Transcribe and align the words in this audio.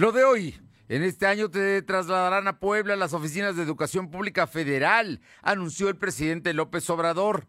Lo 0.00 0.12
de 0.12 0.24
hoy. 0.24 0.58
En 0.88 1.02
este 1.02 1.26
año 1.26 1.50
te 1.50 1.82
trasladarán 1.82 2.48
a 2.48 2.58
Puebla 2.58 2.96
las 2.96 3.12
oficinas 3.12 3.54
de 3.54 3.62
Educación 3.62 4.10
Pública 4.10 4.46
Federal, 4.46 5.20
anunció 5.42 5.90
el 5.90 5.98
presidente 5.98 6.54
López 6.54 6.88
Obrador. 6.88 7.48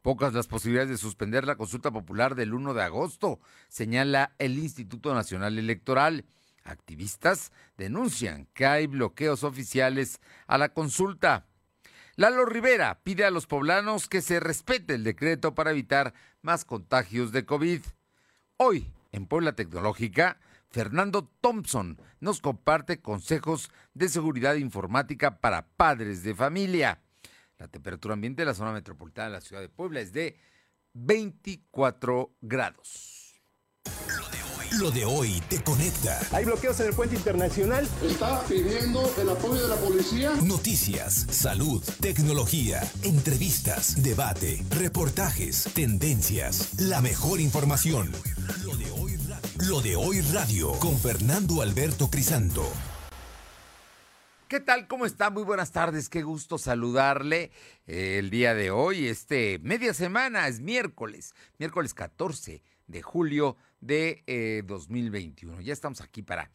Pocas 0.00 0.32
las 0.32 0.46
posibilidades 0.46 0.88
de 0.88 0.96
suspender 0.96 1.46
la 1.46 1.56
consulta 1.56 1.90
popular 1.90 2.36
del 2.36 2.54
1 2.54 2.72
de 2.72 2.82
agosto, 2.82 3.38
señala 3.68 4.34
el 4.38 4.58
Instituto 4.58 5.12
Nacional 5.12 5.58
Electoral. 5.58 6.24
Activistas 6.64 7.52
denuncian 7.76 8.46
que 8.54 8.64
hay 8.64 8.86
bloqueos 8.86 9.44
oficiales 9.44 10.22
a 10.46 10.56
la 10.56 10.70
consulta. 10.70 11.48
Lalo 12.16 12.46
Rivera 12.46 13.02
pide 13.04 13.26
a 13.26 13.30
los 13.30 13.46
poblanos 13.46 14.08
que 14.08 14.22
se 14.22 14.40
respete 14.40 14.94
el 14.94 15.04
decreto 15.04 15.54
para 15.54 15.72
evitar 15.72 16.14
más 16.40 16.64
contagios 16.64 17.30
de 17.30 17.44
COVID. 17.44 17.82
Hoy, 18.56 18.90
en 19.12 19.26
Puebla 19.26 19.52
Tecnológica, 19.52 20.38
Fernando 20.70 21.28
Thompson 21.40 22.00
nos 22.20 22.40
comparte 22.40 23.00
consejos 23.00 23.70
de 23.92 24.08
seguridad 24.08 24.54
informática 24.54 25.40
para 25.40 25.66
padres 25.66 26.22
de 26.22 26.34
familia. 26.34 27.02
La 27.58 27.66
temperatura 27.68 28.14
ambiente 28.14 28.42
de 28.42 28.46
la 28.46 28.54
zona 28.54 28.72
metropolitana 28.72 29.28
de 29.28 29.34
la 29.34 29.40
ciudad 29.40 29.62
de 29.62 29.68
Puebla 29.68 30.00
es 30.00 30.12
de 30.12 30.38
24 30.94 32.36
grados. 32.40 33.20
Lo 34.78 34.92
de 34.92 35.04
hoy 35.04 35.42
te 35.48 35.60
conecta. 35.62 36.20
Hay 36.30 36.44
bloqueos 36.44 36.78
en 36.78 36.86
el 36.86 36.94
puente 36.94 37.16
internacional. 37.16 37.88
Está 38.04 38.40
pidiendo 38.44 39.12
el 39.20 39.28
apoyo 39.28 39.60
de 39.60 39.68
la 39.68 39.74
policía. 39.74 40.32
Noticias, 40.44 41.26
salud, 41.28 41.82
tecnología, 42.00 42.80
entrevistas, 43.02 44.00
debate, 44.00 44.64
reportajes, 44.70 45.64
tendencias, 45.74 46.78
la 46.78 47.00
mejor 47.00 47.40
información. 47.40 48.12
Lo 48.64 48.76
de 48.76 48.90
hoy 48.92 49.09
Lo 49.68 49.82
de 49.82 49.94
hoy 49.94 50.22
radio 50.22 50.72
con 50.78 50.96
Fernando 50.96 51.60
Alberto 51.60 52.08
Crisanto. 52.08 52.66
¿Qué 54.48 54.58
tal? 54.58 54.88
¿Cómo 54.88 55.04
está? 55.04 55.28
Muy 55.28 55.42
buenas 55.42 55.70
tardes. 55.70 56.08
Qué 56.08 56.22
gusto 56.22 56.56
saludarle 56.56 57.50
eh, 57.86 58.16
el 58.18 58.30
día 58.30 58.54
de 58.54 58.70
hoy. 58.70 59.06
Este 59.06 59.58
media 59.62 59.92
semana 59.92 60.48
es 60.48 60.60
miércoles, 60.60 61.34
miércoles 61.58 61.92
14 61.92 62.62
de 62.86 63.02
julio 63.02 63.58
de 63.80 64.64
2021. 64.66 65.60
Eh, 65.60 65.64
ya 65.64 65.74
estamos 65.74 66.00
aquí 66.00 66.22
para 66.22 66.50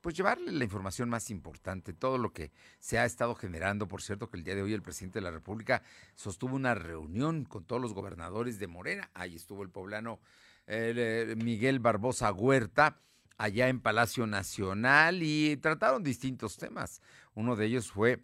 pues 0.00 0.14
llevarle 0.14 0.52
la 0.52 0.62
información 0.62 1.08
más 1.08 1.30
importante, 1.30 1.92
todo 1.92 2.16
lo 2.16 2.32
que 2.32 2.52
se 2.78 2.96
ha 2.96 3.04
estado 3.06 3.34
generando. 3.34 3.88
Por 3.88 4.02
cierto, 4.02 4.30
que 4.30 4.36
el 4.36 4.44
día 4.44 4.54
de 4.54 4.62
hoy 4.62 4.72
el 4.72 4.82
presidente 4.82 5.18
de 5.18 5.24
la 5.24 5.32
República 5.32 5.82
sostuvo 6.14 6.54
una 6.54 6.76
reunión 6.76 7.44
con 7.44 7.64
todos 7.64 7.82
los 7.82 7.92
gobernadores 7.92 8.60
de 8.60 8.68
Morena. 8.68 9.10
Ahí 9.14 9.34
estuvo 9.34 9.64
el 9.64 9.70
poblano 9.70 10.20
eh, 10.66 11.34
Miguel 11.36 11.78
Barbosa 11.78 12.32
Huerta, 12.32 13.00
allá 13.38 13.68
en 13.68 13.80
Palacio 13.80 14.26
Nacional, 14.26 15.22
y 15.22 15.56
trataron 15.58 16.02
distintos 16.02 16.56
temas. 16.56 17.02
Uno 17.34 17.56
de 17.56 17.66
ellos 17.66 17.90
fue 17.90 18.22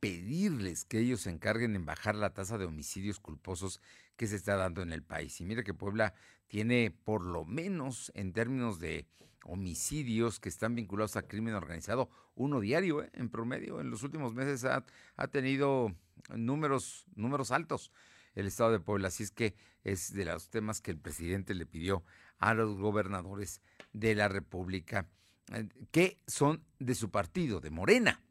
pedirles 0.00 0.84
que 0.84 1.00
ellos 1.00 1.22
se 1.22 1.30
encarguen 1.30 1.74
en 1.74 1.84
bajar 1.84 2.14
la 2.14 2.32
tasa 2.32 2.58
de 2.58 2.66
homicidios 2.66 3.20
culposos 3.20 3.80
que 4.16 4.26
se 4.26 4.36
está 4.36 4.56
dando 4.56 4.82
en 4.82 4.92
el 4.92 5.02
país. 5.02 5.40
Y 5.40 5.44
mire 5.44 5.64
que 5.64 5.74
Puebla 5.74 6.14
tiene 6.46 6.90
por 6.90 7.24
lo 7.24 7.44
menos 7.44 8.12
en 8.14 8.32
términos 8.32 8.78
de 8.78 9.06
homicidios 9.44 10.40
que 10.40 10.48
están 10.48 10.74
vinculados 10.74 11.16
a 11.16 11.22
crimen 11.22 11.54
organizado, 11.54 12.10
uno 12.34 12.60
diario 12.60 13.02
¿eh? 13.02 13.10
en 13.14 13.28
promedio. 13.28 13.80
En 13.80 13.90
los 13.90 14.02
últimos 14.02 14.34
meses 14.34 14.64
ha, 14.64 14.84
ha, 15.16 15.28
tenido 15.28 15.94
números, 16.34 17.06
números 17.14 17.50
altos 17.50 17.92
el 18.38 18.46
estado 18.46 18.70
de 18.70 18.80
Puebla. 18.80 19.08
Así 19.08 19.24
es 19.24 19.30
que 19.30 19.54
es 19.82 20.12
de 20.12 20.24
los 20.24 20.48
temas 20.48 20.80
que 20.80 20.92
el 20.92 20.98
presidente 20.98 21.54
le 21.54 21.66
pidió 21.66 22.04
a 22.38 22.54
los 22.54 22.78
gobernadores 22.78 23.60
de 23.92 24.14
la 24.14 24.28
República, 24.28 25.08
eh, 25.52 25.68
que 25.90 26.20
son 26.26 26.64
de 26.78 26.94
su 26.94 27.10
partido, 27.10 27.60
de 27.60 27.70
Morena. 27.70 28.22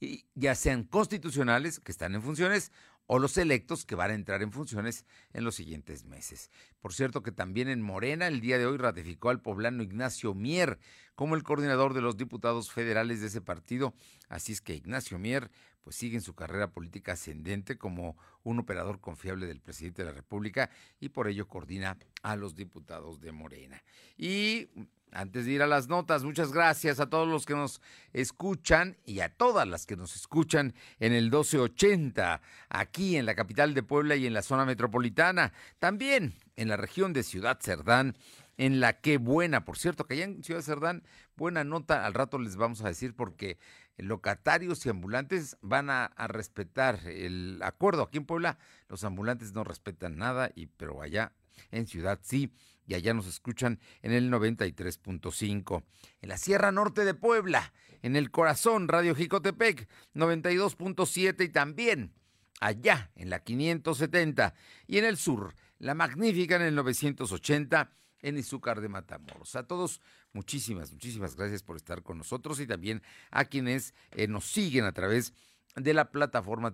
Y 0.00 0.26
ya 0.34 0.54
sean 0.54 0.84
constitucionales, 0.84 1.80
que 1.80 1.92
están 1.92 2.14
en 2.14 2.22
funciones, 2.22 2.72
o 3.08 3.18
los 3.18 3.38
electos 3.38 3.86
que 3.86 3.94
van 3.94 4.10
a 4.10 4.14
entrar 4.14 4.42
en 4.42 4.52
funciones 4.52 5.06
en 5.32 5.42
los 5.42 5.54
siguientes 5.54 6.04
meses. 6.04 6.50
Por 6.78 6.92
cierto 6.92 7.22
que 7.22 7.32
también 7.32 7.68
en 7.68 7.80
Morena 7.80 8.28
el 8.28 8.40
día 8.40 8.58
de 8.58 8.66
hoy 8.66 8.76
ratificó 8.76 9.30
al 9.30 9.40
poblano 9.40 9.82
Ignacio 9.82 10.34
Mier 10.34 10.78
como 11.14 11.34
el 11.34 11.42
coordinador 11.42 11.94
de 11.94 12.02
los 12.02 12.18
diputados 12.18 12.70
federales 12.70 13.22
de 13.22 13.28
ese 13.28 13.40
partido. 13.40 13.94
Así 14.28 14.52
es 14.52 14.60
que 14.60 14.74
Ignacio 14.74 15.18
Mier 15.18 15.50
pues 15.80 15.96
sigue 15.96 16.16
en 16.16 16.22
su 16.22 16.34
carrera 16.34 16.70
política 16.70 17.12
ascendente 17.12 17.78
como 17.78 18.18
un 18.42 18.58
operador 18.58 19.00
confiable 19.00 19.46
del 19.46 19.60
presidente 19.60 20.02
de 20.02 20.10
la 20.10 20.14
República 20.14 20.68
y 21.00 21.08
por 21.08 21.28
ello 21.28 21.48
coordina 21.48 21.96
a 22.22 22.36
los 22.36 22.54
diputados 22.54 23.22
de 23.22 23.32
Morena. 23.32 23.82
Y 24.18 24.68
antes 25.12 25.46
de 25.46 25.52
ir 25.52 25.62
a 25.62 25.66
las 25.66 25.88
notas, 25.88 26.24
muchas 26.24 26.52
gracias 26.52 27.00
a 27.00 27.08
todos 27.08 27.28
los 27.28 27.46
que 27.46 27.54
nos 27.54 27.80
escuchan 28.12 28.96
y 29.04 29.20
a 29.20 29.28
todas 29.28 29.66
las 29.66 29.86
que 29.86 29.96
nos 29.96 30.14
escuchan 30.16 30.74
en 31.00 31.12
el 31.12 31.24
1280, 31.24 32.40
aquí 32.68 33.16
en 33.16 33.26
la 33.26 33.34
capital 33.34 33.74
de 33.74 33.82
Puebla 33.82 34.16
y 34.16 34.26
en 34.26 34.34
la 34.34 34.42
zona 34.42 34.64
metropolitana. 34.64 35.52
También 35.78 36.34
en 36.56 36.68
la 36.68 36.76
región 36.76 37.12
de 37.12 37.22
Ciudad 37.22 37.58
Cerdán, 37.60 38.16
en 38.56 38.80
la 38.80 39.00
que 39.00 39.18
buena, 39.18 39.64
por 39.64 39.78
cierto, 39.78 40.04
que 40.04 40.14
allá 40.14 40.24
en 40.24 40.42
Ciudad 40.42 40.62
Cerdán, 40.62 41.04
buena 41.36 41.64
nota, 41.64 42.04
al 42.04 42.14
rato 42.14 42.38
les 42.38 42.56
vamos 42.56 42.82
a 42.82 42.88
decir 42.88 43.14
porque 43.14 43.58
locatarios 43.98 44.84
y 44.84 44.88
ambulantes 44.88 45.56
van 45.60 45.90
a, 45.90 46.12
respetar 46.28 47.00
el 47.06 47.60
acuerdo. 47.62 48.02
Aquí 48.02 48.18
en 48.18 48.26
Puebla 48.26 48.58
los 48.88 49.04
ambulantes 49.04 49.52
no 49.52 49.64
respetan 49.64 50.16
nada, 50.16 50.50
y, 50.54 50.66
pero 50.66 51.00
allá 51.02 51.32
en 51.70 51.86
Ciudad 51.86 52.18
sí 52.22 52.52
y 52.88 52.94
allá 52.94 53.12
nos 53.12 53.26
escuchan 53.26 53.78
en 54.00 54.12
el 54.12 54.32
93.5. 54.32 55.84
En 56.22 56.28
la 56.28 56.38
Sierra 56.38 56.72
Norte 56.72 57.04
de 57.04 57.12
Puebla, 57.12 57.72
en 58.00 58.16
el 58.16 58.30
corazón, 58.30 58.88
Radio 58.88 59.14
Jicotepec 59.14 59.86
92.7 60.14 61.44
y 61.44 61.48
también 61.50 62.14
allá 62.60 63.12
en 63.14 63.28
la 63.28 63.44
570 63.44 64.54
y 64.86 64.98
en 64.98 65.04
el 65.04 65.18
sur, 65.18 65.54
la 65.78 65.94
magnífica 65.94 66.56
en 66.56 66.62
el 66.62 66.74
980 66.74 67.92
en 68.22 68.38
Izúcar 68.38 68.80
de 68.80 68.88
Matamoros. 68.88 69.54
A 69.54 69.66
todos, 69.66 70.00
muchísimas, 70.32 70.90
muchísimas 70.90 71.36
gracias 71.36 71.62
por 71.62 71.76
estar 71.76 72.02
con 72.02 72.16
nosotros 72.16 72.58
y 72.58 72.66
también 72.66 73.02
a 73.30 73.44
quienes 73.44 73.94
eh, 74.12 74.26
nos 74.26 74.46
siguen 74.46 74.86
a 74.86 74.92
través 74.92 75.34
de 75.76 75.92
la 75.92 76.10
plataforma 76.10 76.72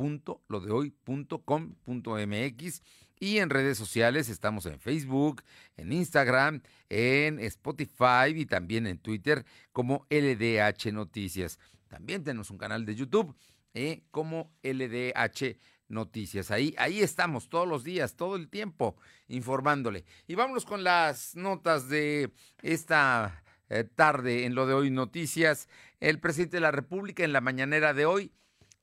www.lodehoy.com.mx 0.00 2.82
y 3.22 3.36
en 3.38 3.50
redes 3.50 3.76
sociales 3.76 4.30
estamos 4.30 4.64
en 4.66 4.80
Facebook, 4.80 5.42
en 5.76 5.92
Instagram, 5.92 6.62
en 6.88 7.38
Spotify 7.40 8.30
y 8.34 8.46
también 8.46 8.86
en 8.86 8.96
Twitter 8.98 9.44
como 9.72 10.06
LDH 10.08 10.90
Noticias. 10.92 11.58
También 11.88 12.24
tenemos 12.24 12.48
un 12.50 12.56
canal 12.56 12.86
de 12.86 12.94
YouTube 12.94 13.36
eh, 13.74 14.04
como 14.10 14.50
LDH 14.62 15.58
Noticias. 15.88 16.50
Ahí, 16.50 16.74
ahí 16.78 17.02
estamos 17.02 17.50
todos 17.50 17.68
los 17.68 17.84
días, 17.84 18.16
todo 18.16 18.36
el 18.36 18.48
tiempo, 18.48 18.96
informándole. 19.28 20.06
Y 20.26 20.34
vámonos 20.34 20.64
con 20.64 20.82
las 20.82 21.36
notas 21.36 21.90
de 21.90 22.32
esta 22.62 23.44
eh, 23.68 23.84
tarde 23.84 24.46
en 24.46 24.54
lo 24.54 24.66
de 24.66 24.72
hoy 24.74 24.90
noticias. 24.90 25.68
El 25.98 26.20
presidente 26.20 26.56
de 26.56 26.62
la 26.62 26.70
República 26.70 27.22
en 27.22 27.34
la 27.34 27.42
mañanera 27.42 27.92
de 27.92 28.06
hoy 28.06 28.32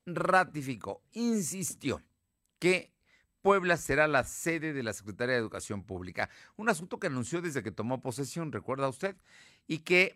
ratificó, 0.07 1.03
insistió 1.12 2.01
que 2.59 2.94
Puebla 3.41 3.78
será 3.78 4.07
la 4.07 4.23
sede 4.23 4.73
de 4.73 4.84
la 4.84 4.94
Secretaría 4.94 5.35
de 5.35 5.40
Educación 5.40 5.84
Pública. 5.84 6.29
Un 6.56 6.69
asunto 6.69 7.00
que 7.00 7.07
anunció 7.07 7.41
desde 7.41 7.62
que 7.62 7.72
tomó 7.72 8.01
posesión, 8.01 8.51
recuerda 8.51 8.90
usted, 8.90 9.16
y 9.68 9.79
que 9.79 10.16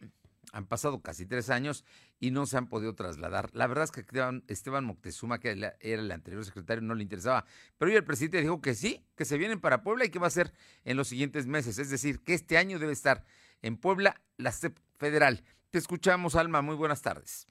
han 0.54 0.66
pasado 0.66 1.02
casi 1.02 1.26
tres 1.26 1.50
años 1.50 1.86
y 2.20 2.32
no 2.32 2.46
se 2.46 2.58
han 2.58 2.68
podido 2.68 2.96
trasladar. 2.96 3.50
La 3.54 3.68
verdad 3.68 3.86
es 3.86 3.92
que 3.92 4.02
Esteban, 4.48 4.86
Moctezuma, 4.86 5.40
que 5.40 5.52
era 5.52 5.78
el 5.80 6.12
anterior 6.12 6.44
secretario, 6.44 6.82
no 6.82 6.96
le 6.96 7.04
interesaba. 7.04 7.46
Pero 7.78 7.92
hoy 7.92 7.98
el 7.98 8.04
presidente 8.04 8.42
dijo 8.42 8.62
que 8.62 8.76
sí, 8.76 9.06
que 9.16 9.26
se 9.26 9.38
vienen 9.38 9.62
para 9.62 9.84
Puebla 9.84 10.06
y 10.06 10.10
que 10.10 10.20
va 10.20 10.28
a 10.28 10.32
ser 10.32 10.52
en 10.84 10.98
los 10.98 11.08
siguientes 11.08 11.48
meses. 11.48 11.78
Es 11.78 11.90
decir, 11.90 12.20
que 12.22 12.34
este 12.34 12.58
año 12.58 12.80
debe 12.80 12.94
estar 12.94 13.24
en 13.62 13.78
Puebla 13.78 14.22
la 14.38 14.52
SEP 14.52 14.78
federal. 14.98 15.44
Te 15.70 15.78
escuchamos, 15.78 16.36
Alma. 16.36 16.62
Muy 16.62 16.76
buenas 16.76 17.02
tardes. 17.02 17.51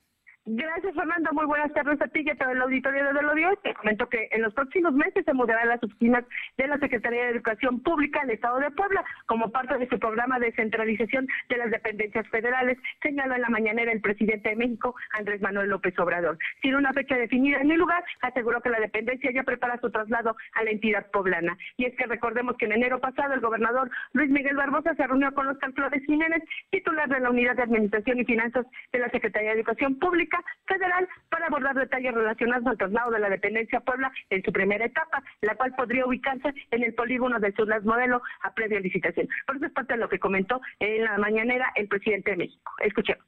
Gracias, 0.52 0.96
Fernando. 0.96 1.30
Muy 1.32 1.46
buenas 1.46 1.72
tardes 1.74 2.02
a 2.02 2.08
ti 2.08 2.22
y 2.24 2.30
a 2.30 2.34
todo 2.34 2.50
el 2.50 2.60
auditorio 2.60 3.04
de 3.04 3.22
Lo 3.22 3.56
Te 3.62 3.72
comento 3.72 4.08
que 4.08 4.28
en 4.32 4.42
los 4.42 4.52
próximos 4.52 4.92
meses 4.92 5.24
se 5.24 5.32
mudarán 5.32 5.68
las 5.68 5.80
oficinas 5.80 6.24
de 6.58 6.66
la 6.66 6.76
Secretaría 6.78 7.22
de 7.22 7.30
Educación 7.30 7.78
Pública 7.78 8.18
del 8.22 8.30
Estado 8.30 8.58
de 8.58 8.72
Puebla 8.72 9.04
como 9.26 9.52
parte 9.52 9.78
de 9.78 9.88
su 9.88 9.96
programa 10.00 10.40
de 10.40 10.50
centralización 10.54 11.28
de 11.48 11.56
las 11.56 11.70
dependencias 11.70 12.26
federales, 12.30 12.78
señaló 13.00 13.36
en 13.36 13.42
la 13.42 13.48
mañanera 13.48 13.92
el 13.92 14.00
presidente 14.00 14.48
de 14.48 14.56
México, 14.56 14.96
Andrés 15.12 15.40
Manuel 15.40 15.68
López 15.68 15.96
Obrador. 16.00 16.36
Sin 16.62 16.74
una 16.74 16.92
fecha 16.94 17.14
definida 17.14 17.60
en 17.60 17.70
el 17.70 17.78
lugar, 17.78 18.02
aseguró 18.20 18.60
que 18.60 18.70
la 18.70 18.80
dependencia 18.80 19.30
ya 19.30 19.44
prepara 19.44 19.78
su 19.80 19.88
traslado 19.92 20.34
a 20.54 20.64
la 20.64 20.70
entidad 20.70 21.08
poblana. 21.12 21.56
Y 21.76 21.84
es 21.84 21.94
que 21.94 22.06
recordemos 22.06 22.56
que 22.56 22.64
en 22.64 22.72
enero 22.72 22.98
pasado 22.98 23.34
el 23.34 23.40
gobernador 23.40 23.88
Luis 24.14 24.30
Miguel 24.30 24.56
Barbosa 24.56 24.96
se 24.96 25.06
reunió 25.06 25.32
con 25.32 25.46
Oscar 25.46 25.72
Flores 25.74 26.02
Jiménez, 26.06 26.42
titular 26.70 27.08
de 27.08 27.20
la 27.20 27.30
Unidad 27.30 27.54
de 27.54 27.62
Administración 27.62 28.18
y 28.18 28.24
Finanzas 28.24 28.66
de 28.92 28.98
la 28.98 29.10
Secretaría 29.10 29.50
de 29.50 29.60
Educación 29.60 29.96
Pública, 30.00 30.39
Federal 30.66 31.08
para 31.28 31.46
abordar 31.46 31.74
detalles 31.74 32.14
relacionados 32.14 32.66
al 32.66 32.78
traslado 32.78 33.10
de 33.10 33.18
la 33.18 33.30
dependencia 33.30 33.80
Puebla 33.80 34.12
en 34.30 34.42
su 34.42 34.52
primera 34.52 34.84
etapa, 34.84 35.22
la 35.42 35.54
cual 35.54 35.74
podría 35.74 36.06
ubicarse 36.06 36.52
en 36.70 36.82
el 36.82 36.94
polígono 36.94 37.38
de 37.40 37.52
Surlas 37.52 37.84
Modelo 37.84 38.22
a 38.42 38.54
previa 38.54 38.80
licitación. 38.80 39.28
Por 39.46 39.56
eso 39.56 39.66
es 39.66 39.72
parte 39.72 39.94
de 39.94 40.00
lo 40.00 40.08
que 40.08 40.18
comentó 40.18 40.60
en 40.78 41.04
la 41.04 41.18
mañanera 41.18 41.72
el 41.74 41.88
presidente 41.88 42.32
de 42.32 42.36
México. 42.36 42.72
Escuchemos. 42.80 43.24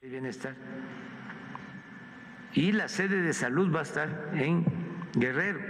bienestar. 0.00 0.54
Y 2.54 2.72
la 2.72 2.88
sede 2.88 3.20
de 3.20 3.32
salud 3.32 3.74
va 3.74 3.80
a 3.80 3.82
estar 3.82 4.30
en 4.34 4.64
Guerrero, 5.14 5.60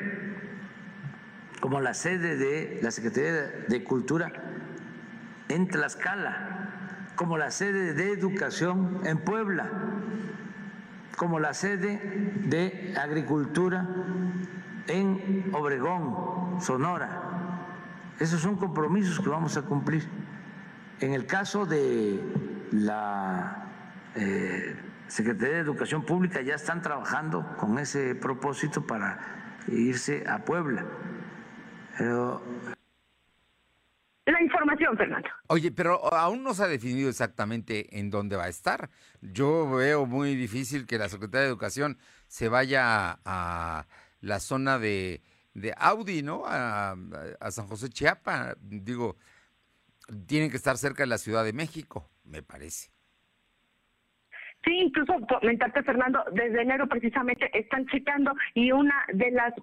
como 1.61 1.81
la 1.81 1.95
sede 1.95 2.37
de 2.37 2.81
la 2.83 2.91
Secretaría 2.91 3.33
de 3.67 3.85
Cultura 3.85 4.33
en 5.49 5.69
Tlaxcala, 5.69 7.11
como 7.17 7.39
la 7.39 7.51
sede 7.51 7.95
de 7.95 8.13
Educación 8.13 9.01
en 9.05 9.19
Puebla, 9.19 9.71
como 11.17 11.41
la 11.41 11.55
sede 11.55 12.01
de 12.45 12.95
Agricultura 13.01 13.89
en 14.87 15.51
Obregón, 15.53 16.61
Sonora. 16.61 17.23
Esos 18.21 18.41
son 18.41 18.57
compromisos 18.57 19.21
que 19.21 19.29
vamos 19.29 19.57
a 19.57 19.63
cumplir. 19.63 20.07
En 21.01 21.13
el 21.13 21.27
caso 21.27 21.67
de 21.67 22.21
la 22.71 23.67
eh, 24.15 24.77
Secretaría 25.09 25.57
de 25.57 25.61
Educación 25.61 26.03
Pública 26.03 26.41
ya 26.41 26.55
están 26.55 26.83
trabajando 26.83 27.47
con 27.59 27.79
ese 27.79 28.15
propósito 28.15 28.87
para 28.87 29.19
irse 29.69 30.25
a 30.29 30.39
Puebla. 30.39 30.85
Pero 31.99 32.43
la 34.33 34.43
información, 34.43 34.97
Fernando. 34.97 35.29
Oye, 35.49 35.71
pero 35.71 36.13
aún 36.13 36.43
no 36.43 36.55
se 36.55 36.65
ha 36.65 36.69
definido 36.69 37.09
exactamente 37.09 37.99
en 37.99 38.11
dónde 38.11 38.37
va 38.37 38.45
a 38.45 38.49
estar. 38.49 38.91
Yo 39.21 39.71
veo 39.71 40.07
muy 40.07 40.35
difícil 40.35 40.87
que 40.87 40.99
la 40.99 41.09
Secretaría 41.09 41.43
de 41.43 41.49
Educación 41.49 41.99
se 42.27 42.49
vaya 42.49 43.21
a, 43.25 43.87
la 44.21 44.41
zona 44.41 44.79
de, 44.79 45.23
Audi, 45.77 46.23
¿no? 46.23 46.45
A, 46.47 46.97
a, 47.41 47.51
San 47.51 47.67
José 47.69 47.89
Chiapa. 47.89 48.57
Digo, 48.61 49.17
tienen 50.27 50.51
que 50.51 50.57
estar 50.57 50.77
cerca 50.77 51.03
de 51.05 51.09
la 51.09 51.19
Ciudad 51.19 51.45
de 51.45 51.53
México, 51.53 52.11
me 52.25 52.43
parece. 52.43 52.96
Sí, 54.67 54.73
incluso 54.79 55.15
comentarte, 55.29 55.85
Fernando, 55.85 56.25
desde 56.33 56.63
enero 56.63 56.89
precisamente 56.89 57.49
están 57.57 57.87
checando 57.87 58.33
y 58.53 58.73
una 58.73 58.95
de 59.13 59.31
las 59.31 59.55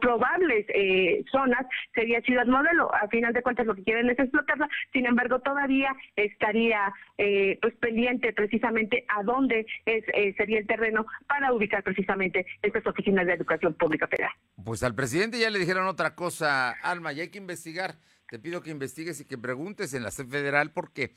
probables 0.00 0.66
eh, 0.70 1.24
zonas 1.30 1.64
sería 1.94 2.20
Ciudad 2.22 2.46
Modelo. 2.46 2.92
A 2.92 3.06
final 3.06 3.32
de 3.32 3.42
cuentas, 3.42 3.66
lo 3.66 3.76
que 3.76 3.84
quieren 3.84 4.10
es 4.10 4.18
explotarla. 4.18 4.68
Sin 4.92 5.06
embargo, 5.06 5.38
todavía 5.38 5.94
estaría 6.16 6.92
eh, 7.18 7.56
pues 7.62 7.74
pendiente 7.76 8.32
precisamente 8.32 9.04
a 9.06 9.22
dónde 9.22 9.64
es, 9.86 10.02
eh, 10.12 10.34
sería 10.36 10.58
el 10.58 10.66
terreno 10.66 11.06
para 11.28 11.52
ubicar 11.52 11.84
precisamente 11.84 12.44
estas 12.60 12.84
oficinas 12.84 13.26
de 13.26 13.34
educación 13.34 13.74
pública 13.74 14.08
federal. 14.08 14.32
Pues 14.64 14.82
al 14.82 14.96
presidente 14.96 15.38
ya 15.38 15.50
le 15.50 15.60
dijeron 15.60 15.86
otra 15.86 16.16
cosa, 16.16 16.72
Alma, 16.82 17.12
y 17.12 17.20
hay 17.20 17.28
que 17.28 17.38
investigar. 17.38 17.94
Te 18.28 18.40
pido 18.40 18.60
que 18.60 18.70
investigues 18.70 19.20
y 19.20 19.24
que 19.24 19.38
preguntes 19.38 19.94
en 19.94 20.02
la 20.02 20.10
sede 20.10 20.28
federal 20.28 20.72
porque 20.72 21.12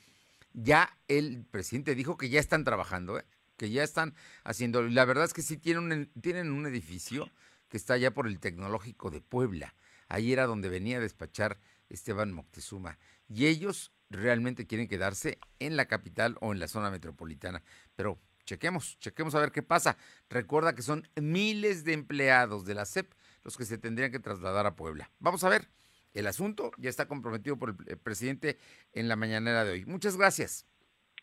ya 0.54 0.96
el 1.08 1.44
presidente 1.50 1.94
dijo 1.94 2.16
que 2.16 2.28
ya 2.28 2.40
están 2.40 2.64
trabajando, 2.64 3.18
¿eh? 3.18 3.24
que 3.56 3.70
ya 3.70 3.82
están 3.82 4.14
haciendo. 4.44 4.82
La 4.82 5.04
verdad 5.04 5.24
es 5.24 5.34
que 5.34 5.42
sí 5.42 5.56
tienen 5.56 5.92
un, 5.92 6.10
tienen 6.20 6.50
un 6.50 6.66
edificio 6.66 7.30
que 7.68 7.76
está 7.76 7.94
allá 7.94 8.12
por 8.12 8.26
el 8.26 8.40
Tecnológico 8.40 9.10
de 9.10 9.20
Puebla. 9.20 9.74
Ahí 10.08 10.32
era 10.32 10.46
donde 10.46 10.68
venía 10.68 10.98
a 10.98 11.00
despachar 11.00 11.58
Esteban 11.88 12.32
Moctezuma. 12.32 12.98
Y 13.28 13.46
ellos 13.46 13.92
realmente 14.10 14.66
quieren 14.66 14.88
quedarse 14.88 15.38
en 15.58 15.76
la 15.76 15.86
capital 15.86 16.36
o 16.40 16.52
en 16.52 16.58
la 16.58 16.68
zona 16.68 16.90
metropolitana. 16.90 17.62
Pero 17.96 18.18
chequemos, 18.44 18.98
chequemos 18.98 19.34
a 19.34 19.40
ver 19.40 19.52
qué 19.52 19.62
pasa. 19.62 19.96
Recuerda 20.28 20.74
que 20.74 20.82
son 20.82 21.08
miles 21.16 21.84
de 21.84 21.94
empleados 21.94 22.66
de 22.66 22.74
la 22.74 22.84
CEP 22.84 23.12
los 23.42 23.56
que 23.56 23.64
se 23.64 23.78
tendrían 23.78 24.12
que 24.12 24.20
trasladar 24.20 24.66
a 24.66 24.76
Puebla. 24.76 25.10
Vamos 25.18 25.44
a 25.44 25.48
ver. 25.48 25.68
El 26.14 26.26
asunto 26.26 26.72
ya 26.78 26.90
está 26.90 27.06
comprometido 27.06 27.58
por 27.58 27.74
el 27.86 27.98
presidente 27.98 28.58
en 28.92 29.08
la 29.08 29.16
mañanera 29.16 29.64
de 29.64 29.72
hoy. 29.72 29.84
Muchas 29.86 30.16
gracias. 30.16 30.66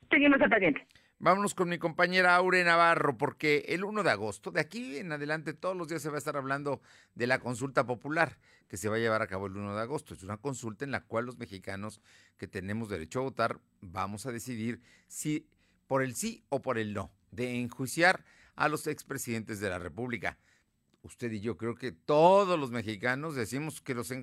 Seguimos 0.09 0.41
al 0.41 0.49
pendiente. 0.49 0.87
Vámonos 1.21 1.53
con 1.53 1.67
mi 1.67 1.77
compañera 1.77 2.35
Aure 2.35 2.63
Navarro, 2.63 3.17
porque 3.17 3.65
el 3.67 3.83
1 3.83 4.03
de 4.03 4.09
agosto, 4.09 4.51
de 4.51 4.61
aquí 4.61 4.97
en 4.97 5.11
adelante, 5.11 5.53
todos 5.53 5.75
los 5.75 5.89
días 5.89 6.01
se 6.01 6.07
va 6.07 6.15
a 6.15 6.17
estar 6.17 6.37
hablando 6.37 6.81
de 7.13 7.27
la 7.27 7.39
consulta 7.39 7.85
popular 7.85 8.37
que 8.69 8.77
se 8.77 8.87
va 8.87 8.95
a 8.95 8.99
llevar 8.99 9.21
a 9.21 9.27
cabo 9.27 9.47
el 9.47 9.57
1 9.57 9.75
de 9.75 9.81
agosto. 9.81 10.13
Es 10.13 10.23
una 10.23 10.37
consulta 10.37 10.85
en 10.85 10.91
la 10.91 11.01
cual 11.01 11.25
los 11.25 11.37
mexicanos 11.37 11.99
que 12.37 12.47
tenemos 12.47 12.87
derecho 12.87 13.19
a 13.19 13.23
votar 13.23 13.59
vamos 13.81 14.25
a 14.27 14.31
decidir 14.31 14.81
si 15.07 15.45
por 15.87 16.03
el 16.03 16.15
sí 16.15 16.45
o 16.47 16.61
por 16.61 16.77
el 16.77 16.93
no, 16.93 17.11
de 17.31 17.59
enjuiciar 17.59 18.23
a 18.55 18.69
los 18.69 18.87
expresidentes 18.87 19.59
de 19.59 19.69
la 19.69 19.79
República 19.79 20.37
usted 21.01 21.31
y 21.31 21.39
yo, 21.39 21.57
creo 21.57 21.75
que 21.75 21.91
todos 21.91 22.59
los 22.59 22.71
mexicanos 22.71 23.35
decimos 23.35 23.81
que 23.81 23.93
los 23.93 24.13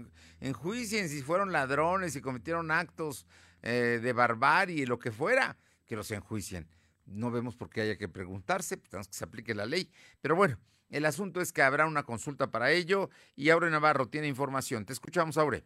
enjuicien 0.41 1.09
si 1.09 1.23
fueron 1.23 1.53
ladrones, 1.53 2.17
y 2.17 2.21
cometieron 2.21 2.71
actos 2.71 3.27
eh, 3.63 4.01
de 4.03 4.13
barbarie, 4.13 4.87
lo 4.87 4.99
que 4.99 5.11
fuera, 5.11 5.57
que 5.85 5.97
los 5.97 6.11
enjuicien. 6.11 6.69
No 7.07 7.31
vemos 7.31 7.57
por 7.57 7.71
qué 7.71 7.83
haya 7.83 7.97
que 7.97 8.09
preguntarse, 8.09 8.77
tenemos 8.77 9.09
que 9.09 9.15
se 9.15 9.25
aplique 9.25 9.55
la 9.55 9.67
ley. 9.67 9.91
Pero 10.21 10.37
bueno, 10.37 10.59
el 10.91 11.05
asunto 11.05 11.41
es 11.41 11.53
que 11.53 11.63
habrá 11.63 11.87
una 11.87 12.03
consulta 12.03 12.51
para 12.51 12.71
ello 12.73 13.11
y 13.35 13.51
Aure 13.51 13.71
Navarro 13.71 14.09
tiene 14.09 14.29
información. 14.29 14.85
Te 14.85 14.93
escuchamos, 14.93 15.37
Aure. 15.39 15.65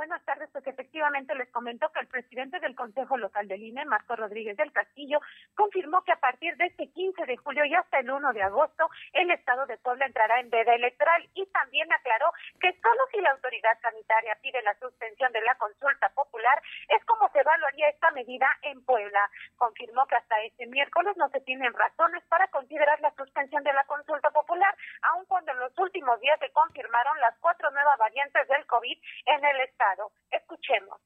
Buenas 0.00 0.24
tardes, 0.24 0.48
pues 0.50 0.66
efectivamente 0.66 1.34
les 1.34 1.50
comento 1.50 1.92
que 1.92 2.00
el 2.00 2.06
presidente 2.06 2.58
del 2.58 2.74
Consejo 2.74 3.18
Local 3.18 3.46
del 3.46 3.62
INE, 3.62 3.84
Marco 3.84 4.16
Rodríguez 4.16 4.56
del 4.56 4.72
Castillo, 4.72 5.20
confirmó 5.54 6.02
que 6.04 6.12
a 6.12 6.16
partir 6.16 6.56
de 6.56 6.68
este 6.68 6.88
15 6.88 7.26
de 7.26 7.36
julio 7.36 7.66
y 7.66 7.74
hasta 7.74 7.98
el 7.98 8.10
1 8.10 8.32
de 8.32 8.42
agosto, 8.42 8.88
el 9.12 9.30
Estado 9.30 9.66
de 9.66 9.76
Puebla 9.76 10.06
entrará 10.06 10.40
en 10.40 10.48
veda 10.48 10.74
electoral 10.74 11.28
y 11.34 11.44
también 11.52 11.92
aclaró 11.92 12.32
que 12.58 12.72
solo 12.80 13.02
si 13.12 13.20
la 13.20 13.32
autoridad 13.32 13.78
sanitaria 13.82 14.38
pide 14.40 14.62
la 14.62 14.72
suspensión 14.78 15.32
de 15.32 15.42
la 15.42 15.54
consulta 15.56 16.08
popular 16.14 16.62
es 16.88 17.04
como 17.04 17.28
se 17.28 17.40
evaluaría 17.40 17.90
esta 17.90 18.10
medida 18.12 18.48
en 18.62 18.82
Puebla. 18.86 19.28
Confirmó 19.58 20.06
que 20.06 20.16
hasta 20.16 20.40
este 20.44 20.66
miércoles 20.66 21.14
no 21.18 21.28
se 21.28 21.42
tienen 21.42 21.74
razones 21.74 22.24
para 22.30 22.48
considerar 22.48 22.98
la 23.02 23.12
suspensión 23.16 23.62
de 23.64 23.74
la 23.74 23.84
consulta 23.84 24.30
popular, 24.30 24.74
aun 25.12 25.26
cuando 25.26 25.52
en 25.52 25.58
los 25.58 25.78
últimos 25.78 26.18
días 26.20 26.38
se 26.40 26.50
confirmaron 26.52 27.20
las 27.20 27.36
cuatro 27.40 27.70
nuevas 27.70 27.98
variantes 27.98 28.48
del 28.48 28.64
COVID 28.64 28.98
en 29.26 29.44
el 29.44 29.60
Estado. 29.60 29.89
Escuchemos. 30.30 30.98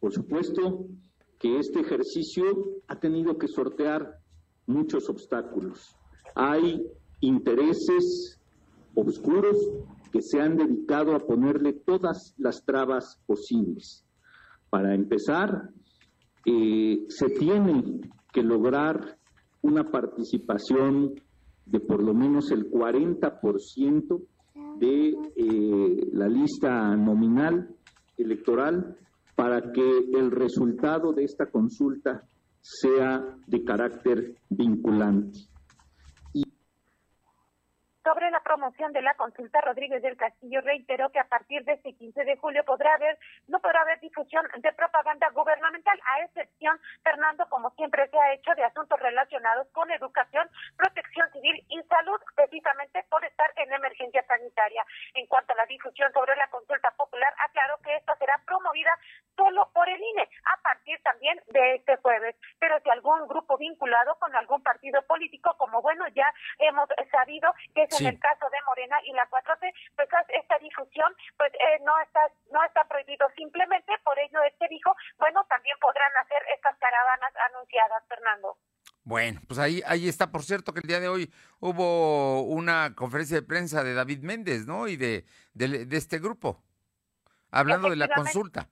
Por 0.00 0.12
supuesto 0.12 0.86
que 1.38 1.58
este 1.58 1.80
ejercicio 1.80 2.44
ha 2.88 2.98
tenido 2.98 3.36
que 3.38 3.48
sortear 3.48 4.18
muchos 4.66 5.08
obstáculos. 5.08 5.96
Hay 6.34 6.86
intereses 7.20 8.40
oscuros 8.94 9.56
que 10.12 10.22
se 10.22 10.40
han 10.40 10.56
dedicado 10.56 11.14
a 11.14 11.20
ponerle 11.20 11.72
todas 11.72 12.34
las 12.38 12.64
trabas 12.64 13.20
posibles. 13.26 14.06
Para 14.70 14.94
empezar, 14.94 15.70
eh, 16.46 17.04
se 17.08 17.30
tiene 17.30 18.00
que 18.32 18.42
lograr 18.42 19.18
una 19.62 19.90
participación 19.90 21.14
de 21.66 21.80
por 21.80 22.02
lo 22.02 22.14
menos 22.14 22.50
el 22.50 22.70
40% 22.70 24.22
de 24.78 25.08
eh, 25.36 26.08
la 26.12 26.28
lista 26.28 26.94
nominal 26.96 27.74
electoral 28.16 28.96
para 29.34 29.72
que 29.72 29.98
el 30.14 30.30
resultado 30.30 31.12
de 31.12 31.24
esta 31.24 31.46
consulta 31.46 32.22
sea 32.60 33.22
de 33.46 33.64
carácter 33.64 34.36
vinculante. 34.48 35.38
Sobre 38.02 38.30
la 38.30 38.40
promoción 38.54 38.92
de 38.92 39.02
la 39.02 39.14
consulta, 39.14 39.60
Rodríguez 39.62 40.00
del 40.00 40.16
Castillo 40.16 40.60
reiteró 40.60 41.10
que 41.10 41.18
a 41.18 41.26
partir 41.26 41.64
de 41.64 41.72
este 41.72 41.92
15 41.92 42.24
de 42.24 42.36
julio 42.36 42.64
podrá 42.64 42.94
haber, 42.94 43.18
no 43.48 43.58
podrá 43.58 43.80
haber 43.80 43.98
difusión 43.98 44.46
de 44.58 44.72
propaganda 44.74 45.28
gubernamental, 45.30 45.98
a 46.06 46.20
excepción, 46.22 46.78
Fernando, 47.02 47.48
como 47.48 47.70
siempre 47.70 48.08
se 48.10 48.16
ha 48.16 48.32
hecho, 48.32 48.54
de 48.54 48.62
asuntos 48.62 49.00
relacionados 49.00 49.66
con 49.72 49.90
educación, 49.90 50.48
protección 50.76 51.28
civil 51.32 51.66
y 51.68 51.82
salud, 51.82 52.20
precisamente 52.36 53.04
por 53.10 53.24
estar 53.24 53.50
en 53.56 53.72
emergencia 53.72 54.24
sanitaria. 54.28 54.86
En 55.14 55.26
cuanto 55.26 55.52
a 55.52 55.56
la 55.56 55.66
difusión 55.66 56.12
sobre 56.12 56.36
la 56.36 56.46
consulta 56.46 56.92
popular, 56.92 57.34
aclaró 57.38 57.78
que 57.78 57.96
esta 57.96 58.14
será 58.18 58.40
promovida 58.46 58.96
solo 59.36 59.68
por 59.74 59.88
el 59.88 60.00
INE, 60.00 60.28
a 60.44 60.62
partir 60.62 61.00
también 61.02 61.40
de 61.48 61.74
este 61.74 61.96
jueves. 61.96 62.36
Pero 62.60 62.78
si 62.80 62.90
algún 62.90 63.26
grupo 63.26 63.58
vinculado 63.58 64.14
con 64.20 64.34
algún 64.36 64.62
partido 64.62 65.02
político, 65.02 65.56
como 65.58 65.82
bueno, 65.82 66.06
ya 66.14 66.32
hemos 66.58 66.88
sabido 67.10 67.52
que 67.74 67.88
en 67.98 68.06
el 68.06 68.20
caso 68.20 68.43
de 68.50 68.62
Morena 68.66 68.96
y 69.04 69.12
la 69.12 69.28
4T, 69.28 69.72
pues 69.96 70.08
esta 70.28 70.58
difusión 70.58 71.14
pues 71.36 71.52
eh, 71.54 71.80
no 71.84 71.98
está 72.00 72.20
no 72.52 72.62
está 72.64 72.84
prohibido 72.84 73.26
simplemente, 73.36 73.92
por 74.04 74.18
ello 74.18 74.42
este 74.42 74.68
dijo, 74.68 74.94
bueno, 75.18 75.44
también 75.48 75.76
podrán 75.80 76.12
hacer 76.22 76.42
estas 76.54 76.76
caravanas 76.78 77.32
anunciadas, 77.50 78.02
Fernando. 78.08 78.56
Bueno, 79.02 79.40
pues 79.46 79.58
ahí, 79.58 79.82
ahí 79.86 80.08
está. 80.08 80.30
Por 80.30 80.42
cierto, 80.44 80.72
que 80.72 80.80
el 80.80 80.88
día 80.88 80.98
de 80.98 81.08
hoy 81.08 81.30
hubo 81.60 82.42
una 82.42 82.94
conferencia 82.94 83.36
de 83.36 83.46
prensa 83.46 83.84
de 83.84 83.92
David 83.92 84.20
Méndez, 84.22 84.66
¿no? 84.66 84.88
Y 84.88 84.96
de, 84.96 85.26
de, 85.52 85.84
de 85.84 85.96
este 85.96 86.18
grupo, 86.18 86.62
hablando 87.50 87.90
de 87.90 87.96
la 87.96 88.08
consulta. 88.08 88.68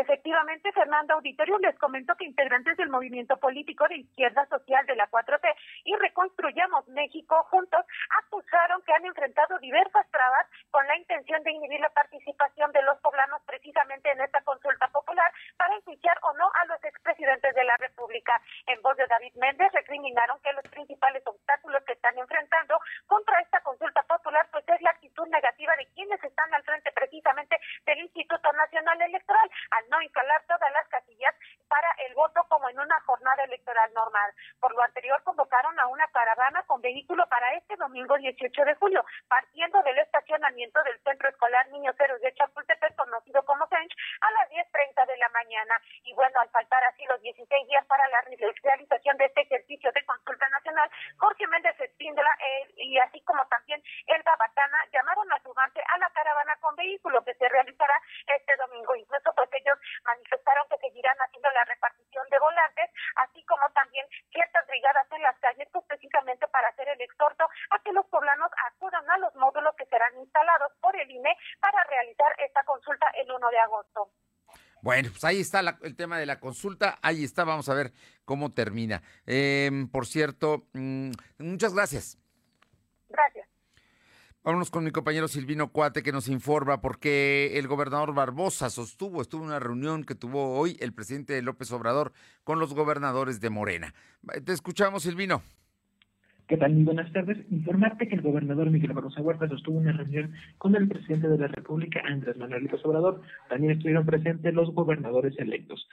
Efectivamente, 0.00 0.72
Fernando 0.72 1.12
Auditorio 1.12 1.58
les 1.58 1.78
comentó 1.78 2.16
que 2.16 2.24
integrantes 2.24 2.74
del 2.78 2.88
movimiento 2.88 3.36
político 3.36 3.86
de 3.86 3.98
izquierda 3.98 4.46
social 4.46 4.86
de 4.86 4.96
la 4.96 5.06
4T 5.10 5.44
y 5.84 5.94
Reconstruyamos 5.94 6.88
México 6.88 7.36
juntos 7.50 7.84
acusaron 8.24 8.80
que 8.80 8.94
han 8.94 9.04
enfrentado 9.04 9.58
diversas 9.58 10.10
trabas 10.10 10.46
con 10.70 10.86
la 10.86 10.96
intención 10.96 11.42
de 11.42 11.52
inhibir 11.52 11.80
la 11.80 11.90
participación 11.90 12.72
de 12.72 12.80
los 12.80 12.98
poblanos 13.00 13.42
precisamente 13.44 14.10
en 14.10 14.22
esta 14.22 14.40
consulta 14.40 14.88
popular 14.88 15.30
para 15.58 15.74
enjuiciar 15.76 16.16
o 16.22 16.32
no 16.32 16.50
a 16.54 16.64
los 16.64 16.82
expresidentes 16.82 17.54
de 17.54 17.64
la 17.64 17.76
República. 17.76 18.40
En 18.68 18.80
voz 18.80 18.96
de 18.96 19.06
David 19.06 19.34
Méndez 19.34 19.70
recriminaron 19.72 20.40
que 20.40 20.54
los 20.54 20.64
principales 20.72 21.22
obstáculos 21.26 21.84
que 21.84 21.92
están 21.92 22.16
enfrentando 22.16 22.80
contra 23.06 23.38
esta 23.40 23.60
consulta 23.60 24.02
popular 24.04 24.48
pues 24.50 24.64
es 24.66 24.80
la 24.80 24.90
actitud 24.92 25.28
negativa 25.28 25.76
de 25.76 25.86
quienes 25.92 26.24
están 26.24 26.54
al 26.54 26.62
frente 26.62 26.90
precisamente 26.92 27.60
del 27.84 27.98
Instituto 28.00 28.50
Nacional 28.52 29.02
Electoral 29.02 29.50
al 29.70 29.89
no 29.90 30.00
instalar 30.02 30.42
todas 30.46 30.72
las 30.72 30.88
casillas 30.88 31.34
para 31.70 31.88
el 32.06 32.14
voto 32.14 32.44
como 32.48 32.68
en 32.68 32.78
una 32.78 33.00
jornada 33.06 33.44
electoral 33.44 33.90
normal. 33.94 34.34
Por 34.58 34.74
lo 34.74 34.82
anterior 34.82 35.22
convocaron 35.22 35.78
a 35.78 35.86
una 35.86 36.06
caravana 36.08 36.62
con 36.64 36.82
vehículo 36.82 37.24
para 37.28 37.54
este 37.54 37.76
domingo 37.76 38.18
18 38.18 38.64
de 38.64 38.74
julio, 38.74 39.04
partiendo 39.28 39.80
del 39.82 39.98
estacionamiento 39.98 40.82
del 40.82 40.98
Centro 41.00 41.28
Escolar 41.28 41.68
Niños 41.68 41.94
Héroes 41.98 42.20
de 42.22 42.34
Chapultepec, 42.34 42.96
conocido 42.96 43.44
como 43.44 43.66
CENCH, 43.68 43.94
a 44.20 44.30
las 44.32 44.50
10.30 44.50 45.06
de 45.06 45.16
la 45.16 45.28
mañana. 45.28 45.80
Y 46.02 46.12
bueno, 46.14 46.40
al 46.40 46.50
faltar 46.50 46.82
así 46.84 47.04
los 47.06 47.20
16 47.22 47.68
días 47.68 47.86
para 47.86 48.06
la 48.08 48.20
realización 48.22 49.16
de 49.16 49.24
este 49.26 49.42
ejercicio 49.42 49.92
de 49.92 50.04
consulta 50.04 50.48
nacional, 50.48 50.90
Jorge 51.18 51.46
Méndez 51.46 51.78
Espíndola 51.80 52.30
eh, 52.40 52.68
y 52.76 52.98
así 52.98 53.20
como 53.22 53.46
también 53.46 53.80
Elba 54.06 54.34
Batana 54.36 54.78
llamaron 54.92 55.32
a 55.32 55.42
sumarse 55.42 55.80
a 55.86 55.98
la 55.98 56.10
caravana 56.10 56.56
con 56.60 56.74
vehículo 56.74 57.22
que 57.24 57.34
se 57.34 57.48
realizará 57.48 57.94
este 58.26 58.56
domingo. 58.56 58.96
Incluso 58.96 59.32
pues 59.36 59.48
ellos 59.52 59.78
manifestaron 60.04 60.66
que 60.68 60.78
seguirán 60.78 61.16
haciendo 61.18 61.50
la 61.50 61.59
repartición 61.64 62.24
de 62.30 62.38
volantes, 62.38 62.90
así 63.16 63.44
como 63.44 63.68
también 63.70 64.06
ciertas 64.30 64.66
brigadas 64.66 65.06
en 65.10 65.22
las 65.22 65.38
calles, 65.38 65.68
pues 65.72 65.84
precisamente 65.86 66.46
para 66.48 66.68
hacer 66.68 66.88
el 66.88 67.00
exhorto 67.00 67.44
a 67.70 67.78
que 67.82 67.92
los 67.92 68.06
poblanos 68.06 68.50
acudan 68.66 69.08
a 69.10 69.18
los 69.18 69.34
módulos 69.36 69.74
que 69.76 69.86
serán 69.86 70.16
instalados 70.18 70.72
por 70.80 70.94
el 70.96 71.10
INE 71.10 71.36
para 71.60 71.84
realizar 71.84 72.34
esta 72.38 72.62
consulta 72.64 73.06
el 73.16 73.30
1 73.30 73.50
de 73.50 73.58
agosto. 73.58 74.10
Bueno, 74.82 75.10
pues 75.10 75.24
ahí 75.24 75.40
está 75.40 75.60
el 75.82 75.96
tema 75.96 76.18
de 76.18 76.26
la 76.26 76.40
consulta, 76.40 76.98
ahí 77.02 77.24
está, 77.24 77.44
vamos 77.44 77.68
a 77.68 77.74
ver 77.74 77.92
cómo 78.24 78.50
termina. 78.50 79.02
Em, 79.26 79.88
por 79.88 80.06
cierto, 80.06 80.68
mm, 80.72 81.10
muchas 81.38 81.74
gracias. 81.74 82.18
Gracias. 83.08 83.49
Vámonos 84.42 84.70
con 84.70 84.84
mi 84.84 84.90
compañero 84.90 85.28
Silvino 85.28 85.70
Cuate 85.70 86.02
que 86.02 86.12
nos 86.12 86.26
informa 86.26 86.80
porque 86.80 87.58
el 87.58 87.68
gobernador 87.68 88.14
Barbosa 88.14 88.70
sostuvo, 88.70 89.20
estuvo 89.20 89.42
en 89.42 89.48
una 89.48 89.58
reunión 89.58 90.02
que 90.02 90.14
tuvo 90.14 90.58
hoy 90.58 90.78
el 90.80 90.94
presidente 90.94 91.42
López 91.42 91.70
Obrador 91.72 92.12
con 92.42 92.58
los 92.58 92.72
gobernadores 92.72 93.42
de 93.42 93.50
Morena. 93.50 93.92
Te 94.42 94.52
escuchamos, 94.52 95.02
Silvino. 95.02 95.42
¿Qué 96.48 96.56
tal? 96.56 96.72
Muy 96.72 96.84
buenas 96.84 97.12
tardes. 97.12 97.36
Informarte 97.50 98.08
que 98.08 98.14
el 98.14 98.22
gobernador 98.22 98.70
Miguel 98.70 98.94
Barroso 98.94 99.20
Huerta 99.20 99.46
sostuvo 99.46 99.76
una 99.76 99.92
reunión 99.92 100.32
con 100.56 100.74
el 100.74 100.88
presidente 100.88 101.28
de 101.28 101.36
la 101.36 101.48
República, 101.48 102.00
Andrés 102.02 102.38
Manuel 102.38 102.64
López 102.64 102.80
Obrador. 102.86 103.20
También 103.50 103.74
estuvieron 103.74 104.06
presentes 104.06 104.54
los 104.54 104.70
gobernadores 104.72 105.38
electos. 105.38 105.86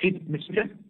¿Sí? 0.00 0.22
¿Me 0.26 0.38
escuchan? 0.38 0.87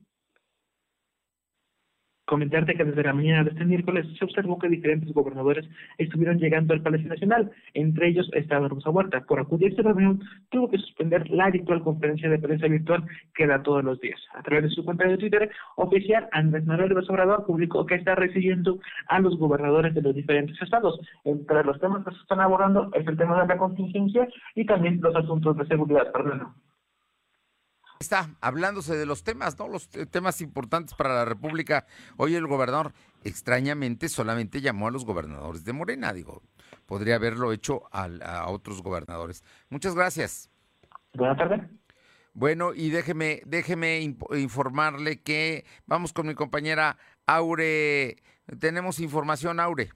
Comentarte 2.28 2.74
que 2.74 2.84
desde 2.84 3.02
la 3.02 3.14
mañana 3.14 3.42
de 3.42 3.50
este 3.52 3.64
miércoles 3.64 4.06
se 4.18 4.22
observó 4.22 4.58
que 4.58 4.68
diferentes 4.68 5.14
gobernadores 5.14 5.66
estuvieron 5.96 6.38
llegando 6.38 6.74
al 6.74 6.82
Palacio 6.82 7.08
Nacional, 7.08 7.50
entre 7.72 8.08
ellos 8.08 8.28
estaba 8.34 8.68
Rosa 8.68 8.90
Huerta. 8.90 9.22
Por 9.22 9.40
acudir 9.40 9.68
a 9.68 9.70
esta 9.70 9.82
reunión, 9.82 10.20
tuvo 10.50 10.68
que 10.68 10.76
suspender 10.76 11.30
la 11.30 11.46
habitual 11.46 11.82
conferencia 11.82 12.28
de 12.28 12.38
prensa 12.38 12.66
virtual 12.66 13.02
que 13.34 13.46
da 13.46 13.62
todos 13.62 13.82
los 13.82 13.98
días. 14.00 14.20
A 14.34 14.42
través 14.42 14.64
de 14.64 14.68
su 14.68 14.84
cuenta 14.84 15.08
de 15.08 15.16
Twitter 15.16 15.50
oficial, 15.76 16.28
Andrés 16.32 16.66
Manuel 16.66 16.90
López 16.90 17.08
Obrador 17.08 17.46
publicó 17.46 17.86
que 17.86 17.94
está 17.94 18.14
recibiendo 18.14 18.78
a 19.06 19.20
los 19.20 19.38
gobernadores 19.38 19.94
de 19.94 20.02
los 20.02 20.14
diferentes 20.14 20.60
estados. 20.60 21.00
Entre 21.24 21.64
los 21.64 21.80
temas 21.80 22.04
que 22.04 22.10
se 22.10 22.20
están 22.20 22.40
abordando 22.40 22.90
es 22.92 23.06
el 23.06 23.16
tema 23.16 23.40
de 23.40 23.48
la 23.48 23.56
contingencia 23.56 24.28
y 24.54 24.66
también 24.66 25.00
los 25.00 25.16
asuntos 25.16 25.56
de 25.56 25.64
seguridad. 25.64 26.12
Perdón 26.12 26.52
está 28.00 28.30
hablándose 28.40 28.96
de 28.96 29.06
los 29.06 29.24
temas, 29.24 29.58
¿no? 29.58 29.68
Los 29.68 29.88
temas 29.88 30.40
importantes 30.40 30.94
para 30.94 31.14
la 31.14 31.24
República. 31.24 31.86
Hoy 32.16 32.34
el 32.34 32.46
gobernador, 32.46 32.92
extrañamente, 33.24 34.08
solamente 34.08 34.60
llamó 34.60 34.88
a 34.88 34.90
los 34.90 35.04
gobernadores 35.04 35.64
de 35.64 35.72
Morena, 35.72 36.12
digo, 36.12 36.42
podría 36.86 37.16
haberlo 37.16 37.52
hecho 37.52 37.82
a, 37.92 38.46
otros 38.48 38.82
gobernadores. 38.82 39.44
Muchas 39.68 39.94
gracias. 39.94 40.50
Buenas 41.14 41.38
tardes. 41.38 41.62
Bueno, 42.34 42.72
y 42.72 42.90
déjeme, 42.90 43.42
déjeme 43.46 44.00
informarle 44.00 45.20
que 45.22 45.64
vamos 45.86 46.12
con 46.12 46.26
mi 46.26 46.34
compañera 46.34 46.96
Aure. 47.26 48.16
Tenemos 48.60 49.00
información, 49.00 49.58
Aure. 49.58 49.90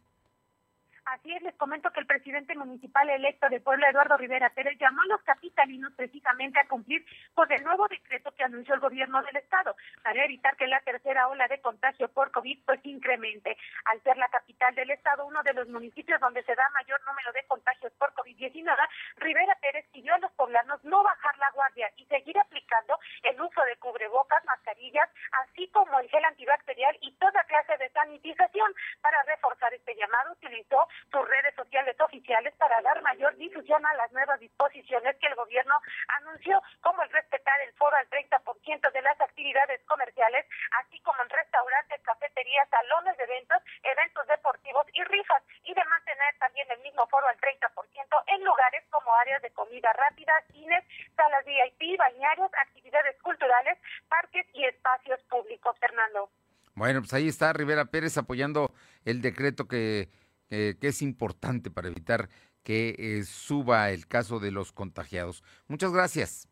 Así 1.23 1.33
es, 1.35 1.43
les 1.43 1.55
comento 1.55 1.89
que 1.93 2.01
el 2.01 2.07
presidente 2.07 2.53
municipal 2.57 3.09
electo 3.09 3.49
de 3.49 3.61
Puebla, 3.61 3.89
Eduardo 3.89 4.17
Rivera 4.17 4.51
Pérez, 4.51 4.77
llamó 4.81 5.03
a 5.03 5.07
los 5.07 5.23
capitalinos 5.23 5.93
precisamente 5.95 6.59
a 6.59 6.67
cumplir 6.67 7.07
con 7.33 7.51
el 7.53 7.63
nuevo 7.63 7.87
decreto 7.87 8.33
que 8.33 8.43
anunció 8.43 8.75
el 8.75 8.81
gobierno 8.81 9.23
del 9.23 9.37
estado 9.37 9.77
para 10.03 10.25
evitar 10.25 10.57
que 10.57 10.67
la 10.67 10.81
tercera 10.81 11.29
ola 11.29 11.47
de 11.47 11.61
contagio 11.61 12.09
por 12.09 12.33
COVID 12.33 12.65
pues 12.67 12.81
incremente. 12.83 13.57
Al 13.85 14.03
ser 14.03 14.17
la 14.17 14.27
capital 14.31 14.75
del 14.75 14.91
estado, 14.91 15.25
uno 15.25 15.45
de 15.45 15.53
los 15.53 15.69
municipios 15.69 16.19
donde 16.19 16.43
se 16.43 16.57
da 16.57 16.69
mayor 16.71 17.01
número 17.07 17.31
de 17.31 17.45
contagios 17.47 17.93
por 18.01 18.13
COVID-19, 18.15 18.77
Rivera 19.19 19.57
Pérez 19.61 19.87
pidió 19.93 20.15
a 20.15 20.19
los 20.19 20.33
poblanos 20.33 20.83
no 20.83 21.05
bajar 21.05 21.39
la 21.39 21.53
guardia 21.53 21.89
y 21.99 22.07
seguir 22.07 22.37
aplicando 22.37 22.99
el 23.23 23.41
uso 23.41 23.63
de 23.63 23.77
cubrebocas, 23.77 24.45
mascarillas, 24.45 25.09
así 25.47 25.69
como 25.69 26.01
el 26.01 26.11
gel 26.11 26.25
antibacterial 26.25 26.99
y 27.01 27.13
toda 27.13 27.45
clase 27.45 27.79
de 27.79 27.91
sanitización. 27.91 28.75
Para 29.01 29.23
reforzar 29.23 29.73
este 29.73 29.95
llamado, 29.95 30.33
utilizó 30.33 30.89
sus 31.13 31.29
redes 31.29 31.55
sociales 31.55 31.95
oficiales 32.01 32.55
para 32.57 32.81
dar 32.81 33.03
mayor 33.03 33.37
difusión 33.37 33.85
a 33.85 33.95
las 33.95 34.11
nuevas 34.13 34.41
disposiciones 34.41 35.17
que 35.21 35.27
el 35.27 35.35
gobierno 35.35 35.75
anunció, 36.21 36.61
como 36.81 37.03
el 37.03 37.11
respetar 37.11 37.61
el 37.61 37.73
foro 37.75 37.95
al 37.97 38.09
30% 38.09 38.93
de 38.93 39.03
las 39.03 39.21
actividades 39.21 39.81
comerciales, 39.85 40.47
así 40.81 40.99
como 41.01 41.23
en 41.23 41.29
restaurantes, 41.29 42.01
cafeterías, 42.03 42.69
salones 42.71 43.17
de 43.19 43.25
eventos, 43.25 43.63
eventos 43.83 44.27
deportivos 44.27 44.87
y 44.95 45.05
rifas, 45.05 45.43
y 45.65 45.75
de 45.75 45.85
mantener 45.85 46.35
también 46.39 46.67
el 46.71 46.81
mismo 46.81 47.07
foro 47.09 47.29
al 47.29 47.37
30% 47.37 48.25
en 48.27 48.45
lugares 48.45 48.83
como 48.91 49.15
áreas 49.15 49.43
de 49.43 49.51
comida 49.51 49.93
rápida, 49.93 50.33
cines, 50.51 50.83
salas 51.15 51.45
VIP, 51.45 51.99
bañarios, 51.99 52.51
actividades 52.57 53.21
culturales, 53.21 53.79
parques 54.09 54.47
y 54.55 54.65
espacios 54.65 55.21
públicos. 55.29 55.77
Fernando. 55.79 56.31
Bueno, 56.75 57.01
pues 57.01 57.13
ahí 57.13 57.29
está 57.29 57.53
Rivera 57.53 57.85
Pérez 57.85 58.17
apoyando 58.17 58.73
el 59.05 59.21
decreto 59.21 59.69
que 59.69 60.09
eh, 60.55 60.77
que 60.79 60.89
es 60.89 61.01
importante 61.01 61.71
para 61.71 61.89
evitar 61.89 62.29
que 62.63 62.95
eh, 62.99 63.25
suba 63.25 63.91
el 63.91 64.07
caso 64.07 64.39
de 64.39 64.51
los 64.51 64.71
contagiados. 64.71 65.43
Muchas 65.67 65.93
gracias. 65.93 66.47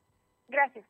Gracias. 0.49 0.87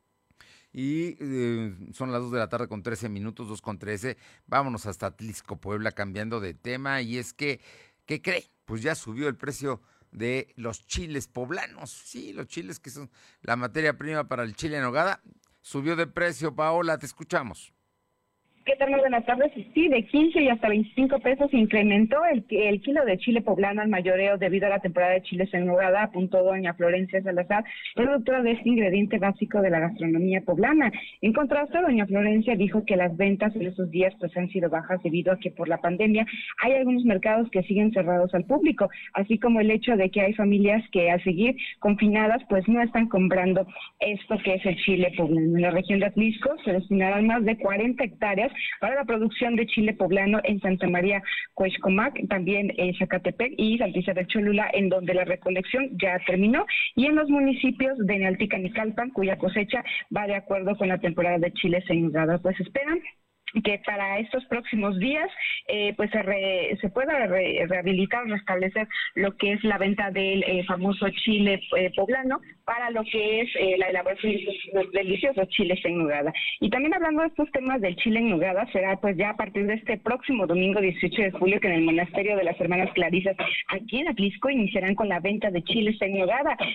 Y 0.72 1.16
eh, 1.18 1.76
son 1.92 2.12
las 2.12 2.22
2 2.22 2.30
de 2.30 2.38
la 2.38 2.48
tarde 2.48 2.68
con 2.68 2.84
13 2.84 3.08
minutos, 3.08 3.48
2 3.48 3.60
con 3.62 3.80
13. 3.80 4.16
Vámonos 4.46 4.86
hasta 4.86 5.06
Atlisco, 5.06 5.60
Puebla, 5.60 5.90
cambiando 5.90 6.38
de 6.38 6.54
tema. 6.54 7.02
Y 7.02 7.18
es 7.18 7.32
que, 7.32 7.60
¿qué 8.06 8.22
cree? 8.22 8.48
Pues 8.64 8.80
ya 8.80 8.94
subió 8.94 9.26
el 9.26 9.36
precio 9.36 9.82
de 10.12 10.52
los 10.54 10.86
chiles 10.86 11.26
poblanos. 11.26 11.90
Sí, 11.90 12.32
los 12.32 12.46
chiles 12.46 12.78
que 12.78 12.90
son 12.90 13.10
la 13.42 13.56
materia 13.56 13.98
prima 13.98 14.28
para 14.28 14.44
el 14.44 14.54
chile 14.54 14.78
en 14.78 14.84
hogada. 14.84 15.20
Subió 15.62 15.96
de 15.96 16.06
precio, 16.06 16.54
Paola, 16.54 16.96
te 16.96 17.06
escuchamos. 17.06 17.74
¿Qué 18.66 18.76
tal? 18.76 18.90
Muy 18.90 19.00
buenas 19.00 19.24
tardes. 19.24 19.50
Sí, 19.72 19.88
de 19.88 20.04
15 20.04 20.42
y 20.42 20.48
hasta 20.48 20.68
25 20.68 21.18
pesos 21.20 21.52
incrementó 21.54 22.18
el, 22.26 22.44
kilo 22.44 23.02
de 23.06 23.16
chile 23.16 23.40
poblano 23.40 23.80
al 23.80 23.88
mayoreo 23.88 24.36
debido 24.36 24.66
a 24.66 24.70
la 24.70 24.80
temporada 24.80 25.14
de 25.14 25.22
chiles 25.22 25.52
en 25.54 25.70
apuntó 25.70 26.44
doña 26.44 26.74
Florencia 26.74 27.22
Salazar, 27.22 27.64
productora 27.94 28.42
de 28.42 28.52
este 28.52 28.68
ingrediente 28.68 29.18
básico 29.18 29.62
de 29.62 29.70
la 29.70 29.80
gastronomía 29.80 30.42
poblana. 30.42 30.92
En 31.22 31.32
contraste, 31.32 31.80
doña 31.80 32.06
Florencia 32.06 32.54
dijo 32.54 32.84
que 32.84 32.96
las 32.96 33.16
ventas 33.16 33.56
en 33.56 33.66
esos 33.66 33.90
días 33.90 34.14
pues 34.20 34.36
han 34.36 34.50
sido 34.50 34.68
bajas 34.68 35.02
debido 35.02 35.32
a 35.32 35.38
que 35.38 35.50
por 35.50 35.66
la 35.66 35.78
pandemia 35.78 36.26
hay 36.62 36.74
algunos 36.74 37.04
mercados 37.04 37.50
que 37.50 37.62
siguen 37.62 37.92
cerrados 37.92 38.34
al 38.34 38.44
público, 38.44 38.90
así 39.14 39.38
como 39.38 39.60
el 39.60 39.70
hecho 39.70 39.96
de 39.96 40.10
que 40.10 40.20
hay 40.20 40.34
familias 40.34 40.84
que 40.92 41.10
al 41.10 41.24
seguir 41.24 41.56
confinadas 41.78 42.42
pues 42.50 42.68
no 42.68 42.82
están 42.82 43.08
comprando 43.08 43.66
esto 44.00 44.36
que 44.44 44.54
es 44.54 44.66
el 44.66 44.76
chile 44.76 45.12
poblano. 45.16 45.56
En 45.56 45.62
la 45.62 45.70
región 45.70 46.00
de 46.00 46.06
Atlisco 46.06 46.50
se 46.62 46.74
destinarán 46.74 47.26
más 47.26 47.42
de 47.42 47.56
40 47.56 48.04
hectáreas 48.04 48.50
para 48.80 48.94
la 48.94 49.04
producción 49.04 49.56
de 49.56 49.66
chile 49.66 49.94
poblano 49.94 50.40
en 50.44 50.60
Santa 50.60 50.88
María 50.88 51.22
Coixcomac, 51.54 52.28
también 52.28 52.72
en 52.76 52.94
Zacatepec 52.94 53.54
y 53.56 53.78
Saltiza 53.78 54.12
de 54.12 54.26
Cholula, 54.26 54.70
en 54.72 54.88
donde 54.88 55.14
la 55.14 55.24
recolección 55.24 55.90
ya 56.00 56.18
terminó, 56.26 56.66
y 56.96 57.06
en 57.06 57.16
los 57.16 57.28
municipios 57.28 57.96
de 57.98 58.18
Nealtica 58.18 58.58
y 58.58 58.70
Calpan, 58.70 59.10
cuya 59.10 59.38
cosecha 59.38 59.82
va 60.14 60.26
de 60.26 60.34
acuerdo 60.34 60.76
con 60.76 60.88
la 60.88 60.98
temporada 60.98 61.38
de 61.38 61.52
chiles 61.52 61.84
en 61.88 62.12
Pues 62.42 62.58
esperan 62.60 63.00
que 63.64 63.80
para 63.84 64.18
estos 64.18 64.44
próximos 64.46 64.98
días 64.98 65.28
eh, 65.68 65.92
pues 65.96 66.10
se, 66.10 66.78
se 66.80 66.88
pueda 66.90 67.26
rehabilitar 67.26 68.22
o 68.22 68.26
restablecer 68.26 68.86
lo 69.14 69.36
que 69.36 69.52
es 69.52 69.64
la 69.64 69.78
venta 69.78 70.10
del 70.10 70.42
eh, 70.44 70.64
famoso 70.66 71.08
chile 71.10 71.60
eh, 71.76 71.90
poblano 71.96 72.40
para 72.64 72.90
lo 72.90 73.02
que 73.02 73.40
es 73.40 73.48
la 73.78 73.88
elaboración 73.88 74.32
de 74.32 74.58
los 74.74 74.92
deliciosos 74.92 75.48
chiles 75.48 75.84
en 75.84 75.98
nogada. 75.98 76.32
Y 76.60 76.70
también 76.70 76.94
hablando 76.94 77.22
de 77.22 77.28
estos 77.28 77.50
temas 77.50 77.80
del 77.80 77.96
chile 77.96 78.20
en 78.20 78.30
nogada, 78.30 78.64
será 78.72 78.96
pues 79.00 79.16
ya 79.16 79.30
a 79.30 79.36
partir 79.36 79.66
de 79.66 79.74
este 79.74 79.98
próximo 79.98 80.46
domingo 80.46 80.80
18 80.80 81.22
de 81.22 81.30
julio 81.32 81.58
que 81.58 81.66
en 81.66 81.74
el 81.74 81.82
monasterio 81.82 82.36
de 82.36 82.44
las 82.44 82.60
hermanas 82.60 82.92
Clarisas 82.94 83.36
aquí 83.68 83.98
en 83.98 84.08
Atlisco 84.08 84.50
iniciarán 84.50 84.94
con 84.94 85.08
la 85.08 85.18
venta 85.18 85.50
de 85.50 85.62
chiles 85.64 86.00
en. 86.00 86.20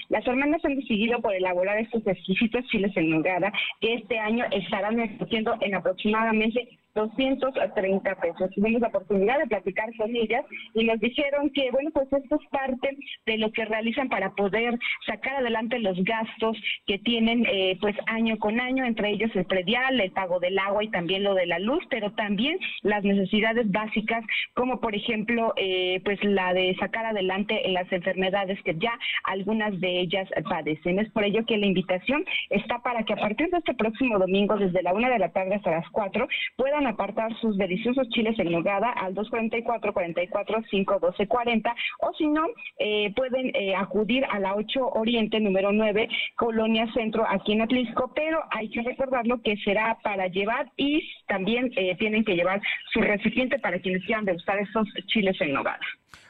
Las 0.10 0.26
hermanas 0.26 0.64
han 0.66 0.76
decidido 0.76 1.22
por 1.22 1.34
elaborar 1.34 1.78
estos 1.78 2.06
exquisitos 2.08 2.66
chiles 2.68 2.96
en 2.98 3.10
nogada 3.10 3.52
que 3.80 3.94
este 3.94 4.18
año 4.20 4.46
estarán 4.52 5.00
exportando 5.00 5.56
en 5.62 5.76
aproximadamente 5.76 6.65
230 6.96 8.16
pesos. 8.16 8.50
Tuvimos 8.56 8.82
la 8.82 8.88
oportunidad 8.88 9.38
de 9.40 9.48
platicar 9.48 9.94
con 9.98 10.16
ellas 10.16 10.46
y 10.74 10.86
nos 10.86 11.00
dijeron 11.00 11.50
que, 11.52 11.70
bueno, 11.72 11.92
pues 11.94 12.12
esto 12.12 12.40
es 12.42 12.48
parte 12.50 12.98
de 13.26 13.38
lo 13.38 13.52
que 13.52 13.66
realizan 13.66 14.10
para 14.10 14.32
poder 14.32 14.80
sacar 15.06 15.36
adelante 15.36 15.80
los 15.80 16.02
gastos 16.04 16.58
que 16.88 16.98
tienen, 17.00 17.46
eh, 17.48 17.78
pues, 17.82 17.96
año 18.08 18.38
con 18.38 18.60
año, 18.60 18.86
entre 18.86 19.10
ellos 19.10 19.30
el 19.36 19.46
predial, 19.46 20.00
el 20.00 20.12
pago 20.12 20.40
del 20.40 20.58
agua 20.58 20.84
y 20.84 20.90
también 20.90 21.24
lo 21.24 21.34
de 21.36 21.46
la 21.46 21.60
luz, 21.60 21.84
pero 21.90 22.12
también 22.14 22.58
las 22.82 23.04
necesidades 23.04 23.70
básicas, 23.72 24.24
como 24.54 24.80
por 24.80 24.96
ejemplo, 24.96 25.54
eh, 25.58 26.02
pues, 26.06 26.24
la 26.24 26.54
de 26.54 26.76
sacar 26.80 27.06
adelante 27.06 27.62
las 27.68 27.92
enfermedades 27.92 28.62
que 28.64 28.76
ya 28.76 28.98
algunas 29.26 29.78
de 29.82 30.00
ellas 30.00 30.30
padecen. 30.50 31.00
Es 31.00 31.12
por 31.12 31.26
ello 31.26 31.46
que 31.46 31.58
la 31.58 31.66
invitación 31.66 32.24
está 32.50 32.80
para 32.80 33.04
que 33.04 33.14
a 33.14 33.18
partir 33.18 33.50
de 33.50 33.58
este 33.58 33.74
próximo 33.74 34.18
domingo, 34.18 34.56
desde 34.56 34.82
la 34.82 34.94
una 34.94 35.10
de 35.10 35.20
la 35.20 35.30
tarde 35.30 35.56
hasta 35.56 35.72
las 35.72 35.90
cuatro, 35.90 36.28
puedan 36.56 36.85
apartar 36.88 37.36
sus 37.40 37.58
deliciosos 37.58 38.08
chiles 38.10 38.38
en 38.40 38.52
nogada 38.52 38.90
al 38.92 39.14
244 39.14 39.94
44 39.94 40.62
512 40.70 41.28
40 41.28 41.76
o 42.00 42.14
si 42.14 42.28
no 42.28 42.46
eh, 42.80 43.14
pueden 43.16 43.52
eh, 43.56 43.76
acudir 43.76 44.26
a 44.26 44.40
la 44.40 44.56
8 44.56 44.88
Oriente 44.94 45.40
número 45.40 45.72
9 45.72 46.08
Colonia 46.36 46.92
Centro 46.94 47.26
aquí 47.28 47.54
en 47.54 47.62
Atlisco, 47.62 48.12
pero 48.16 48.44
hay 48.52 48.70
que 48.70 48.82
recordarlo 48.82 49.42
que 49.42 49.58
será 49.58 49.98
para 50.04 50.28
llevar 50.28 50.72
y 50.78 51.02
también 51.28 51.72
eh, 51.76 51.96
tienen 51.98 52.24
que 52.24 52.36
llevar 52.36 52.62
su 52.94 53.02
recipiente 53.02 53.60
para 53.60 53.80
quienes 53.80 54.04
quieran 54.06 54.26
degustar 54.26 54.60
estos 54.60 54.88
chiles 55.08 55.40
en 55.42 55.54
nogada. 55.54 55.80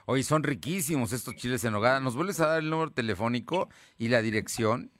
Hoy 0.06 0.24
son 0.24 0.44
riquísimos 0.44 1.14
estos 1.14 1.36
chiles 1.36 1.64
en 1.66 1.74
nogada. 1.74 2.00
¿Nos 2.00 2.16
vuelves 2.16 2.40
a 2.40 2.48
dar 2.48 2.60
el 2.60 2.70
número 2.70 2.92
telefónico 2.92 3.70
y 3.98 4.10
la 4.10 4.22
dirección? 4.22 4.92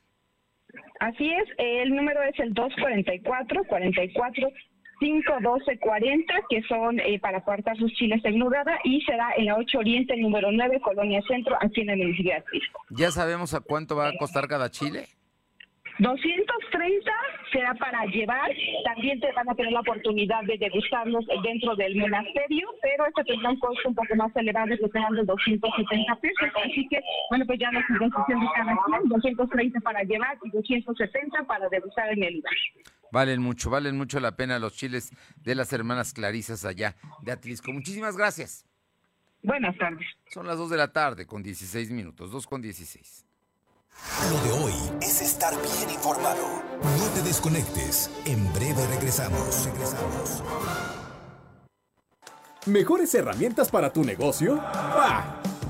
Así 1.00 1.30
es, 1.30 1.48
el 1.58 1.96
número 1.96 2.22
es 2.24 2.40
el 2.40 2.54
244 2.54 3.64
44 3.66 4.50
51240, 5.00 6.34
que 6.50 6.62
son 6.64 7.00
eh, 7.00 7.20
para 7.20 7.40
apartar 7.40 7.78
sus 7.78 7.92
chiles 7.94 8.24
en 8.24 8.40
nugada, 8.40 8.80
y 8.84 9.02
será 9.02 9.30
en 9.38 9.46
la 9.46 9.56
8 9.58 9.80
Oriente, 9.80 10.18
número 10.18 10.52
9, 10.52 10.80
Colonia 10.82 11.22
Centro, 11.28 11.58
aquí 11.62 11.82
en 11.82 11.92
el 11.92 11.98
municipio 11.98 12.32
de 12.32 12.38
Atlisco. 12.38 12.82
¿Ya 12.90 13.12
sabemos 13.12 13.54
a 13.54 13.62
cuánto 13.62 13.96
va 13.96 14.10
a 14.10 14.18
costar 14.18 14.48
cada 14.48 14.70
chile? 14.70 15.06
230 16.00 17.12
será 17.54 17.74
para 17.76 18.06
llevar, 18.08 18.52
también 18.84 19.18
te 19.22 19.32
van 19.32 19.50
a 19.50 19.56
tener 19.56 19.72
la 19.72 19.80
oportunidad 19.80 20.44
de 20.44 20.58
degustarlos 20.58 21.26
dentro 21.42 21.76
del 21.76 21.96
monasterio, 21.96 22.68
pero 22.82 23.06
este 23.06 23.24
tendrá 23.24 23.52
un 23.52 23.60
costo 23.60 23.90
un 23.90 23.96
poco 23.96 24.14
más 24.16 24.36
elevado, 24.36 24.76
que 24.76 24.90
serán 24.90 25.14
de 25.14 25.24
270 25.24 26.16
pesos, 26.18 26.50
así 26.66 26.86
que, 26.90 27.00
bueno, 27.30 27.46
pues 27.46 27.60
ya 27.60 27.72
nos 27.72 27.84
iremos 27.90 28.28
de 28.28 28.36
cada 28.56 28.76
230 29.06 29.80
para 29.80 30.04
llevar 30.04 30.38
y 30.44 30.50
270 30.50 31.44
para 31.44 31.70
degustar 31.70 32.12
en 32.12 32.24
el 32.24 32.34
lugar. 32.36 32.54
Valen 33.12 33.42
mucho, 33.42 33.70
valen 33.70 33.98
mucho 33.98 34.20
la 34.20 34.36
pena 34.36 34.60
los 34.60 34.74
chiles 34.74 35.12
de 35.38 35.56
las 35.56 35.72
hermanas 35.74 36.14
Clarisas 36.14 36.66
allá 36.66 36.96
de 37.22 37.32
Atlisco. 37.32 37.72
Muchísimas 37.72 38.18
gracias. 38.18 38.66
Buenas 39.42 39.78
tardes. 39.78 40.08
Son 40.34 40.48
las 40.48 40.58
2 40.58 40.72
de 40.72 40.78
la 40.78 40.92
tarde 40.92 41.28
con 41.28 41.44
16 41.44 41.92
minutos, 41.92 42.32
2 42.32 42.48
con 42.48 42.62
16. 42.62 43.26
Lo 44.30 44.42
de 44.44 44.52
hoy 44.52 44.74
es 45.02 45.22
estar 45.22 45.54
bien 45.54 45.90
informado. 45.90 46.64
No 46.82 47.08
te 47.14 47.22
desconectes. 47.22 48.12
En 48.26 48.52
breve 48.54 48.86
regresamos. 48.88 49.66
Regresamos. 49.66 50.44
¿Mejores 52.66 53.14
herramientas 53.14 53.70
para 53.70 53.94
tu 53.94 54.04
negocio? 54.04 54.56
¡Bah! 54.58 55.42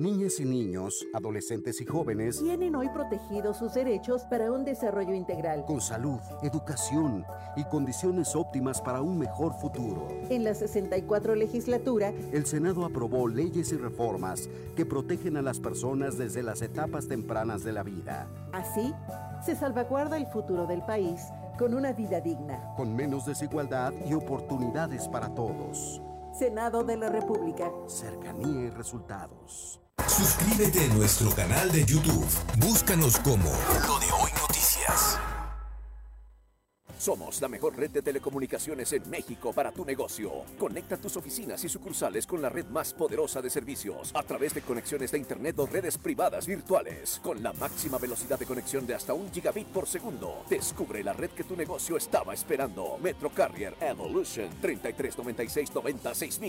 Niñas 0.00 0.40
y 0.40 0.46
niños, 0.46 1.06
adolescentes 1.12 1.78
y 1.82 1.84
jóvenes 1.84 2.38
tienen 2.38 2.74
hoy 2.74 2.88
protegidos 2.88 3.58
sus 3.58 3.74
derechos 3.74 4.22
para 4.22 4.50
un 4.50 4.64
desarrollo 4.64 5.12
integral. 5.12 5.66
Con 5.66 5.82
salud, 5.82 6.18
educación 6.42 7.22
y 7.54 7.64
condiciones 7.64 8.34
óptimas 8.34 8.80
para 8.80 9.02
un 9.02 9.18
mejor 9.18 9.52
futuro. 9.60 10.08
En 10.30 10.42
la 10.42 10.54
64 10.54 11.34
legislatura, 11.34 12.14
el 12.32 12.46
Senado 12.46 12.86
aprobó 12.86 13.28
leyes 13.28 13.72
y 13.72 13.76
reformas 13.76 14.48
que 14.74 14.86
protegen 14.86 15.36
a 15.36 15.42
las 15.42 15.60
personas 15.60 16.16
desde 16.16 16.42
las 16.42 16.62
etapas 16.62 17.06
tempranas 17.06 17.62
de 17.62 17.72
la 17.72 17.82
vida. 17.82 18.26
Así, 18.54 18.94
se 19.44 19.54
salvaguarda 19.54 20.16
el 20.16 20.28
futuro 20.28 20.66
del 20.66 20.80
país 20.80 21.20
con 21.58 21.74
una 21.74 21.92
vida 21.92 22.22
digna. 22.22 22.72
Con 22.74 22.96
menos 22.96 23.26
desigualdad 23.26 23.92
y 24.08 24.14
oportunidades 24.14 25.08
para 25.08 25.34
todos. 25.34 26.00
Senado 26.32 26.84
de 26.84 26.96
la 26.96 27.10
República. 27.10 27.70
Cercanía 27.86 28.62
y 28.62 28.70
resultados. 28.70 29.78
Suscríbete 30.08 30.84
a 30.84 30.88
nuestro 30.94 31.30
canal 31.30 31.70
de 31.72 31.84
YouTube. 31.84 32.26
Búscanos 32.58 33.18
como 33.18 33.50
Lo 33.86 33.98
de 33.98 34.06
Hoy 34.12 34.30
Noticias. 34.40 35.18
Somos 36.98 37.40
la 37.40 37.48
mejor 37.48 37.76
red 37.76 37.90
de 37.90 38.02
telecomunicaciones 38.02 38.92
en 38.92 39.08
México 39.08 39.52
para 39.52 39.72
tu 39.72 39.84
negocio. 39.84 40.44
Conecta 40.58 40.96
tus 40.98 41.16
oficinas 41.16 41.64
y 41.64 41.68
sucursales 41.68 42.26
con 42.26 42.42
la 42.42 42.50
red 42.50 42.66
más 42.66 42.92
poderosa 42.92 43.40
de 43.40 43.48
servicios 43.48 44.10
a 44.14 44.22
través 44.22 44.52
de 44.54 44.60
conexiones 44.60 45.10
de 45.12 45.18
Internet 45.18 45.58
o 45.58 45.66
redes 45.66 45.96
privadas 45.96 46.46
virtuales 46.46 47.20
con 47.22 47.42
la 47.42 47.52
máxima 47.54 47.96
velocidad 47.98 48.38
de 48.38 48.46
conexión 48.46 48.86
de 48.86 48.94
hasta 48.94 49.14
un 49.14 49.32
gigabit 49.32 49.68
por 49.68 49.86
segundo. 49.86 50.44
Descubre 50.50 51.02
la 51.02 51.14
red 51.14 51.30
que 51.30 51.44
tu 51.44 51.56
negocio 51.56 51.96
estaba 51.96 52.34
esperando. 52.34 52.98
Metro 53.02 53.30
Carrier 53.30 53.74
Evolution 53.80 54.50
3396 54.60 56.40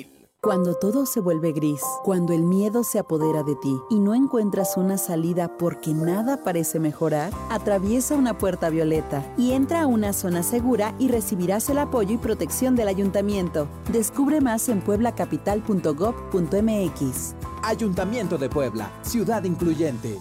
cuando 0.42 0.74
todo 0.74 1.06
se 1.06 1.20
vuelve 1.20 1.52
gris, 1.52 1.84
cuando 2.04 2.34
el 2.34 2.42
miedo 2.42 2.84
se 2.84 2.98
apodera 2.98 3.44
de 3.44 3.56
ti 3.56 3.80
y 3.92 4.00
no 4.00 4.16
encuentras 4.16 4.76
una 4.76 4.98
salida 4.98 5.56
porque 5.56 5.94
nada 5.94 6.44
parece 6.44 6.80
mejorar, 6.80 7.32
atraviesa 7.52 8.16
una 8.16 8.36
puerta 8.36 8.72
violeta 8.72 9.24
y 9.38 9.52
entra 9.52 9.84
a 9.84 9.88
una 9.88 10.14
zona 10.14 10.42
segura 10.42 10.96
y 10.98 11.10
recibirás 11.10 11.70
el 11.70 11.78
apoyo 11.78 12.16
y 12.16 12.18
protección 12.18 12.76
del 12.76 12.88
ayuntamiento. 12.88 13.68
Descubre 13.92 14.42
más 14.42 14.68
en 14.70 14.82
pueblacapital.gov.mx. 14.82 17.36
Ayuntamiento 17.64 18.40
de 18.40 18.50
Puebla, 18.50 18.92
ciudad 19.04 19.44
incluyente. 19.44 20.20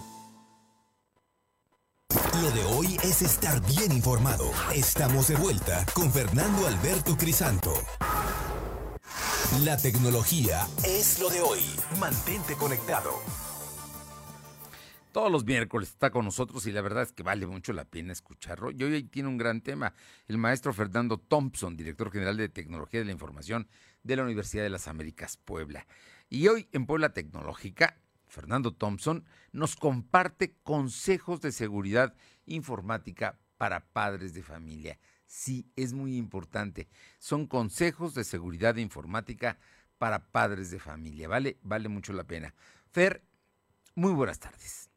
Lo 2.43 2.51
de 2.51 2.63
hoy 2.75 2.95
es 3.03 3.23
estar 3.23 3.59
bien 3.65 3.91
informado. 3.91 4.45
Estamos 4.73 5.29
de 5.29 5.35
vuelta 5.35 5.83
con 5.93 6.11
Fernando 6.11 6.67
Alberto 6.67 7.17
Crisanto. 7.17 7.73
La 9.63 9.77
tecnología 9.77 10.67
es 10.83 11.19
lo 11.19 11.29
de 11.29 11.41
hoy. 11.41 11.59
Mantente 11.99 12.55
conectado. 12.55 13.11
Todos 15.11 15.29
los 15.29 15.43
miércoles 15.43 15.89
está 15.89 16.09
con 16.09 16.23
nosotros 16.23 16.65
y 16.67 16.71
la 16.71 16.81
verdad 16.81 17.03
es 17.03 17.11
que 17.11 17.21
vale 17.21 17.45
mucho 17.45 17.73
la 17.73 17.83
pena 17.83 18.13
escucharlo. 18.13 18.71
Y 18.71 18.81
hoy 18.81 19.03
tiene 19.03 19.27
un 19.27 19.37
gran 19.37 19.59
tema. 19.59 19.93
El 20.27 20.37
maestro 20.37 20.73
Fernando 20.73 21.17
Thompson, 21.17 21.75
director 21.75 22.11
general 22.11 22.37
de 22.37 22.47
Tecnología 22.47 23.01
de 23.01 23.07
la 23.07 23.11
Información 23.11 23.67
de 24.03 24.15
la 24.15 24.23
Universidad 24.23 24.63
de 24.63 24.69
las 24.69 24.87
Américas, 24.87 25.35
Puebla. 25.35 25.85
Y 26.29 26.47
hoy 26.47 26.69
en 26.71 26.85
Puebla 26.85 27.13
Tecnológica, 27.13 27.97
Fernando 28.27 28.73
Thompson 28.73 29.25
nos 29.51 29.75
comparte 29.75 30.55
consejos 30.63 31.41
de 31.41 31.51
seguridad 31.51 32.15
informática 32.45 33.37
para 33.57 33.81
padres 33.81 34.33
de 34.33 34.43
familia. 34.43 34.97
Sí, 35.31 35.65
es 35.77 35.93
muy 35.93 36.17
importante. 36.17 36.89
Son 37.17 37.47
consejos 37.47 38.13
de 38.13 38.25
seguridad 38.25 38.75
informática 38.75 39.57
para 39.97 40.19
padres 40.19 40.71
de 40.71 40.77
familia. 40.77 41.29
Vale, 41.29 41.57
vale 41.63 41.87
mucho 41.87 42.11
la 42.11 42.25
pena. 42.25 42.53
Fer, 42.91 43.23
muy 43.95 44.11
buenas 44.11 44.39
tardes. 44.39 44.89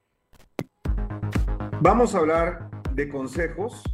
Vamos 1.80 2.16
a 2.16 2.18
hablar 2.18 2.68
de 2.94 3.08
consejos 3.08 3.84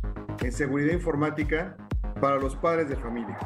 en 0.42 0.50
seguridad 0.50 0.94
informática 0.94 1.76
para 2.22 2.37
los 2.37 2.57
padres 2.57 2.88
de 2.88 2.96
familia. 2.96 3.38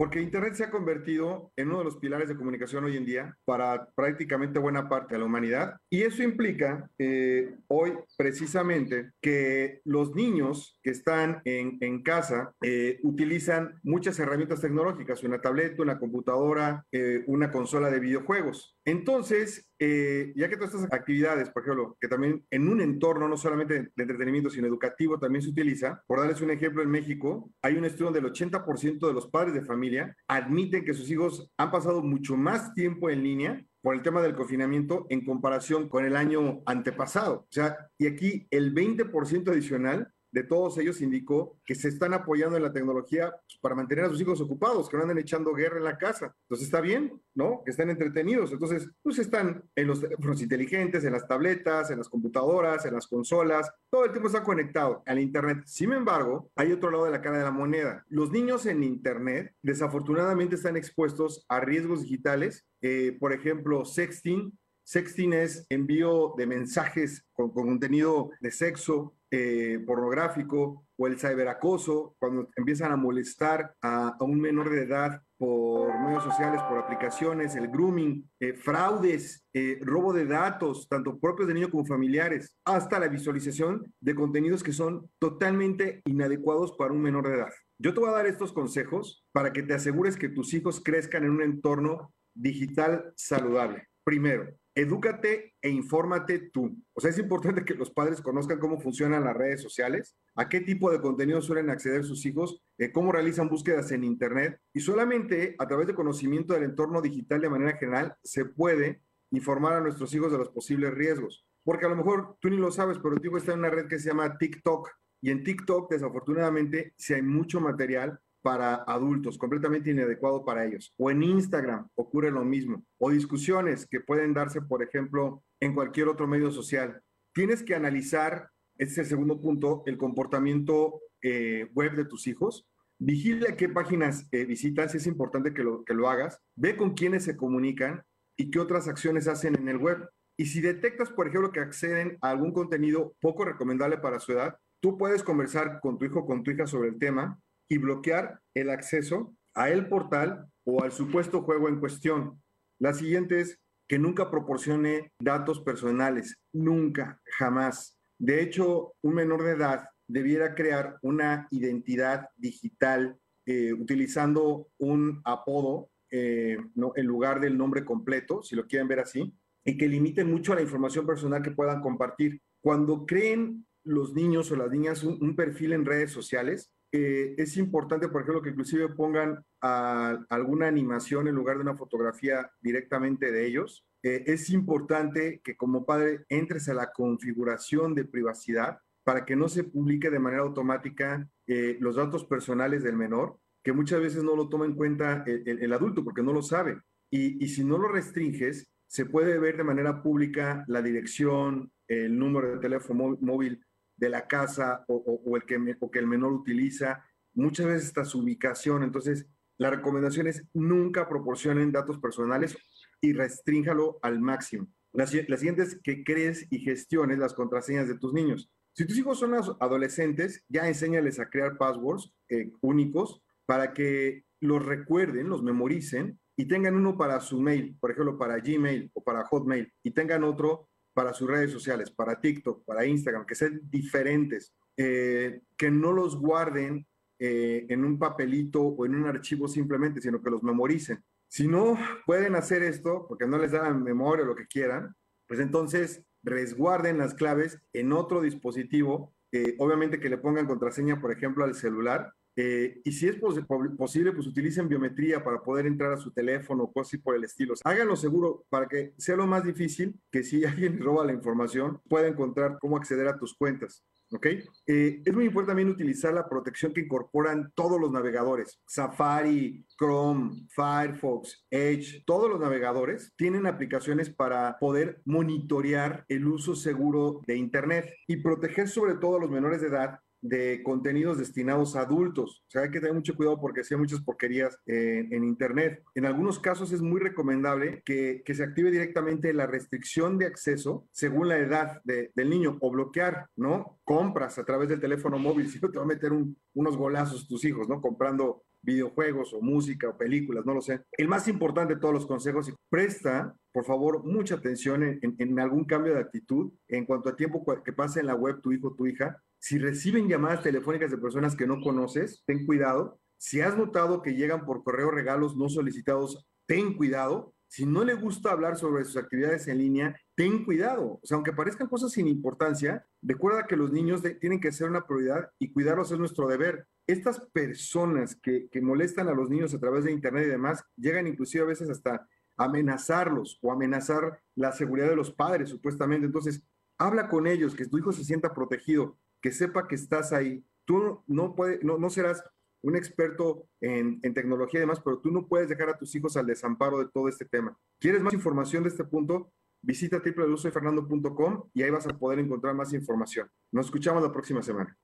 Porque 0.00 0.22
Internet 0.22 0.54
se 0.54 0.64
ha 0.64 0.70
convertido 0.70 1.52
en 1.56 1.68
uno 1.68 1.80
de 1.80 1.84
los 1.84 1.98
pilares 1.98 2.26
de 2.26 2.34
comunicación 2.34 2.84
hoy 2.84 2.96
en 2.96 3.04
día 3.04 3.36
para 3.44 3.90
prácticamente 3.94 4.58
buena 4.58 4.88
parte 4.88 5.12
de 5.12 5.18
la 5.18 5.26
humanidad. 5.26 5.76
Y 5.90 6.04
eso 6.04 6.22
implica 6.22 6.88
eh, 6.98 7.54
hoy 7.68 7.92
precisamente 8.16 9.10
que 9.20 9.82
los 9.84 10.14
niños 10.14 10.78
que 10.82 10.88
están 10.88 11.42
en, 11.44 12.02
casa 12.02 12.54
eh, 12.62 12.98
utilizan 13.02 13.78
muchas 13.82 14.18
herramientas 14.18 14.62
tecnológicas, 14.62 15.22
una 15.22 15.42
tableta, 15.42 15.82
una 15.82 15.98
computadora, 15.98 16.86
eh, 16.90 17.22
una 17.26 17.50
consola 17.50 17.90
de 17.90 18.00
videojuegos. 18.00 18.78
Entonces, 18.86 19.69
eh, 19.82 20.34
ya 20.36 20.50
que 20.50 20.56
todas 20.56 20.74
estas 20.74 20.92
actividades, 20.92 21.48
por 21.48 21.62
ejemplo, 21.62 21.96
que 21.98 22.06
también 22.06 22.44
en 22.50 22.68
un 22.68 22.82
entorno 22.82 23.26
no 23.26 23.38
solamente 23.38 23.74
de 23.96 24.02
entretenimiento, 24.02 24.50
sino 24.50 24.66
educativo, 24.66 25.18
también 25.18 25.40
se 25.40 25.48
utiliza, 25.48 26.02
por 26.06 26.18
darles 26.18 26.42
un 26.42 26.50
ejemplo, 26.50 26.82
en 26.82 26.90
México 26.90 27.50
hay 27.62 27.76
un 27.76 27.86
estudio 27.86 28.12
donde 28.12 28.20
el 28.20 28.26
80% 28.26 29.06
de 29.06 29.14
los 29.14 29.28
padres 29.28 29.54
de 29.54 29.62
familia 29.62 30.14
admiten 30.28 30.84
que 30.84 30.92
sus 30.92 31.10
hijos 31.10 31.50
han 31.56 31.70
pasado 31.70 32.02
mucho 32.02 32.36
más 32.36 32.74
tiempo 32.74 33.08
en 33.08 33.22
línea 33.22 33.64
por 33.80 33.94
el 33.94 34.02
tema 34.02 34.20
del 34.20 34.34
confinamiento 34.34 35.06
en 35.08 35.24
comparación 35.24 35.88
con 35.88 36.04
el 36.04 36.14
año 36.14 36.60
antepasado. 36.66 37.46
O 37.48 37.48
sea, 37.50 37.88
y 37.96 38.06
aquí 38.06 38.46
el 38.50 38.74
20% 38.74 39.48
adicional 39.50 40.12
de 40.32 40.44
todos 40.44 40.78
ellos 40.78 41.00
indicó 41.00 41.58
que 41.64 41.74
se 41.74 41.88
están 41.88 42.14
apoyando 42.14 42.56
en 42.56 42.62
la 42.62 42.72
tecnología 42.72 43.34
para 43.60 43.74
mantener 43.74 44.04
a 44.04 44.08
sus 44.08 44.20
hijos 44.20 44.40
ocupados, 44.40 44.88
que 44.88 44.96
no 44.96 45.02
anden 45.02 45.18
echando 45.18 45.52
guerra 45.52 45.78
en 45.78 45.84
la 45.84 45.98
casa. 45.98 46.34
Entonces 46.42 46.66
está 46.66 46.80
bien, 46.80 47.20
¿no? 47.34 47.62
Que 47.64 47.72
estén 47.72 47.90
entretenidos. 47.90 48.52
Entonces, 48.52 48.88
pues 49.02 49.18
están 49.18 49.62
en 49.74 49.86
los 49.86 50.00
teléfonos 50.00 50.40
inteligentes, 50.42 51.04
en 51.04 51.12
las 51.12 51.26
tabletas, 51.26 51.90
en 51.90 51.98
las 51.98 52.08
computadoras, 52.08 52.84
en 52.86 52.94
las 52.94 53.06
consolas, 53.06 53.70
todo 53.90 54.04
el 54.04 54.12
tiempo 54.12 54.28
está 54.28 54.42
conectado 54.42 55.02
al 55.06 55.18
Internet. 55.18 55.62
Sin 55.66 55.92
embargo, 55.92 56.50
hay 56.56 56.72
otro 56.72 56.90
lado 56.90 57.04
de 57.04 57.10
la 57.10 57.20
cara 57.20 57.38
de 57.38 57.44
la 57.44 57.50
moneda. 57.50 58.04
Los 58.08 58.30
niños 58.30 58.66
en 58.66 58.82
Internet 58.82 59.54
desafortunadamente 59.62 60.54
están 60.56 60.76
expuestos 60.76 61.44
a 61.48 61.60
riesgos 61.60 62.02
digitales, 62.02 62.66
eh, 62.82 63.16
por 63.18 63.32
ejemplo, 63.32 63.84
sexting, 63.84 64.56
Sexting 64.90 65.32
es 65.34 65.66
envío 65.68 66.34
de 66.36 66.48
mensajes 66.48 67.24
con 67.32 67.52
contenido 67.52 68.30
de 68.40 68.50
sexo, 68.50 69.14
eh, 69.30 69.78
pornográfico 69.86 70.86
o 70.96 71.06
el 71.06 71.18
ciberacoso, 71.18 72.16
cuando 72.18 72.48
empiezan 72.56 72.92
a 72.92 72.96
molestar 72.96 73.74
a, 73.80 74.16
un 74.20 74.40
menor 74.40 74.70
de 74.70 74.82
edad 74.82 75.22
por 75.38 75.98
medios 76.00 76.24
sociales, 76.24 76.60
por 76.68 76.78
aplicaciones, 76.78 77.54
el 77.54 77.68
grooming, 77.68 78.28
eh, 78.40 78.54
fraudes, 78.54 79.46
eh, 79.54 79.78
robo 79.82 80.12
de 80.12 80.26
datos, 80.26 80.88
tanto 80.88 81.18
propios 81.18 81.48
de 81.48 81.54
niños 81.54 81.70
como 81.70 81.86
familiares, 81.86 82.56
hasta 82.64 82.98
la 82.98 83.08
visualización 83.08 83.94
de 84.00 84.14
contenidos 84.14 84.62
que 84.62 84.72
son 84.72 85.08
totalmente 85.18 86.02
inadecuados 86.04 86.72
para 86.72 86.92
un 86.92 87.00
menor 87.00 87.28
de 87.28 87.36
edad. 87.36 87.52
Yo 87.78 87.94
te 87.94 88.00
voy 88.00 88.10
a 88.10 88.14
dar 88.14 88.26
estos 88.26 88.52
consejos 88.52 89.24
para 89.32 89.52
que 89.52 89.62
te 89.62 89.74
asegures 89.74 90.16
que 90.16 90.28
tus 90.28 90.52
hijos 90.52 90.82
crezcan 90.84 91.24
en 91.24 91.30
un 91.30 91.42
entorno 91.42 92.12
digital 92.34 93.12
saludable. 93.16 93.86
Primero, 94.04 94.54
edúcate 94.74 95.54
e 95.60 95.68
infórmate 95.68 96.50
tú. 96.52 96.76
O 96.92 97.00
sea, 97.00 97.10
es 97.10 97.18
importante 97.18 97.64
que 97.64 97.74
los 97.74 97.90
padres 97.90 98.20
conozcan 98.20 98.58
cómo 98.58 98.80
funcionan 98.80 99.24
las 99.24 99.36
redes 99.36 99.62
sociales, 99.62 100.16
a 100.34 100.48
qué 100.48 100.60
tipo 100.60 100.90
de 100.90 101.00
contenido 101.00 101.40
suelen 101.42 101.70
acceder 101.70 102.04
sus 102.04 102.24
hijos, 102.26 102.62
eh, 102.78 102.92
cómo 102.92 103.12
realizan 103.12 103.48
búsquedas 103.48 103.90
en 103.92 104.04
Internet 104.04 104.60
y 104.72 104.80
solamente 104.80 105.56
a 105.58 105.66
través 105.66 105.86
de 105.86 105.94
conocimiento 105.94 106.54
del 106.54 106.64
entorno 106.64 107.02
digital 107.02 107.40
de 107.40 107.50
manera 107.50 107.76
general 107.76 108.16
se 108.22 108.44
puede 108.44 109.02
informar 109.32 109.74
a 109.74 109.80
nuestros 109.80 110.14
hijos 110.14 110.32
de 110.32 110.38
los 110.38 110.50
posibles 110.50 110.94
riesgos. 110.94 111.46
Porque 111.62 111.86
a 111.86 111.90
lo 111.90 111.96
mejor 111.96 112.36
tú 112.40 112.48
ni 112.48 112.56
lo 112.56 112.70
sabes, 112.70 112.98
pero 112.98 113.16
tu 113.16 113.28
hijo 113.28 113.36
está 113.36 113.52
en 113.52 113.60
una 113.60 113.70
red 113.70 113.86
que 113.86 113.98
se 113.98 114.08
llama 114.08 114.38
TikTok 114.38 114.88
y 115.20 115.30
en 115.30 115.44
TikTok 115.44 115.90
desafortunadamente 115.90 116.94
si 116.96 117.14
hay 117.14 117.22
mucho 117.22 117.60
material 117.60 118.18
para 118.42 118.76
adultos, 118.86 119.38
completamente 119.38 119.90
inadecuado 119.90 120.44
para 120.44 120.64
ellos. 120.64 120.94
O 120.96 121.10
en 121.10 121.22
Instagram 121.22 121.88
ocurre 121.94 122.30
lo 122.30 122.44
mismo. 122.44 122.84
O 122.98 123.10
discusiones 123.10 123.86
que 123.86 124.00
pueden 124.00 124.34
darse, 124.34 124.62
por 124.62 124.82
ejemplo, 124.82 125.42
en 125.60 125.74
cualquier 125.74 126.08
otro 126.08 126.26
medio 126.26 126.50
social. 126.50 127.02
Tienes 127.34 127.62
que 127.62 127.74
analizar, 127.74 128.48
este 128.76 128.92
es 128.92 128.98
el 128.98 129.06
segundo 129.06 129.40
punto, 129.40 129.82
el 129.86 129.98
comportamiento 129.98 131.00
eh, 131.22 131.68
web 131.74 131.94
de 131.96 132.04
tus 132.04 132.26
hijos. 132.26 132.66
Vigila 132.98 133.56
qué 133.56 133.68
páginas 133.68 134.26
eh, 134.32 134.44
visitas, 134.44 134.94
es 134.94 135.06
importante 135.06 135.54
que 135.54 135.62
lo, 135.62 135.84
que 135.84 135.94
lo 135.94 136.08
hagas. 136.08 136.38
Ve 136.56 136.76
con 136.76 136.94
quiénes 136.94 137.24
se 137.24 137.36
comunican 137.36 138.02
y 138.36 138.50
qué 138.50 138.58
otras 138.58 138.88
acciones 138.88 139.28
hacen 139.28 139.54
en 139.56 139.68
el 139.68 139.76
web. 139.76 140.08
Y 140.36 140.46
si 140.46 140.60
detectas, 140.60 141.10
por 141.10 141.28
ejemplo, 141.28 141.52
que 141.52 141.60
acceden 141.60 142.16
a 142.22 142.30
algún 142.30 142.52
contenido 142.52 143.14
poco 143.20 143.44
recomendable 143.44 143.98
para 143.98 144.20
su 144.20 144.32
edad, 144.32 144.56
tú 144.80 144.96
puedes 144.96 145.22
conversar 145.22 145.80
con 145.80 145.98
tu 145.98 146.06
hijo 146.06 146.20
o 146.20 146.26
con 146.26 146.42
tu 146.42 146.50
hija 146.50 146.66
sobre 146.66 146.88
el 146.88 146.98
tema 146.98 147.38
y 147.70 147.78
bloquear 147.78 148.40
el 148.54 148.68
acceso 148.68 149.34
a 149.54 149.70
el 149.70 149.88
portal 149.88 150.46
o 150.64 150.82
al 150.82 150.92
supuesto 150.92 151.42
juego 151.42 151.68
en 151.68 151.80
cuestión. 151.80 152.42
La 152.78 152.92
siguiente 152.92 153.40
es 153.40 153.58
que 153.88 153.98
nunca 153.98 154.30
proporcione 154.30 155.12
datos 155.20 155.60
personales, 155.60 156.36
nunca, 156.52 157.20
jamás. 157.38 157.98
De 158.18 158.42
hecho, 158.42 158.94
un 159.02 159.14
menor 159.14 159.44
de 159.44 159.52
edad 159.52 159.88
debiera 160.06 160.54
crear 160.54 160.98
una 161.02 161.46
identidad 161.50 162.28
digital 162.36 163.16
eh, 163.46 163.72
utilizando 163.72 164.68
un 164.78 165.20
apodo 165.24 165.90
eh, 166.10 166.58
en 166.96 167.06
lugar 167.06 167.40
del 167.40 167.56
nombre 167.56 167.84
completo, 167.84 168.42
si 168.42 168.56
lo 168.56 168.66
quieren 168.66 168.88
ver 168.88 169.00
así, 169.00 169.32
y 169.64 169.76
que 169.76 169.88
limite 169.88 170.24
mucho 170.24 170.52
a 170.52 170.56
la 170.56 170.62
información 170.62 171.06
personal 171.06 171.42
que 171.42 171.52
puedan 171.52 171.80
compartir. 171.80 172.40
Cuando 172.60 173.06
creen 173.06 173.66
los 173.84 174.12
niños 174.14 174.50
o 174.50 174.56
las 174.56 174.70
niñas 174.70 175.04
un 175.04 175.36
perfil 175.36 175.72
en 175.72 175.84
redes 175.84 176.10
sociales, 176.10 176.72
eh, 176.92 177.34
es 177.38 177.56
importante, 177.56 178.08
por 178.08 178.22
ejemplo, 178.22 178.42
que 178.42 178.50
inclusive 178.50 178.88
pongan 178.88 179.44
alguna 179.60 180.66
animación 180.66 181.28
en 181.28 181.34
lugar 181.34 181.56
de 181.56 181.62
una 181.62 181.76
fotografía 181.76 182.50
directamente 182.60 183.30
de 183.30 183.46
ellos. 183.46 183.86
Eh, 184.02 184.24
es 184.26 184.50
importante 184.50 185.40
que 185.44 185.56
como 185.56 185.84
padre 185.84 186.24
entres 186.28 186.68
a 186.68 186.74
la 186.74 186.92
configuración 186.92 187.94
de 187.94 188.06
privacidad 188.06 188.78
para 189.04 189.24
que 189.24 189.36
no 189.36 189.48
se 189.48 189.64
publique 189.64 190.10
de 190.10 190.18
manera 190.18 190.42
automática 190.42 191.28
eh, 191.46 191.76
los 191.80 191.96
datos 191.96 192.24
personales 192.24 192.82
del 192.82 192.96
menor, 192.96 193.38
que 193.62 193.72
muchas 193.72 194.00
veces 194.00 194.24
no 194.24 194.34
lo 194.34 194.48
toma 194.48 194.64
en 194.64 194.74
cuenta 194.74 195.22
el, 195.26 195.72
adulto 195.72 196.02
porque 196.02 196.22
no 196.22 196.32
lo 196.32 196.42
sabe. 196.42 196.80
Y 197.12 197.48
si 197.48 197.64
no 197.64 197.76
lo 197.76 197.88
restringes, 197.88 198.70
se 198.86 199.04
puede 199.04 199.38
ver 199.38 199.56
de 199.56 199.64
manera 199.64 200.02
pública 200.02 200.64
la 200.68 200.80
dirección, 200.80 201.70
el 201.86 202.18
número 202.18 202.52
de 202.52 202.58
teléfono 202.58 203.18
móvil 203.20 203.60
de 204.00 204.08
la 204.08 204.26
casa 204.26 204.84
o, 204.88 205.36
el 205.36 205.44
que, 205.44 205.76
o 205.78 205.90
que 205.90 205.98
el 205.98 206.06
menor 206.06 206.32
utiliza, 206.32 207.04
muchas 207.34 207.66
veces 207.66 207.88
hasta 207.88 208.04
su 208.04 208.20
ubicación. 208.20 208.82
Entonces, 208.82 209.26
la 209.58 209.70
recomendación 209.70 210.26
es 210.26 210.42
nunca 210.54 211.08
proporcionen 211.08 211.70
datos 211.70 211.98
personales 211.98 212.56
y 213.00 213.12
restrínjalo 213.12 213.98
al 214.02 214.20
máximo. 214.20 214.66
La, 214.92 215.04
la 215.04 215.36
siguiente 215.36 215.62
es 215.62 215.78
que 215.82 216.02
crees 216.02 216.46
y 216.50 216.60
gestiones 216.60 217.18
las 217.18 217.34
contraseñas 217.34 217.86
de 217.86 217.98
tus 217.98 218.14
niños. 218.14 218.50
Si 218.72 218.86
tus 218.86 218.96
hijos 218.96 219.18
son 219.18 219.34
adolescentes, 219.60 220.44
ya 220.48 220.66
enséñales 220.66 221.20
a 221.20 221.28
crear 221.28 221.58
passwords 221.58 222.10
eh, 222.30 222.50
únicos 222.62 223.22
para 223.44 223.74
que 223.74 224.24
los 224.40 224.64
recuerden, 224.64 225.28
los 225.28 225.42
memoricen 225.42 226.18
y 226.36 226.46
tengan 226.46 226.74
uno 226.74 226.96
para 226.96 227.20
su 227.20 227.38
mail, 227.38 227.76
por 227.78 227.90
ejemplo, 227.90 228.16
para 228.16 228.38
Gmail 228.38 228.90
o 228.94 229.04
para 229.04 229.24
Hotmail, 229.26 229.70
y 229.82 229.90
tengan 229.90 230.24
otro 230.24 230.69
para 231.00 231.14
sus 231.14 231.26
redes 231.26 231.50
sociales, 231.50 231.90
para 231.90 232.20
TikTok, 232.20 232.62
para 232.66 232.84
Instagram, 232.84 233.24
que 233.24 233.34
sean 233.34 233.58
diferentes, 233.70 234.52
eh, 234.76 235.40
que 235.56 235.70
no 235.70 235.92
los 235.92 236.14
guarden 236.20 236.86
eh, 237.18 237.64
en 237.70 237.86
un 237.86 237.98
papelito 237.98 238.60
o 238.60 238.84
en 238.84 238.96
un 238.96 239.06
archivo 239.06 239.48
simplemente, 239.48 240.02
sino 240.02 240.22
que 240.22 240.28
los 240.28 240.42
memoricen. 240.42 241.02
Si 241.26 241.48
no 241.48 241.78
pueden 242.04 242.34
hacer 242.34 242.62
esto, 242.62 243.06
porque 243.08 243.26
no 243.26 243.38
les 243.38 243.52
dan 243.52 243.82
memoria 243.82 244.24
o 244.24 244.28
lo 244.28 244.36
que 244.36 244.46
quieran, 244.46 244.94
pues 245.26 245.40
entonces 245.40 246.04
resguarden 246.22 246.98
las 246.98 247.14
claves 247.14 247.58
en 247.72 247.94
otro 247.94 248.20
dispositivo, 248.20 249.14
eh, 249.32 249.54
obviamente 249.58 250.00
que 250.00 250.10
le 250.10 250.18
pongan 250.18 250.46
contraseña, 250.46 251.00
por 251.00 251.12
ejemplo, 251.12 251.44
al 251.44 251.54
celular, 251.54 252.12
eh, 252.36 252.80
y 252.84 252.92
si 252.92 253.08
es 253.08 253.16
pos 253.16 253.38
posible, 253.76 254.12
pues 254.12 254.26
utilicen 254.26 254.68
biometría 254.68 255.22
para 255.22 255.42
poder 255.42 255.66
entrar 255.66 255.92
a 255.92 255.96
su 255.96 256.10
teléfono 256.12 256.70
cosas 256.72 257.00
por 257.00 257.14
el 257.14 257.24
estilo. 257.24 257.54
Háganlo 257.64 257.96
seguro 257.96 258.44
para 258.48 258.66
que 258.66 258.94
sea 258.96 259.16
lo 259.16 259.26
más 259.26 259.44
difícil 259.44 260.00
que 260.10 260.22
si 260.22 260.44
alguien 260.46 260.80
roba 260.80 261.04
la 261.04 261.12
información, 261.12 261.80
pueda 261.88 262.08
encontrar 262.08 262.58
cómo 262.60 262.76
acceder 262.76 263.08
a 263.08 263.18
tus 263.18 263.34
cuentas. 263.34 263.84
¿Ok? 264.12 264.26
Eh, 264.66 265.02
es 265.04 265.14
muy 265.14 265.26
importante 265.26 265.50
también 265.50 265.68
utilizar 265.68 266.12
la 266.12 266.28
protección 266.28 266.72
que 266.72 266.80
incorporan 266.80 267.52
todos 267.54 267.80
los 267.80 267.92
navegadores. 267.92 268.60
Safari, 268.66 269.64
Chrome, 269.78 270.48
Firefox, 270.48 271.46
Edge, 271.48 272.02
todos 272.04 272.28
los 272.28 272.40
navegadores 272.40 273.12
tienen 273.16 273.46
aplicaciones 273.46 274.10
para 274.10 274.58
poder 274.58 275.00
monitorear 275.04 276.04
el 276.08 276.26
uso 276.26 276.56
seguro 276.56 277.20
de 277.24 277.36
Internet 277.36 277.94
y 278.08 278.16
proteger 278.16 278.68
sobre 278.68 278.94
todo 278.94 279.16
a 279.16 279.20
los 279.20 279.30
menores 279.30 279.60
de 279.60 279.68
edad 279.68 280.00
de 280.22 280.62
contenidos 280.62 281.18
destinados 281.18 281.76
a 281.76 281.82
adultos. 281.82 282.42
O 282.46 282.50
sea, 282.50 282.62
hay 282.62 282.70
que 282.70 282.80
tener 282.80 282.94
mucho 282.94 283.14
cuidado 283.14 283.40
porque 283.40 283.62
hay 283.68 283.76
muchas 283.76 284.00
porquerías 284.00 284.58
eh, 284.66 285.06
en 285.10 285.24
Internet. 285.24 285.82
En 285.94 286.06
algunos 286.06 286.38
casos 286.38 286.72
es 286.72 286.82
muy 286.82 287.00
recomendable 287.00 287.82
que, 287.84 288.22
que, 288.24 288.34
se 288.34 288.44
active 288.44 288.70
directamente 288.70 289.32
la 289.32 289.46
restricción 289.46 290.18
de 290.18 290.26
acceso 290.26 290.88
según 290.92 291.28
la 291.28 291.38
edad 291.38 291.80
de, 291.84 292.10
del 292.14 292.30
niño 292.30 292.58
o 292.60 292.70
bloquear, 292.70 293.28
¿no? 293.36 293.80
Compras 293.84 294.38
a 294.38 294.44
través 294.44 294.68
del 294.68 294.80
teléfono 294.80 295.18
móvil, 295.18 295.48
si 295.50 295.58
no 295.60 295.70
te 295.70 295.78
va 295.78 295.84
a 295.84 295.88
meter 295.88 296.12
un, 296.12 296.36
unos 296.54 296.76
golazos 296.76 297.28
tus 297.28 297.44
hijos, 297.44 297.68
¿no? 297.68 297.80
Comprando 297.80 298.44
videojuegos 298.62 299.32
o 299.32 299.40
música 299.40 299.88
o 299.88 299.96
películas, 299.96 300.44
no 300.44 300.54
lo 300.54 300.60
sé. 300.60 300.82
El 300.92 301.08
más 301.08 301.28
importante 301.28 301.74
de 301.74 301.80
todos 301.80 301.94
los 301.94 302.06
consejos, 302.06 302.52
presta, 302.68 303.34
por 303.52 303.64
favor, 303.64 304.04
mucha 304.04 304.36
atención 304.36 304.82
en, 304.82 305.16
en 305.18 305.40
algún 305.40 305.64
cambio 305.64 305.94
de 305.94 306.00
actitud 306.00 306.52
en 306.68 306.84
cuanto 306.84 307.08
a 307.08 307.16
tiempo 307.16 307.44
que 307.64 307.72
pase 307.72 308.00
en 308.00 308.06
la 308.06 308.14
web 308.14 308.40
tu 308.40 308.52
hijo 308.52 308.68
o 308.68 308.74
tu 308.74 308.86
hija. 308.86 309.22
Si 309.38 309.58
reciben 309.58 310.08
llamadas 310.08 310.42
telefónicas 310.42 310.90
de 310.90 310.98
personas 310.98 311.34
que 311.34 311.46
no 311.46 311.60
conoces, 311.60 312.22
ten 312.26 312.46
cuidado. 312.46 313.00
Si 313.16 313.40
has 313.40 313.56
notado 313.56 314.02
que 314.02 314.14
llegan 314.14 314.44
por 314.44 314.62
correo 314.62 314.90
regalos 314.90 315.36
no 315.36 315.48
solicitados, 315.48 316.26
ten 316.46 316.74
cuidado. 316.74 317.34
Si 317.50 317.66
no 317.66 317.82
le 317.82 317.94
gusta 317.94 318.30
hablar 318.30 318.56
sobre 318.56 318.84
sus 318.84 318.96
actividades 318.96 319.48
en 319.48 319.58
línea, 319.58 320.00
ten 320.14 320.44
cuidado. 320.44 321.00
O 321.02 321.06
sea, 321.06 321.16
aunque 321.16 321.32
parezcan 321.32 321.66
cosas 321.66 321.90
sin 321.90 322.06
importancia, 322.06 322.86
recuerda 323.02 323.48
que 323.48 323.56
los 323.56 323.72
niños 323.72 324.02
tienen 324.20 324.40
que 324.40 324.52
ser 324.52 324.70
una 324.70 324.86
prioridad 324.86 325.32
y 325.40 325.52
cuidarlos 325.52 325.90
es 325.90 325.98
nuestro 325.98 326.28
deber. 326.28 326.68
Estas 326.86 327.18
personas 327.32 328.14
que, 328.14 328.48
que 328.50 328.62
molestan 328.62 329.08
a 329.08 329.14
los 329.14 329.28
niños 329.28 329.52
a 329.52 329.58
través 329.58 329.82
de 329.82 329.90
Internet 329.90 330.26
y 330.26 330.30
demás, 330.30 330.64
llegan 330.76 331.08
inclusive 331.08 331.42
a 331.42 331.48
veces 331.48 331.68
hasta 331.68 332.06
amenazarlos 332.36 333.40
o 333.42 333.50
amenazar 333.50 334.22
la 334.36 334.52
seguridad 334.52 334.88
de 334.88 334.96
los 334.96 335.12
padres, 335.12 335.50
supuestamente. 335.50 336.06
Entonces, 336.06 336.44
habla 336.78 337.08
con 337.08 337.26
ellos, 337.26 337.56
que 337.56 337.66
tu 337.66 337.78
hijo 337.78 337.90
se 337.90 338.04
sienta 338.04 338.32
protegido, 338.32 338.96
que 339.20 339.32
sepa 339.32 339.66
que 339.66 339.74
estás 339.74 340.12
ahí. 340.12 340.46
Tú 340.64 341.02
no, 341.08 341.34
puede, 341.34 341.58
no, 341.64 341.78
no 341.78 341.90
serás 341.90 342.22
un 342.62 342.76
experto 342.76 343.48
en, 343.60 344.00
tecnología 344.14 344.58
y 344.58 344.62
demás, 344.62 344.80
pero 344.84 344.98
tú 344.98 345.10
no 345.10 345.26
puedes 345.26 345.48
dejar 345.48 345.70
a 345.70 345.78
tus 345.78 345.94
hijos 345.94 346.16
al 346.16 346.26
desamparo 346.26 346.78
de 346.78 346.88
todo 346.88 347.08
este 347.08 347.24
tema. 347.24 347.56
¿Quieres 347.78 348.02
más 348.02 348.14
información 348.14 348.62
de 348.62 348.68
este 348.68 348.84
punto? 348.84 349.32
Visita 349.62 349.98
www.fernando.com 349.98 351.50
y 351.54 351.62
ahí 351.62 351.70
vas 351.70 351.86
a 351.86 351.98
poder 351.98 352.18
encontrar 352.18 352.54
más 352.54 352.72
información. 352.72 353.28
Nos 353.52 353.66
escuchamos 353.66 354.02
la 354.02 354.12
próxima 354.12 354.42
semana. 354.42 354.76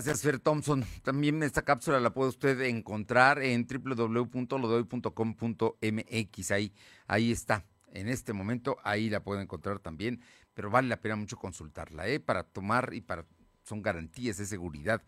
Gracias, 0.00 0.22
Fer 0.22 0.38
Thompson. 0.38 0.84
También 1.02 1.42
esta 1.42 1.62
cápsula 1.62 1.98
la 1.98 2.14
puede 2.14 2.28
usted 2.28 2.60
encontrar 2.60 3.42
en 3.42 3.66
www.lodoy.com.mx. 3.66 6.50
Ahí, 6.52 6.72
ahí 7.08 7.32
está. 7.32 7.66
En 7.92 8.08
este 8.08 8.32
momento, 8.32 8.76
ahí 8.84 9.10
la 9.10 9.24
puede 9.24 9.42
encontrar 9.42 9.80
también, 9.80 10.22
pero 10.54 10.70
vale 10.70 10.86
la 10.88 11.00
pena 11.00 11.16
mucho 11.16 11.36
consultarla, 11.36 12.06
¿eh? 12.06 12.20
Para 12.20 12.44
tomar 12.44 12.94
y 12.94 13.00
para. 13.00 13.26
Son 13.64 13.82
garantías 13.82 14.36
de 14.38 14.46
seguridad 14.46 15.02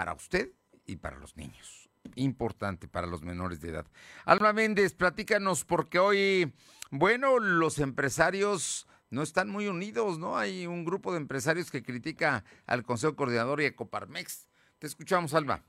para 0.00 0.14
usted 0.14 0.50
y 0.86 0.96
para 0.96 1.18
los 1.18 1.36
niños. 1.36 1.90
Importante 2.14 2.88
para 2.88 3.06
los 3.06 3.20
menores 3.20 3.60
de 3.60 3.68
edad. 3.68 3.86
Alma 4.24 4.54
Méndez, 4.54 4.94
platícanos, 4.94 5.66
porque 5.66 5.98
hoy, 5.98 6.54
bueno, 6.90 7.38
los 7.38 7.78
empresarios 7.78 8.88
no 9.10 9.20
están 9.20 9.50
muy 9.50 9.68
unidos, 9.68 10.18
¿no? 10.18 10.38
Hay 10.38 10.66
un 10.66 10.86
grupo 10.86 11.12
de 11.12 11.18
empresarios 11.18 11.70
que 11.70 11.82
critica 11.82 12.44
al 12.64 12.82
Consejo 12.82 13.14
Coordinador 13.14 13.60
y 13.60 13.66
a 13.66 13.76
Coparmex. 13.76 14.48
Te 14.78 14.86
escuchamos, 14.86 15.34
Alma. 15.34 15.62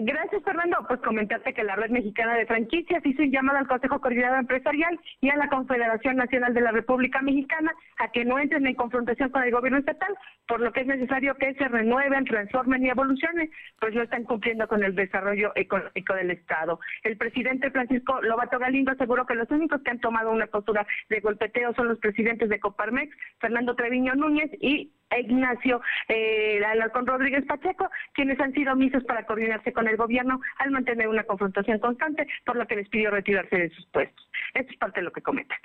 Gracias, 0.00 0.44
Fernando. 0.44 0.76
Pues 0.86 1.00
comentarte 1.00 1.52
que 1.52 1.64
la 1.64 1.74
Red 1.74 1.90
Mexicana 1.90 2.36
de 2.36 2.46
Franquicias 2.46 3.04
hizo 3.04 3.20
un 3.20 3.32
llamado 3.32 3.58
al 3.58 3.66
Consejo 3.66 4.00
Coordinador 4.00 4.38
Empresarial 4.38 4.96
y 5.20 5.28
a 5.28 5.36
la 5.36 5.48
Confederación 5.48 6.14
Nacional 6.14 6.54
de 6.54 6.60
la 6.60 6.70
República 6.70 7.20
Mexicana 7.20 7.74
a 7.98 8.12
que 8.12 8.24
no 8.24 8.38
entren 8.38 8.64
en 8.68 8.76
confrontación 8.76 9.30
con 9.30 9.42
el 9.42 9.50
gobierno 9.50 9.80
estatal, 9.80 10.14
por 10.46 10.60
lo 10.60 10.72
que 10.72 10.82
es 10.82 10.86
necesario 10.86 11.34
que 11.34 11.52
se 11.54 11.66
renueven, 11.66 12.26
transformen 12.26 12.84
y 12.84 12.90
evolucionen, 12.90 13.50
pues 13.80 13.92
no 13.92 14.02
están 14.02 14.22
cumpliendo 14.22 14.68
con 14.68 14.84
el 14.84 14.94
desarrollo 14.94 15.50
económico 15.56 16.14
del 16.14 16.30
Estado. 16.30 16.78
El 17.02 17.16
presidente 17.16 17.72
Francisco 17.72 18.22
Lobato 18.22 18.60
Galindo 18.60 18.92
aseguró 18.92 19.26
que 19.26 19.34
los 19.34 19.50
únicos 19.50 19.82
que 19.82 19.90
han 19.90 19.98
tomado 19.98 20.30
una 20.30 20.46
postura 20.46 20.86
de 21.08 21.18
golpeteo 21.18 21.74
son 21.74 21.88
los 21.88 21.98
presidentes 21.98 22.48
de 22.48 22.60
Coparmex, 22.60 23.16
Fernando 23.40 23.74
Treviño 23.74 24.14
Núñez 24.14 24.50
y 24.60 24.92
Ignacio 25.16 25.80
eh, 26.08 26.62
Alarcón 26.64 27.06
Rodríguez 27.06 27.44
Pacheco, 27.46 27.88
quienes 28.12 28.38
han 28.40 28.52
sido 28.52 28.72
omisos 28.72 29.04
para 29.04 29.24
coordinarse 29.24 29.72
con 29.72 29.88
el 29.88 29.96
gobierno 29.96 30.40
al 30.58 30.70
mantener 30.70 31.08
una 31.08 31.24
confrontación 31.24 31.78
constante, 31.78 32.26
por 32.44 32.56
lo 32.56 32.66
que 32.66 32.76
les 32.76 32.88
pidió 32.88 33.10
retirarse 33.10 33.56
de 33.56 33.70
sus 33.70 33.86
puestos. 33.86 34.28
Esto 34.54 34.72
es 34.72 34.78
parte 34.78 35.00
de 35.00 35.04
lo 35.04 35.12
que 35.12 35.22
comentan. 35.22 35.58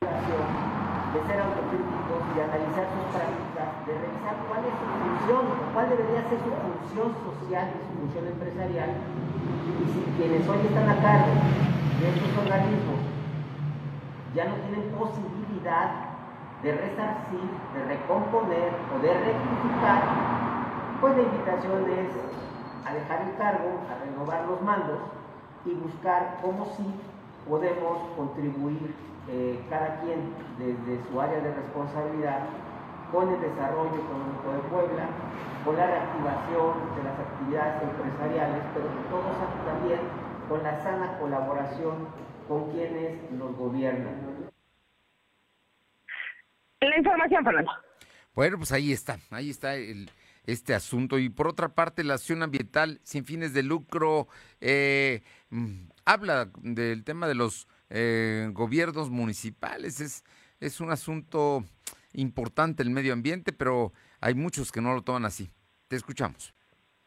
De 0.00 0.08
ser 1.30 1.40
autocríticos 1.40 2.22
y 2.36 2.40
analizar 2.40 2.86
sus 2.90 3.06
prácticas, 3.14 3.86
de 3.86 3.92
revisar 3.94 4.36
cuál 4.48 4.64
es 4.66 4.74
su 4.74 4.86
función, 4.98 5.46
cuál 5.72 5.88
debería 5.88 6.28
ser 6.28 6.38
su 6.38 6.50
función 6.50 7.14
social 7.22 7.70
y 7.70 7.78
su 7.86 7.92
función 8.00 8.26
empresarial, 8.26 8.90
y 9.80 9.84
si 9.88 10.00
quienes 10.18 10.48
hoy 10.48 10.66
están 10.66 10.88
a 10.90 11.00
cargo 11.00 11.32
de 12.00 12.08
estos 12.10 12.36
organismos 12.36 12.98
ya 14.34 14.44
no 14.46 14.54
tienen 14.56 14.90
posibilidad 14.90 16.13
de 16.64 16.72
resarcir, 16.72 17.44
de 17.76 17.84
recomponer 17.84 18.72
o 18.88 18.98
de 19.04 19.12
rectificar, 19.12 20.00
pues 20.98 21.14
la 21.14 21.22
invitación 21.22 21.84
es 21.92 22.08
a 22.88 22.94
dejar 22.94 23.20
el 23.28 23.36
cargo, 23.36 23.84
a 23.92 24.02
renovar 24.02 24.48
los 24.48 24.62
mandos 24.62 24.98
y 25.66 25.74
buscar 25.74 26.38
cómo 26.40 26.64
sí 26.76 26.86
podemos 27.46 27.98
contribuir 28.16 28.94
eh, 29.28 29.60
cada 29.68 30.00
quien 30.00 30.32
desde 30.56 31.04
su 31.04 31.20
área 31.20 31.40
de 31.40 31.52
responsabilidad 31.52 32.48
con 33.12 33.28
el 33.28 33.40
desarrollo 33.40 34.00
económico 34.00 34.48
de 34.56 34.64
Puebla, 34.72 35.04
con 35.66 35.76
la 35.76 35.86
reactivación 35.86 36.96
de 36.96 37.02
las 37.04 37.16
actividades 37.20 37.82
empresariales, 37.82 38.62
pero 38.72 38.88
todos 39.12 39.36
también 39.68 40.00
con 40.48 40.62
la 40.62 40.82
sana 40.82 41.18
colaboración 41.20 42.08
con 42.48 42.70
quienes 42.72 43.30
nos 43.32 43.54
gobiernan 43.56 44.33
la 46.88 46.98
información, 46.98 47.44
Fernando. 47.44 47.72
Bueno, 48.34 48.58
pues 48.58 48.72
ahí 48.72 48.92
está, 48.92 49.18
ahí 49.30 49.50
está 49.50 49.76
el, 49.76 50.10
este 50.46 50.74
asunto. 50.74 51.18
Y 51.18 51.28
por 51.28 51.48
otra 51.48 51.74
parte, 51.74 52.04
la 52.04 52.14
acción 52.14 52.42
ambiental 52.42 53.00
sin 53.04 53.24
fines 53.24 53.52
de 53.54 53.62
lucro 53.62 54.28
eh, 54.60 55.22
mm, 55.50 55.88
habla 56.04 56.50
del 56.58 57.04
tema 57.04 57.28
de 57.28 57.34
los 57.34 57.68
eh, 57.90 58.48
gobiernos 58.52 59.10
municipales. 59.10 60.00
Es, 60.00 60.24
es 60.60 60.80
un 60.80 60.90
asunto 60.90 61.64
importante 62.12 62.82
el 62.82 62.90
medio 62.90 63.12
ambiente, 63.12 63.52
pero 63.52 63.92
hay 64.20 64.34
muchos 64.34 64.72
que 64.72 64.80
no 64.80 64.94
lo 64.94 65.02
toman 65.02 65.24
así. 65.24 65.50
Te 65.88 65.96
escuchamos. 65.96 66.53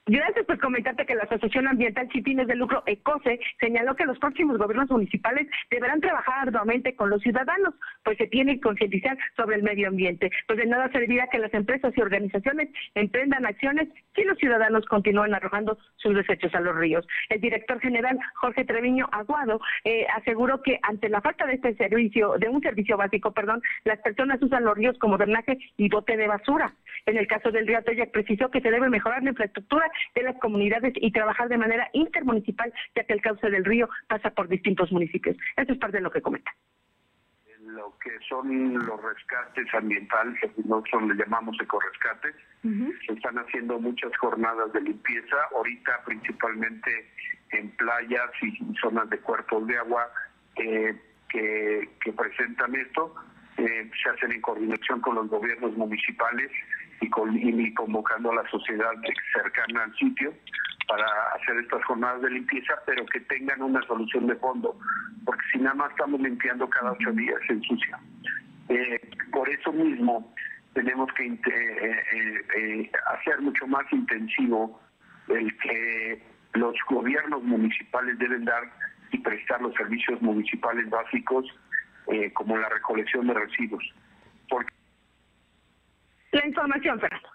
Gracias 0.10 0.46
por 0.46 0.58
comentarte 0.60 1.06
que 1.06 1.16
la 1.16 1.24
Asociación 1.24 1.68
Ambiental 1.68 2.08
Sin 2.14 2.24
Fines 2.24 2.48
de 2.48 2.56
Lucro, 2.56 2.82
ECOSE, 2.86 3.42
señaló 3.60 3.94
que 3.94 4.06
los 4.06 4.18
próximos 4.20 4.58
gobiernos 4.58 4.90
municipales 4.90 5.48
deberán 5.70 6.00
trabajar 6.00 6.48
arduamente 6.48 6.96
con 6.96 7.10
los 7.10 7.22
ciudadanos, 7.22 7.74
pues 8.06 8.18
se 8.18 8.28
tiene 8.28 8.56
que 8.56 8.62
concientizar 8.62 9.18
sobre 9.36 9.58
el 9.58 9.64
medio 9.64 9.90
ambiente. 9.90 10.32
Pues 10.48 10.60
de 10.60 10.66
nada 10.66 10.90
servirá 10.94 11.28
que 11.28 11.40
las 11.40 11.54
empresas 11.54 11.92
y 11.94 12.02
organizaciones 12.02 12.70
emprendan 12.96 13.46
acciones 13.46 13.90
si 14.16 14.24
los 14.24 14.38
ciudadanos 14.38 14.86
continúan 14.86 15.36
arrojando 15.36 15.78
sus 15.98 16.16
desechos 16.16 16.56
a 16.56 16.62
los 16.62 16.78
ríos. 16.78 17.06
El 17.28 17.42
director 17.42 17.78
general 17.82 18.18
Jorge 18.36 18.64
Treviño 18.64 19.10
Aguado 19.12 19.60
eh, 19.84 20.08
aseguró 20.16 20.62
que 20.62 20.80
ante 20.84 21.10
la 21.10 21.20
falta 21.20 21.46
de 21.46 21.56
este 21.56 21.76
servicio, 21.76 22.36
de 22.40 22.48
un 22.48 22.62
servicio 22.62 22.96
básico, 22.96 23.34
perdón, 23.34 23.62
las 23.84 24.00
personas 24.00 24.42
usan 24.42 24.64
los 24.64 24.78
ríos 24.78 24.98
como 25.00 25.18
drenaje 25.18 25.58
y 25.76 25.90
bote 25.90 26.16
de 26.16 26.28
basura. 26.28 26.74
En 27.06 27.18
el 27.18 27.28
caso 27.28 27.52
del 27.52 27.68
río 27.68 27.80
Atoyac 27.80 28.12
precisó 28.12 28.50
que 28.50 28.62
se 28.62 28.72
debe 28.72 28.90
mejorar 28.90 29.22
la 29.22 29.32
infraestructura 29.32 29.92
de 30.16 30.24
las 30.24 30.38
comunidades 30.40 30.94
y 30.96 31.12
trabajar 31.12 31.50
de 31.50 31.58
manera 31.58 31.90
intermunicipal, 31.94 32.74
ya 32.96 33.04
que 33.04 33.14
el 33.14 33.22
cauce 33.22 33.50
del 33.50 33.66
río 33.66 33.90
pasa 34.08 34.32
por 34.32 34.48
distintos 34.48 34.92
municipios. 34.92 35.38
Eso 35.56 35.74
es 35.74 35.80
parte 35.80 35.98
de 35.98 36.04
lo 36.04 36.12
que 36.12 36.22
comenta 36.22 36.52
lo 37.68 37.98
que 38.00 38.12
son 38.28 38.74
los 38.74 39.04
rescates 39.04 39.68
ambientales, 39.74 40.40
que 40.40 40.52
nosotros 40.66 41.04
le 41.04 41.16
llamamos 41.16 41.56
ecorescates. 41.62 42.36
Se 42.64 43.14
están 43.14 43.38
haciendo 43.38 43.80
muchas 43.80 44.16
jornadas 44.18 44.72
de 44.74 44.82
limpieza, 44.82 45.38
ahorita 45.54 46.02
principalmente 46.06 47.12
en 47.52 47.70
playas 47.72 48.30
y 48.42 48.76
zonas 48.82 49.10
de 49.10 49.20
cuerpos 49.20 49.68
de 49.68 49.78
agua 49.78 50.10
eh, 50.56 50.96
que, 51.30 51.90
presentan 52.14 52.76
esto. 52.76 53.14
Eh, 53.68 53.92
se 54.02 54.10
hacen 54.10 54.32
en 54.32 54.42
coordinación 54.42 55.02
con 55.02 55.16
los 55.16 55.28
gobiernos 55.28 55.76
municipales 55.76 56.50
y, 57.02 57.10
con, 57.10 57.36
y 57.38 57.74
convocando 57.74 58.32
a 58.32 58.36
la 58.36 58.50
sociedad 58.50 58.92
cercana 59.34 59.84
al 59.84 59.96
sitio 59.96 60.34
para 60.88 61.06
hacer 61.36 61.58
estas 61.58 61.84
jornadas 61.84 62.22
de 62.22 62.30
limpieza, 62.30 62.74
pero 62.86 63.06
que 63.08 63.20
tengan 63.22 63.62
una 63.62 63.82
solución 63.84 64.26
de 64.28 64.36
fondo, 64.36 64.80
porque 65.26 65.44
si 65.52 65.60
nada 65.60 65.76
más 65.76 65.92
estamos 65.92 66.22
limpiando 66.22 66.70
cada 66.70 66.94
ocho 66.94 67.12
días 67.12 67.36
se 67.46 67.54
ensucia. 67.54 68.00
Eh, 68.70 69.02
por 69.32 69.50
eso 69.50 69.74
mismo 69.74 70.34
tenemos 70.74 71.12
que 71.14 71.26
eh, 71.26 72.46
eh, 72.56 72.92
hacer 73.14 73.42
mucho 73.42 73.68
más 73.68 73.86
intensivo 73.92 74.80
el 75.28 75.58
que 75.58 76.22
los 76.54 76.76
gobiernos 76.90 77.44
municipales 77.44 78.18
deben 78.18 78.46
dar 78.46 78.64
y 79.12 79.18
prestar 79.18 79.62
los 79.62 79.74
servicios 79.76 80.22
municipales 80.22 80.90
básicos 80.90 81.46
como 82.34 82.58
la 82.58 82.70
recolección 82.70 83.28
de 83.28 83.34
residuos. 83.34 83.84
Porque 84.50 84.74
la 86.32 86.46
información, 86.46 87.00
Fernando. 87.00 87.30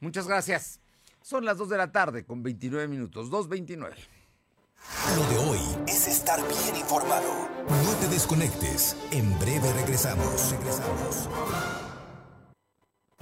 Muchas 0.00 0.28
gracias. 0.28 0.80
Son 1.22 1.44
las 1.44 1.58
2 1.58 1.70
de 1.70 1.76
la 1.78 1.90
tarde 1.90 2.24
con 2.24 2.42
29 2.42 2.86
minutos, 2.88 3.30
2.29. 3.30 3.94
Lo 5.16 5.24
de 5.24 5.50
hoy 5.50 5.58
es 5.88 6.06
estar 6.06 6.38
bien 6.38 6.76
informado. 6.76 7.48
No 7.68 7.94
te 8.00 8.08
desconectes. 8.08 8.96
En 9.10 9.36
breve 9.38 9.72
regresamos. 9.72 10.52
Regresamos. 10.52 11.85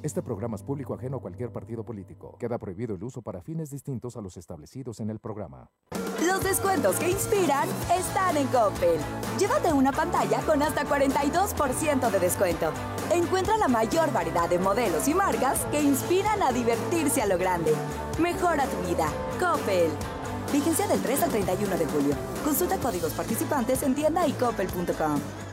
Este 0.00 0.22
programa 0.22 0.54
es 0.54 0.62
público 0.62 0.94
ajeno 0.94 1.16
a 1.16 1.20
cualquier 1.20 1.50
partido 1.50 1.84
político. 1.84 2.36
Queda 2.38 2.56
prohibido 2.56 2.94
el 2.94 3.02
uso 3.02 3.20
para 3.20 3.42
fines 3.42 3.70
distintos 3.70 4.16
a 4.16 4.20
los 4.20 4.36
establecidos 4.36 5.00
en 5.00 5.10
el 5.10 5.18
programa. 5.18 5.70
Los 6.24 6.44
descuentos 6.44 6.96
que 6.96 7.10
inspiran 7.10 7.68
están 7.92 8.36
en 8.36 8.46
Coppel. 8.46 9.00
Llévate 9.40 9.72
una 9.72 9.90
pantalla 9.90 10.40
con 10.42 10.62
hasta 10.62 10.84
42% 10.84 12.10
de 12.10 12.20
descuento. 12.20 12.72
Encuentra 13.12 13.56
la 13.56 13.66
mayor 13.66 14.12
variedad 14.12 14.48
de 14.48 14.60
modelos 14.60 15.08
y 15.08 15.14
marcas 15.14 15.64
que 15.72 15.82
inspiran 15.82 16.42
a 16.44 16.52
divertirse 16.52 17.20
a 17.20 17.26
lo 17.26 17.36
grande. 17.36 17.72
Mejora 18.20 18.66
tu 18.66 18.86
vida. 18.86 19.08
Coppel. 19.40 19.90
Vigencia 20.52 20.86
del 20.86 21.02
3 21.02 21.24
al 21.24 21.30
31 21.30 21.76
de 21.76 21.86
julio. 21.86 22.14
Consulta 22.44 22.78
códigos 22.78 23.12
participantes 23.14 23.82
en 23.82 23.96
tienda 23.96 24.28
y 24.28 24.32
coppel.com. 24.32 25.47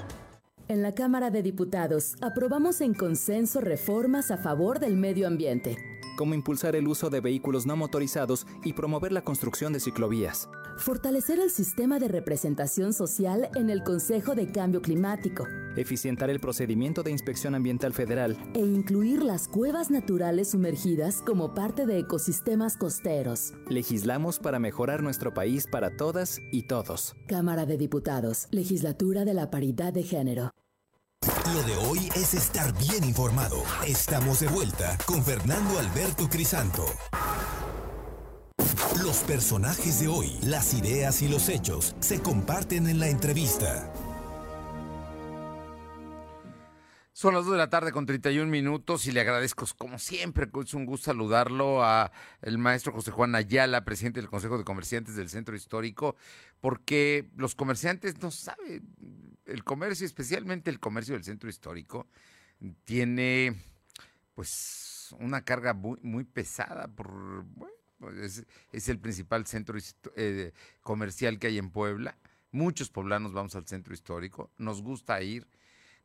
En 0.67 0.81
la 0.81 0.95
Cámara 0.95 1.29
de 1.29 1.43
Diputados 1.43 2.15
aprobamos 2.21 2.81
en 2.81 2.95
consenso 2.95 3.61
reformas 3.61 4.31
a 4.31 4.37
favor 4.37 4.79
del 4.79 4.97
medio 4.97 5.27
ambiente. 5.27 5.94
Como 6.15 6.33
impulsar 6.33 6.75
el 6.75 6.87
uso 6.87 7.09
de 7.09 7.19
vehículos 7.19 7.65
no 7.65 7.75
motorizados 7.75 8.47
y 8.63 8.73
promover 8.73 9.11
la 9.11 9.23
construcción 9.23 9.73
de 9.73 9.79
ciclovías. 9.79 10.49
Fortalecer 10.77 11.39
el 11.39 11.51
sistema 11.51 11.99
de 11.99 12.07
representación 12.07 12.93
social 12.93 13.49
en 13.55 13.69
el 13.69 13.83
Consejo 13.83 14.35
de 14.35 14.51
Cambio 14.51 14.81
Climático. 14.81 15.45
Eficientar 15.75 16.29
el 16.29 16.39
procedimiento 16.39 17.03
de 17.03 17.11
inspección 17.11 17.55
ambiental 17.55 17.93
federal. 17.93 18.37
E 18.53 18.59
incluir 18.59 19.23
las 19.23 19.47
cuevas 19.47 19.91
naturales 19.91 20.51
sumergidas 20.51 21.21
como 21.21 21.53
parte 21.53 21.85
de 21.85 21.99
ecosistemas 21.99 22.77
costeros. 22.77 23.53
Legislamos 23.69 24.39
para 24.39 24.59
mejorar 24.59 25.03
nuestro 25.03 25.33
país 25.33 25.67
para 25.69 25.95
todas 25.97 26.41
y 26.51 26.63
todos. 26.63 27.15
Cámara 27.27 27.65
de 27.65 27.77
Diputados, 27.77 28.47
Legislatura 28.51 29.25
de 29.25 29.33
la 29.33 29.49
Paridad 29.51 29.93
de 29.93 30.03
Género. 30.03 30.51
Lo 31.53 31.63
de 31.63 31.75
hoy 31.77 32.09
es 32.15 32.33
estar 32.33 32.77
bien 32.77 33.03
informado. 33.03 33.63
Estamos 33.87 34.39
de 34.39 34.47
vuelta 34.47 34.97
con 35.05 35.23
Fernando 35.23 35.79
Alberto 35.79 36.27
Crisanto. 36.27 36.85
Los 39.01 39.17
personajes 39.19 39.99
de 39.99 40.07
hoy, 40.07 40.37
las 40.41 40.73
ideas 40.73 41.21
y 41.21 41.29
los 41.29 41.47
hechos 41.47 41.95
se 41.99 42.19
comparten 42.19 42.87
en 42.87 42.99
la 42.99 43.07
entrevista. 43.07 43.89
Son 47.13 47.33
las 47.33 47.45
2 47.45 47.53
de 47.53 47.57
la 47.57 47.69
tarde 47.69 47.93
con 47.93 48.05
31 48.05 48.51
minutos 48.51 49.07
y 49.07 49.13
le 49.13 49.21
agradezco, 49.21 49.65
como 49.77 49.99
siempre, 49.99 50.49
es 50.61 50.73
un 50.73 50.85
gusto 50.85 51.05
saludarlo 51.05 51.81
a 51.81 52.11
el 52.41 52.57
maestro 52.57 52.91
José 52.91 53.11
Juan 53.11 53.35
Ayala, 53.35 53.85
presidente 53.85 54.19
del 54.19 54.29
Consejo 54.29 54.57
de 54.57 54.65
Comerciantes 54.65 55.15
del 55.15 55.29
Centro 55.29 55.55
Histórico, 55.55 56.17
porque 56.59 57.29
los 57.37 57.55
comerciantes 57.55 58.21
no 58.21 58.31
saben, 58.31 58.83
el 59.45 59.63
comercio, 59.63 60.05
especialmente 60.05 60.69
el 60.69 60.79
comercio 60.79 61.13
del 61.13 61.23
Centro 61.23 61.49
Histórico, 61.49 62.07
tiene 62.83 63.55
pues 64.33 65.15
una 65.19 65.43
carga 65.43 65.73
muy, 65.73 66.23
pesada 66.23 66.87
por, 66.87 67.43
bueno, 67.43 67.75
es, 68.21 68.45
es 68.71 68.89
el 68.89 68.99
principal 68.99 69.45
centro 69.45 69.77
eh, 70.15 70.51
comercial 70.81 71.39
que 71.39 71.47
hay 71.47 71.57
en 71.57 71.69
Puebla. 71.69 72.17
Muchos 72.51 72.89
poblanos 72.89 73.33
vamos 73.33 73.55
al 73.55 73.67
centro 73.67 73.93
histórico, 73.93 74.51
nos 74.57 74.81
gusta 74.81 75.21
ir 75.21 75.47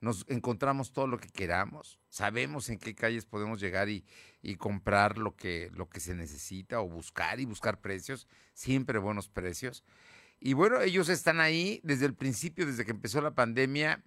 nos 0.00 0.24
encontramos 0.28 0.92
todo 0.92 1.06
lo 1.06 1.18
que 1.18 1.28
queramos, 1.28 1.98
sabemos 2.08 2.70
en 2.70 2.78
qué 2.78 2.94
calles 2.94 3.26
podemos 3.26 3.60
llegar 3.60 3.88
y, 3.88 4.04
y, 4.42 4.56
comprar 4.56 5.18
lo 5.18 5.36
que, 5.36 5.70
lo 5.74 5.88
que 5.88 6.00
se 6.00 6.14
necesita 6.14 6.80
o 6.80 6.88
buscar 6.88 7.38
y 7.38 7.44
buscar 7.44 7.80
precios, 7.80 8.26
siempre 8.54 8.98
buenos 8.98 9.28
precios. 9.28 9.84
Y 10.40 10.54
bueno, 10.54 10.80
ellos 10.80 11.10
están 11.10 11.38
ahí 11.38 11.80
desde 11.84 12.06
el 12.06 12.14
principio, 12.14 12.64
desde 12.64 12.86
que 12.86 12.92
empezó 12.92 13.20
la 13.20 13.34
pandemia, 13.34 14.02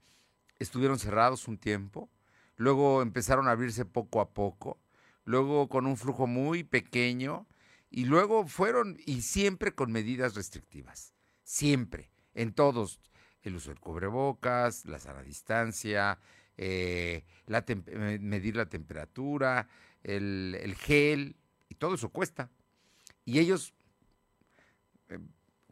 estuvieron 0.57 0.97
cerrados 0.97 1.47
un 1.47 1.59
tiempo, 1.59 2.09
luego 2.55 3.03
empezaron 3.03 3.47
a 3.47 3.51
abrirse 3.51 3.85
poco 3.85 4.19
a 4.19 4.31
poco, 4.33 4.79
luego 5.25 5.69
con 5.69 5.85
un 5.85 5.95
flujo 5.95 6.25
muy 6.25 6.63
pequeño 6.63 7.47
y 7.91 8.05
luego 8.05 8.47
fueron 8.47 8.97
y 9.05 9.21
siempre 9.21 9.75
con 9.75 9.91
medidas 9.91 10.33
restrictivas, 10.33 11.13
siempre, 11.43 12.09
en 12.33 12.51
todos 12.53 12.99
el 13.43 13.55
uso 13.55 13.69
del 13.69 13.79
cubrebocas, 13.79 14.85
la 14.85 14.97
sana 14.97 15.21
distancia, 15.21 16.17
eh, 16.57 17.25
la 17.45 17.63
medir 17.67 18.55
la 18.55 18.65
temperatura, 18.67 19.67
el, 20.01 20.57
el, 20.59 20.75
gel, 20.75 21.35
y 21.69 21.75
todo 21.75 21.95
eso 21.95 22.09
cuesta. 22.09 22.49
Y 23.25 23.39
ellos 23.39 23.73
eh, 25.09 25.19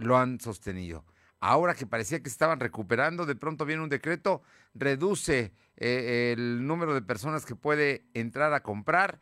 lo 0.01 0.17
han 0.17 0.39
sostenido. 0.39 1.05
Ahora 1.39 1.73
que 1.73 1.87
parecía 1.87 2.21
que 2.21 2.29
estaban 2.29 2.59
recuperando, 2.59 3.25
de 3.25 3.35
pronto 3.35 3.65
viene 3.65 3.81
un 3.81 3.89
decreto, 3.89 4.43
reduce 4.75 5.53
eh, 5.77 6.33
el 6.37 6.67
número 6.67 6.93
de 6.93 7.01
personas 7.01 7.45
que 7.45 7.55
puede 7.55 8.05
entrar 8.13 8.53
a 8.53 8.61
comprar, 8.61 9.19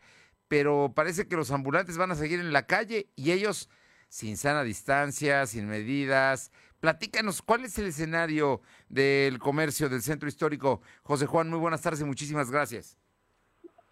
pero 0.48 0.92
parece 0.94 1.28
que 1.28 1.36
los 1.36 1.50
ambulantes 1.50 1.96
van 1.96 2.10
a 2.10 2.16
seguir 2.16 2.40
en 2.40 2.52
la 2.52 2.66
calle 2.66 3.08
y 3.16 3.30
ellos 3.30 3.70
sin 4.08 4.36
sana 4.36 4.64
distancia, 4.64 5.46
sin 5.46 5.68
medidas, 5.68 6.50
Platícanos, 6.80 7.42
¿cuál 7.42 7.64
es 7.64 7.78
el 7.78 7.86
escenario 7.86 8.62
del 8.88 9.38
comercio 9.38 9.90
del 9.90 10.00
centro 10.00 10.28
histórico? 10.28 10.80
José 11.02 11.26
Juan, 11.26 11.50
muy 11.50 11.58
buenas 11.58 11.82
tardes 11.82 12.00
y 12.00 12.04
muchísimas 12.04 12.50
gracias. 12.50 12.96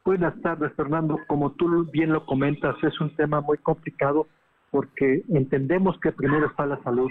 Buenas 0.06 0.40
tardes, 0.40 0.72
Fernando. 0.74 1.20
Como 1.26 1.52
tú 1.52 1.84
bien 1.92 2.12
lo 2.12 2.24
comentas, 2.24 2.74
es 2.82 2.98
un 2.98 3.14
tema 3.14 3.42
muy 3.42 3.58
complicado 3.58 4.26
porque 4.70 5.22
entendemos 5.28 5.98
que 6.00 6.12
primero 6.12 6.46
está 6.46 6.66
la 6.66 6.82
salud, 6.82 7.10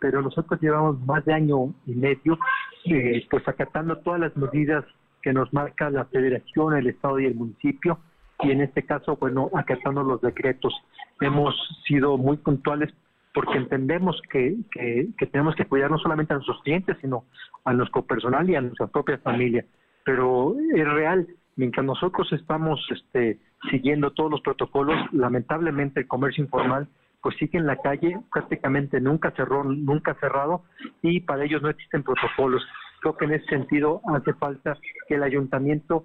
pero 0.00 0.22
nosotros 0.22 0.60
llevamos 0.60 1.00
más 1.06 1.24
de 1.24 1.34
año 1.34 1.74
y 1.86 1.94
medio 1.94 2.38
eh, 2.84 3.26
pues 3.30 3.46
acatando 3.48 3.98
todas 3.98 4.20
las 4.20 4.36
medidas 4.36 4.84
que 5.22 5.32
nos 5.32 5.52
marca 5.52 5.90
la 5.90 6.04
federación, 6.06 6.76
el 6.76 6.86
estado 6.86 7.18
y 7.18 7.26
el 7.26 7.34
municipio, 7.34 7.98
y 8.40 8.52
en 8.52 8.60
este 8.60 8.84
caso, 8.84 9.16
bueno, 9.16 9.50
acatando 9.54 10.02
los 10.02 10.20
decretos. 10.20 10.72
Hemos 11.20 11.54
sido 11.86 12.16
muy 12.16 12.36
puntuales 12.36 12.94
porque 13.34 13.58
entendemos 13.58 14.20
que, 14.30 14.56
que, 14.70 15.26
tenemos 15.26 15.54
que 15.56 15.64
cuidar 15.64 15.90
no 15.90 15.98
solamente 15.98 16.32
a 16.32 16.36
nuestros 16.36 16.62
clientes, 16.62 16.96
sino 17.00 17.24
a 17.64 17.72
nuestro 17.72 18.02
personal 18.02 18.48
y 18.48 18.54
a 18.54 18.60
nuestra 18.60 18.86
propia 18.86 19.18
familia. 19.18 19.64
Pero 20.04 20.56
es 20.74 20.88
real, 20.88 21.26
mientras 21.56 21.84
nosotros 21.84 22.32
estamos 22.32 22.80
este, 22.90 23.38
siguiendo 23.70 24.12
todos 24.12 24.30
los 24.30 24.40
protocolos, 24.40 24.96
lamentablemente 25.12 26.00
el 26.00 26.08
comercio 26.08 26.44
informal 26.44 26.88
pues 27.20 27.36
sigue 27.36 27.58
en 27.58 27.66
la 27.66 27.76
calle, 27.76 28.16
prácticamente 28.32 29.00
nunca 29.00 29.32
cerró, 29.32 29.64
nunca 29.64 30.14
cerrado, 30.20 30.62
y 31.02 31.20
para 31.20 31.44
ellos 31.44 31.60
no 31.62 31.68
existen 31.68 32.04
protocolos. 32.04 32.64
Creo 33.00 33.16
que 33.16 33.24
en 33.24 33.32
ese 33.32 33.46
sentido 33.46 34.00
hace 34.14 34.32
falta 34.34 34.78
que 35.08 35.16
el 35.16 35.22
ayuntamiento 35.22 36.04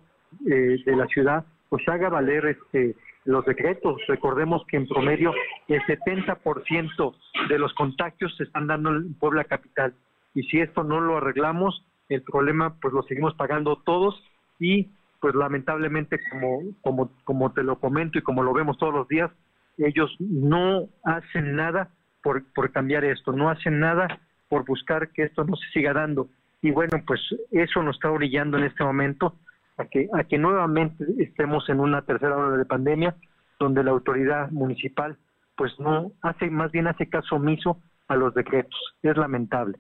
eh, 0.50 0.78
de 0.84 0.96
la 0.96 1.06
ciudad 1.08 1.46
pues 1.70 1.88
haga 1.88 2.10
valer 2.10 2.46
este 2.46 2.96
los 3.26 3.46
decretos. 3.46 4.02
Recordemos 4.08 4.64
que 4.68 4.78
en 4.78 4.88
promedio 4.88 5.34
el 5.68 5.82
70% 5.84 7.16
de 7.48 7.60
los 7.60 7.74
contagios 7.74 8.36
se 8.38 8.44
están 8.44 8.68
dando 8.68 8.90
en 8.92 9.14
Puebla 9.14 9.46
Capital. 9.46 9.94
Y 10.36 10.44
si 10.44 10.60
esto 10.60 10.84
no 10.84 11.00
lo 11.00 11.18
arreglamos, 11.18 11.86
el 12.10 12.22
problema 12.22 12.76
pues 12.82 12.94
lo 12.94 13.04
seguimos 13.04 13.34
pagando 13.36 13.78
todos 13.78 14.22
y 14.60 14.90
pues 15.24 15.36
lamentablemente 15.36 16.20
como, 16.30 16.64
como, 16.82 17.10
como 17.24 17.54
te 17.54 17.64
lo 17.64 17.80
comento 17.80 18.20
y 18.20 18.22
como 18.24 18.44
lo 18.44 18.52
vemos 18.52 18.78
todos 18.78 18.94
los 18.94 19.08
días, 19.08 19.32
ellos 19.78 20.14
no 20.20 20.90
hacen 21.06 21.56
nada 21.56 21.92
por, 22.22 22.44
por 22.54 22.74
cambiar 22.74 23.06
esto, 23.06 23.32
no 23.32 23.50
hacen 23.50 23.80
nada 23.80 24.20
por 24.50 24.66
buscar 24.66 25.12
que 25.14 25.24
esto 25.24 25.46
no 25.46 25.56
se 25.56 25.66
siga 25.70 25.94
dando. 25.94 26.28
Y 26.62 26.72
bueno, 26.72 27.02
pues 27.08 27.22
eso 27.52 27.82
nos 27.84 27.96
está 27.96 28.12
orillando 28.12 28.58
en 28.58 28.66
este 28.66 28.84
momento 28.84 29.38
a 29.78 29.86
que, 29.86 30.10
a 30.14 30.26
que 30.26 30.38
nuevamente 30.38 31.06
estemos 31.18 31.70
en 31.70 31.80
una 31.80 32.02
tercera 32.02 32.36
ola 32.36 32.58
de 32.58 32.66
pandemia 32.66 33.16
donde 33.62 33.82
la 33.82 33.92
autoridad 33.92 34.52
municipal 34.52 35.16
pues 35.56 35.72
no 35.80 36.12
hace, 36.22 36.50
más 36.50 36.70
bien 36.74 36.88
hace 36.88 37.08
caso 37.08 37.38
omiso 37.38 37.80
a 38.10 38.18
los 38.18 38.34
decretos. 38.34 38.78
Es 39.02 39.16
lamentable. 39.16 39.78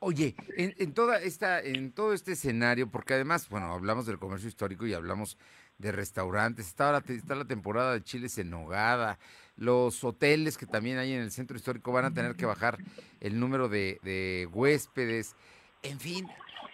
Oye, 0.00 0.34
en, 0.56 0.92
toda 0.92 1.18
esta, 1.20 1.60
en 1.60 1.92
todo 1.92 2.12
este 2.12 2.32
escenario, 2.32 2.90
porque 2.90 3.14
además, 3.14 3.48
bueno, 3.48 3.72
hablamos 3.72 4.06
del 4.06 4.18
comercio 4.18 4.48
histórico 4.48 4.86
y 4.86 4.94
hablamos 4.94 5.38
de 5.78 5.92
restaurantes, 5.92 6.68
está 6.68 6.92
la, 6.92 7.02
está 7.06 7.34
la 7.34 7.44
temporada 7.44 7.94
de 7.94 8.02
chiles 8.02 8.38
en 8.38 8.50
nogada, 8.50 9.18
los 9.56 10.04
hoteles 10.04 10.56
que 10.56 10.66
también 10.66 10.98
hay 10.98 11.12
en 11.12 11.20
el 11.20 11.30
centro 11.30 11.56
histórico 11.56 11.92
van 11.92 12.04
a 12.04 12.14
tener 12.14 12.36
que 12.36 12.46
bajar 12.46 12.78
el 13.20 13.40
número 13.40 13.68
de, 13.68 13.98
de 14.02 14.48
huéspedes, 14.52 15.34
en 15.82 16.00
fin, 16.00 16.28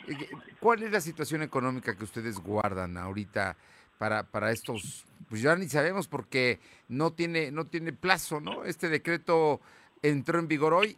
eh, 0.07 0.29
¿cuál 0.61 0.83
es 0.83 0.93
la 0.93 1.01
situación 1.01 1.43
económica 1.43 1.97
que 1.97 2.05
ustedes 2.05 2.39
guardan 2.39 2.97
ahorita 2.97 3.57
para, 3.99 4.23
para 4.23 4.53
estos? 4.53 5.05
Pues 5.29 5.43
ya 5.43 5.57
ni 5.57 5.68
sabemos 5.68 6.09
porque 6.09 6.61
no 6.89 7.12
tiene, 7.12 7.51
no 7.51 7.66
tiene 7.66 7.93
plazo, 7.93 8.41
¿no? 8.41 8.64
Este 8.64 8.89
decreto 8.89 9.61
entró 10.03 10.39
en 10.39 10.49
vigor 10.49 10.75
hoy 10.75 10.97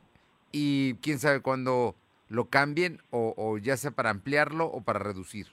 y 0.53 0.95
quién 0.97 1.19
sabe 1.19 1.41
cuándo 1.41 1.97
lo 2.33 2.47
cambien 2.47 2.99
o, 3.11 3.35
o 3.37 3.59
ya 3.59 3.77
sea 3.77 3.91
para 3.91 4.11
ampliarlo 4.11 4.67
o 4.67 4.83
para 4.83 4.99
reducir. 4.99 5.47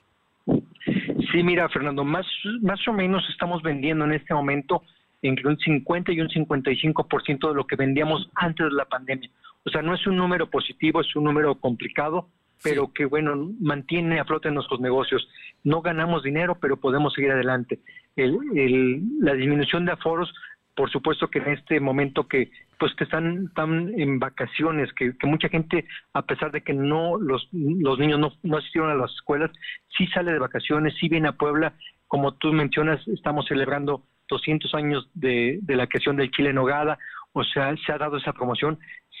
Sí, 0.46 1.42
mira, 1.44 1.68
Fernando, 1.68 2.04
más, 2.04 2.26
más 2.62 2.80
o 2.88 2.92
menos 2.92 3.22
estamos 3.30 3.62
vendiendo 3.62 4.04
en 4.04 4.12
este 4.12 4.34
momento 4.34 4.82
entre 5.22 5.46
un 5.46 5.58
50 5.58 6.12
y 6.12 6.20
un 6.20 6.28
55% 6.28 7.48
de 7.48 7.54
lo 7.54 7.66
que 7.66 7.76
vendíamos 7.76 8.28
antes 8.34 8.66
de 8.66 8.72
la 8.72 8.86
pandemia. 8.86 9.30
O 9.64 9.70
sea, 9.70 9.82
no 9.82 9.94
es 9.94 10.06
un 10.06 10.16
número 10.16 10.48
positivo, 10.48 11.02
es 11.02 11.14
un 11.14 11.24
número 11.24 11.54
complicado, 11.56 12.28
pero 12.62 12.92
que, 12.92 13.04
bueno, 13.04 13.52
mantiene 13.60 14.18
a 14.18 14.24
flote 14.24 14.50
nuestros 14.50 14.80
negocios. 14.80 15.28
No 15.62 15.82
ganamos 15.82 16.22
dinero, 16.22 16.56
pero 16.58 16.78
podemos 16.78 17.12
seguir 17.12 17.30
adelante. 17.30 17.80
El, 18.16 18.38
el, 18.56 19.02
la 19.20 19.34
disminución 19.34 19.84
de 19.84 19.92
aforos, 19.92 20.32
por 20.80 20.90
supuesto 20.90 21.28
que 21.28 21.40
en 21.40 21.48
este 21.48 21.78
momento 21.78 22.26
que 22.26 22.50
pues 22.78 22.94
que 22.94 23.04
están, 23.04 23.48
están 23.48 23.92
en 24.00 24.18
vacaciones, 24.18 24.90
que, 24.94 25.14
que, 25.14 25.26
mucha 25.26 25.50
gente, 25.50 25.84
a 26.14 26.22
pesar 26.22 26.52
de 26.52 26.62
que 26.62 26.72
no 26.72 27.18
los, 27.18 27.50
los 27.52 27.98
niños 27.98 28.18
no, 28.18 28.32
no 28.42 28.56
asistieron 28.56 28.90
a 28.90 28.94
las 28.94 29.12
escuelas, 29.12 29.50
sí 29.98 30.06
sale 30.06 30.32
de 30.32 30.38
vacaciones, 30.38 30.94
sí 30.98 31.10
viene 31.10 31.28
a 31.28 31.32
Puebla. 31.32 31.74
Como 32.08 32.32
tú 32.32 32.54
mencionas, 32.54 33.06
estamos 33.08 33.44
celebrando 33.46 34.06
200 34.30 34.74
años 34.74 35.10
de, 35.12 35.58
de 35.60 35.76
la 35.76 35.86
creación 35.86 36.16
del 36.16 36.30
Chile 36.30 36.48
en 36.48 36.54
Nogada, 36.54 36.98
o 37.34 37.44
sea, 37.44 37.76
se 37.84 37.92
ha 37.92 37.98
dado 37.98 38.16
esa 38.16 38.32
promoción, 38.32 38.78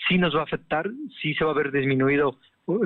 sí 0.08 0.16
nos 0.16 0.34
va 0.34 0.40
a 0.40 0.44
afectar, 0.44 0.88
sí 1.20 1.34
se 1.34 1.44
va 1.44 1.50
a 1.50 1.54
ver 1.54 1.72
disminuido 1.72 2.38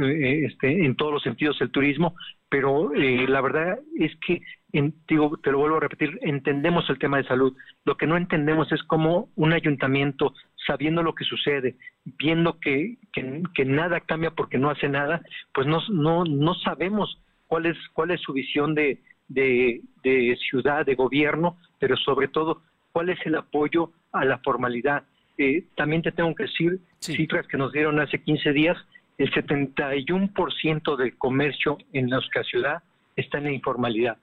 eh, 0.02 0.46
este, 0.46 0.84
en 0.84 0.96
todos 0.96 1.12
los 1.12 1.22
sentidos 1.22 1.60
el 1.60 1.70
turismo, 1.70 2.16
pero 2.48 2.92
eh, 2.92 3.24
la 3.28 3.40
verdad 3.40 3.78
es 4.00 4.10
que, 4.26 4.40
en, 4.74 4.92
digo, 5.06 5.36
te 5.36 5.52
lo 5.52 5.58
vuelvo 5.58 5.76
a 5.76 5.80
repetir, 5.80 6.18
entendemos 6.22 6.90
el 6.90 6.98
tema 6.98 7.18
de 7.18 7.28
salud. 7.28 7.56
Lo 7.84 7.96
que 7.96 8.08
no 8.08 8.16
entendemos 8.16 8.70
es 8.72 8.82
cómo 8.82 9.28
un 9.36 9.52
ayuntamiento, 9.52 10.34
sabiendo 10.66 11.02
lo 11.04 11.14
que 11.14 11.24
sucede, 11.24 11.76
viendo 12.04 12.58
que, 12.58 12.96
que, 13.12 13.42
que 13.54 13.64
nada 13.64 14.00
cambia 14.00 14.32
porque 14.32 14.58
no 14.58 14.70
hace 14.70 14.88
nada, 14.88 15.22
pues 15.52 15.68
no, 15.68 15.80
no, 15.90 16.24
no 16.24 16.54
sabemos 16.54 17.20
cuál 17.46 17.66
es, 17.66 17.76
cuál 17.92 18.10
es 18.10 18.20
su 18.20 18.32
visión 18.32 18.74
de, 18.74 19.00
de, 19.28 19.80
de 20.02 20.36
ciudad, 20.50 20.84
de 20.84 20.96
gobierno, 20.96 21.56
pero 21.78 21.96
sobre 21.96 22.26
todo 22.26 22.60
cuál 22.90 23.10
es 23.10 23.18
el 23.26 23.36
apoyo 23.36 23.92
a 24.12 24.24
la 24.24 24.38
formalidad. 24.38 25.04
Eh, 25.38 25.66
también 25.76 26.02
te 26.02 26.10
tengo 26.10 26.34
que 26.34 26.44
decir 26.44 26.80
sí. 26.98 27.14
cifras 27.14 27.46
que 27.46 27.58
nos 27.58 27.72
dieron 27.72 28.00
hace 28.00 28.20
15 28.20 28.52
días, 28.52 28.76
el 29.18 29.30
71% 29.32 30.96
del 30.96 31.16
comercio 31.16 31.78
en 31.92 32.06
nuestra 32.06 32.42
ciudad 32.42 32.82
está 33.14 33.38
en 33.38 33.44
la 33.44 33.52
informalidad. 33.52 34.18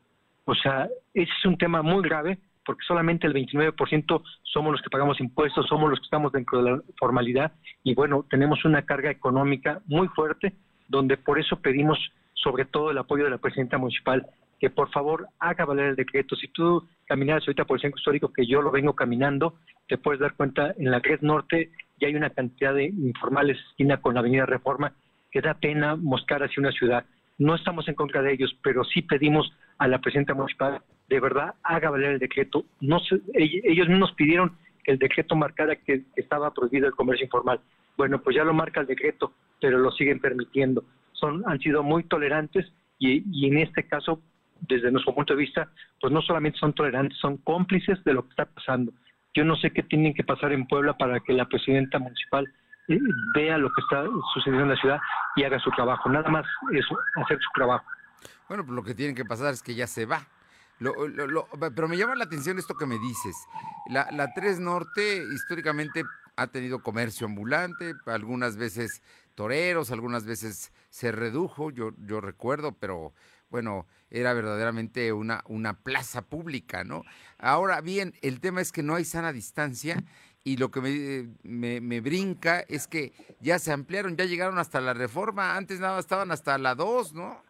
O 0.46 0.56
sea, 0.56 0.90
ese 1.14 1.32
es 1.32 1.46
un 1.46 1.58
tema 1.58 1.82
muy 1.82 2.02
grave 2.02 2.38
porque 2.66 2.84
solamente 2.88 3.28
el 3.28 3.34
29% 3.34 4.22
somos 4.44 4.72
los 4.72 4.82
que 4.82 4.90
pagamos 4.90 5.20
impuestos, 5.20 5.68
somos 5.68 5.90
los 5.90 6.00
que 6.00 6.06
estamos 6.06 6.32
dentro 6.32 6.62
de 6.62 6.72
la 6.72 6.82
formalidad 7.00 7.54
y 7.84 7.96
bueno, 7.96 8.26
tenemos 8.30 8.64
una 8.66 8.84
carga 8.84 9.10
económica 9.10 9.82
muy 9.88 10.08
fuerte 10.10 10.54
donde 10.88 11.18
por 11.18 11.40
eso 11.40 11.60
pedimos 11.60 11.98
sobre 12.34 12.66
todo 12.66 12.92
el 12.92 12.98
apoyo 12.98 13.24
de 13.24 13.32
la 13.32 13.38
presidenta 13.38 13.78
municipal 13.78 14.28
que 14.60 14.70
por 14.70 14.92
favor 14.92 15.28
haga 15.40 15.66
valer 15.66 15.88
el 15.88 15.96
decreto. 15.96 16.36
Si 16.36 16.48
tú 16.50 16.88
caminas 17.08 17.42
ahorita 17.42 17.66
por 17.66 17.78
el 17.78 17.82
centro 17.82 17.98
histórico, 17.98 18.32
que 18.32 18.46
yo 18.46 18.62
lo 18.62 18.70
vengo 18.70 18.94
caminando, 18.94 19.56
te 19.88 19.98
puedes 19.98 20.22
dar 20.22 20.36
cuenta, 20.36 20.76
en 20.78 20.92
la 20.92 21.00
red 21.00 21.22
norte 21.22 21.72
ya 22.00 22.08
hay 22.08 22.16
una 22.16 22.30
cantidad 22.30 22.74
de 22.74 22.86
informales 22.86 23.58
esquina 23.72 23.98
con 23.98 24.14
la 24.14 24.20
avenida 24.20 24.46
Reforma 24.46 24.94
que 25.32 25.42
da 25.42 25.56
pena 25.56 25.96
mostrar 25.96 26.44
hacia 26.44 26.62
una 26.62 26.72
ciudad. 26.72 27.06
No 27.40 27.56
estamos 27.56 27.88
en 27.88 27.96
contra 27.96 28.22
de 28.22 28.34
ellos, 28.34 28.56
pero 28.62 28.84
sí 28.84 29.02
pedimos 29.02 29.52
a 29.82 29.88
la 29.88 29.98
presidenta 30.00 30.36
municipal, 30.36 30.80
de 31.10 31.20
verdad, 31.20 31.56
haga 31.64 31.90
valer 31.90 32.12
el 32.12 32.20
decreto. 32.20 32.66
No 32.82 33.00
se, 33.00 33.20
ellos 33.34 33.90
nos 33.90 34.12
pidieron 34.12 34.56
que 34.84 34.92
el 34.92 35.00
decreto 35.00 35.36
marcara 35.36 35.76
que 35.76 36.04
estaba 36.16 36.54
prohibido 36.54 36.86
el 36.86 36.94
comercio 36.94 37.26
informal. 37.26 37.60
Bueno, 37.98 38.22
pues 38.22 38.36
ya 38.36 38.44
lo 38.44 38.54
marca 38.54 38.82
el 38.82 38.86
decreto, 38.86 39.34
pero 39.60 39.80
lo 39.80 39.90
siguen 39.90 40.20
permitiendo. 40.20 40.84
Son, 41.14 41.42
han 41.48 41.58
sido 41.58 41.82
muy 41.82 42.04
tolerantes 42.04 42.72
y, 43.00 43.24
y 43.32 43.48
en 43.48 43.58
este 43.58 43.88
caso 43.88 44.22
desde 44.68 44.92
nuestro 44.92 45.16
punto 45.16 45.34
de 45.34 45.40
vista, 45.40 45.68
pues 46.00 46.14
no 46.14 46.22
solamente 46.22 46.60
son 46.60 46.74
tolerantes, 46.74 47.18
son 47.18 47.38
cómplices 47.38 48.04
de 48.04 48.14
lo 48.14 48.22
que 48.22 48.30
está 48.30 48.46
pasando. 48.46 48.92
Yo 49.34 49.44
no 49.44 49.56
sé 49.56 49.72
qué 49.72 49.82
tienen 49.82 50.14
que 50.14 50.24
pasar 50.24 50.54
en 50.54 50.68
Puebla 50.68 50.94
para 50.94 51.20
que 51.22 51.34
la 51.34 51.46
presidenta 51.46 51.98
municipal 51.98 52.46
eh, 52.88 53.00
vea 53.34 53.58
lo 53.58 53.70
que 53.70 53.82
está 53.82 54.06
sucediendo 54.36 54.66
en 54.66 54.70
la 54.70 54.80
ciudad 54.80 55.00
y 55.36 55.44
haga 55.44 55.58
su 55.58 55.72
trabajo. 55.72 56.08
Nada 56.08 56.30
más 56.30 56.46
eso, 56.72 56.96
hacer 57.16 57.40
su 57.40 57.50
trabajo. 57.56 57.84
Bueno, 58.48 58.66
pues 58.66 58.76
lo 58.76 58.84
que 58.84 58.96
tiene 58.96 59.14
que 59.14 59.26
pasar 59.26 59.54
es 59.54 59.64
que 59.64 59.76
ya 59.76 59.88
se 59.88 60.06
va. 60.06 60.28
Lo, 60.80 61.08
lo, 61.08 61.28
lo, 61.28 61.48
pero 61.76 61.88
me 61.88 61.96
llama 61.96 62.16
la 62.16 62.24
atención 62.24 62.58
esto 62.58 62.76
que 62.76 62.88
me 62.88 62.98
dices. 62.98 63.36
La, 63.88 64.10
la 64.12 64.34
3 64.34 64.60
Norte 64.60 65.24
históricamente 65.34 66.04
ha 66.36 66.48
tenido 66.48 66.82
comercio 66.82 67.28
ambulante, 67.28 67.94
algunas 68.08 68.58
veces 68.58 69.02
toreros, 69.36 69.92
algunas 69.92 70.26
veces 70.26 70.72
se 70.90 71.12
redujo, 71.12 71.72
yo, 71.72 71.92
yo 72.06 72.20
recuerdo, 72.20 72.74
pero 72.74 73.14
bueno, 73.50 73.86
era 74.10 74.34
verdaderamente 74.34 75.14
una, 75.14 75.44
una 75.48 75.74
plaza 75.74 76.22
pública, 76.22 76.84
¿no? 76.84 77.04
Ahora 77.38 77.82
bien, 77.82 78.14
el 78.22 78.40
tema 78.40 78.62
es 78.62 78.72
que 78.72 78.82
no 78.82 78.96
hay 78.96 79.06
sana 79.06 79.34
distancia 79.34 80.04
y 80.44 80.58
lo 80.58 80.72
que 80.72 80.82
me, 80.82 81.30
me, 81.44 81.82
me, 81.82 82.02
brinca 82.02 82.62
es 82.62 82.88
que 82.88 83.14
ya 83.40 83.60
se 83.60 83.72
ampliaron, 83.72 84.18
ya 84.18 84.26
llegaron 84.26 84.58
hasta 84.58 84.82
la 84.82 84.94
reforma, 84.94 85.56
antes 85.56 85.80
nada 85.80 86.00
estaban 86.00 86.32
hasta 86.32 86.58
la 86.58 86.76
2, 86.76 87.14
¿no? 87.14 87.44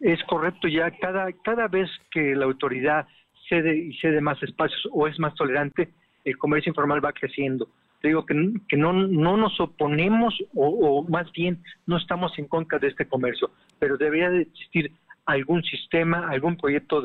Es 0.00 0.22
correcto, 0.24 0.66
ya 0.66 0.90
cada, 0.90 1.30
cada 1.44 1.68
vez 1.68 1.90
que 2.10 2.34
la 2.34 2.46
autoridad 2.46 3.06
cede 3.48 3.76
y 3.76 3.92
cede 3.98 4.20
más 4.20 4.42
espacios 4.42 4.88
o 4.92 5.06
es 5.06 5.18
más 5.18 5.34
tolerante, 5.34 5.90
el 6.24 6.38
comercio 6.38 6.70
informal 6.70 7.04
va 7.04 7.12
creciendo. 7.12 7.68
Te 8.00 8.08
digo 8.08 8.24
que, 8.24 8.34
que 8.66 8.76
no, 8.78 8.94
no 8.94 9.36
nos 9.36 9.60
oponemos 9.60 10.34
o, 10.54 11.04
más 11.08 11.30
bien 11.32 11.62
no 11.86 11.98
estamos 11.98 12.38
en 12.38 12.46
contra 12.46 12.78
de 12.78 12.88
este 12.88 13.06
comercio, 13.06 13.50
pero 13.78 13.98
debería 13.98 14.30
de 14.30 14.42
existir 14.42 14.92
algún 15.26 15.62
sistema, 15.64 16.28
algún 16.30 16.56
proyecto 16.56 17.02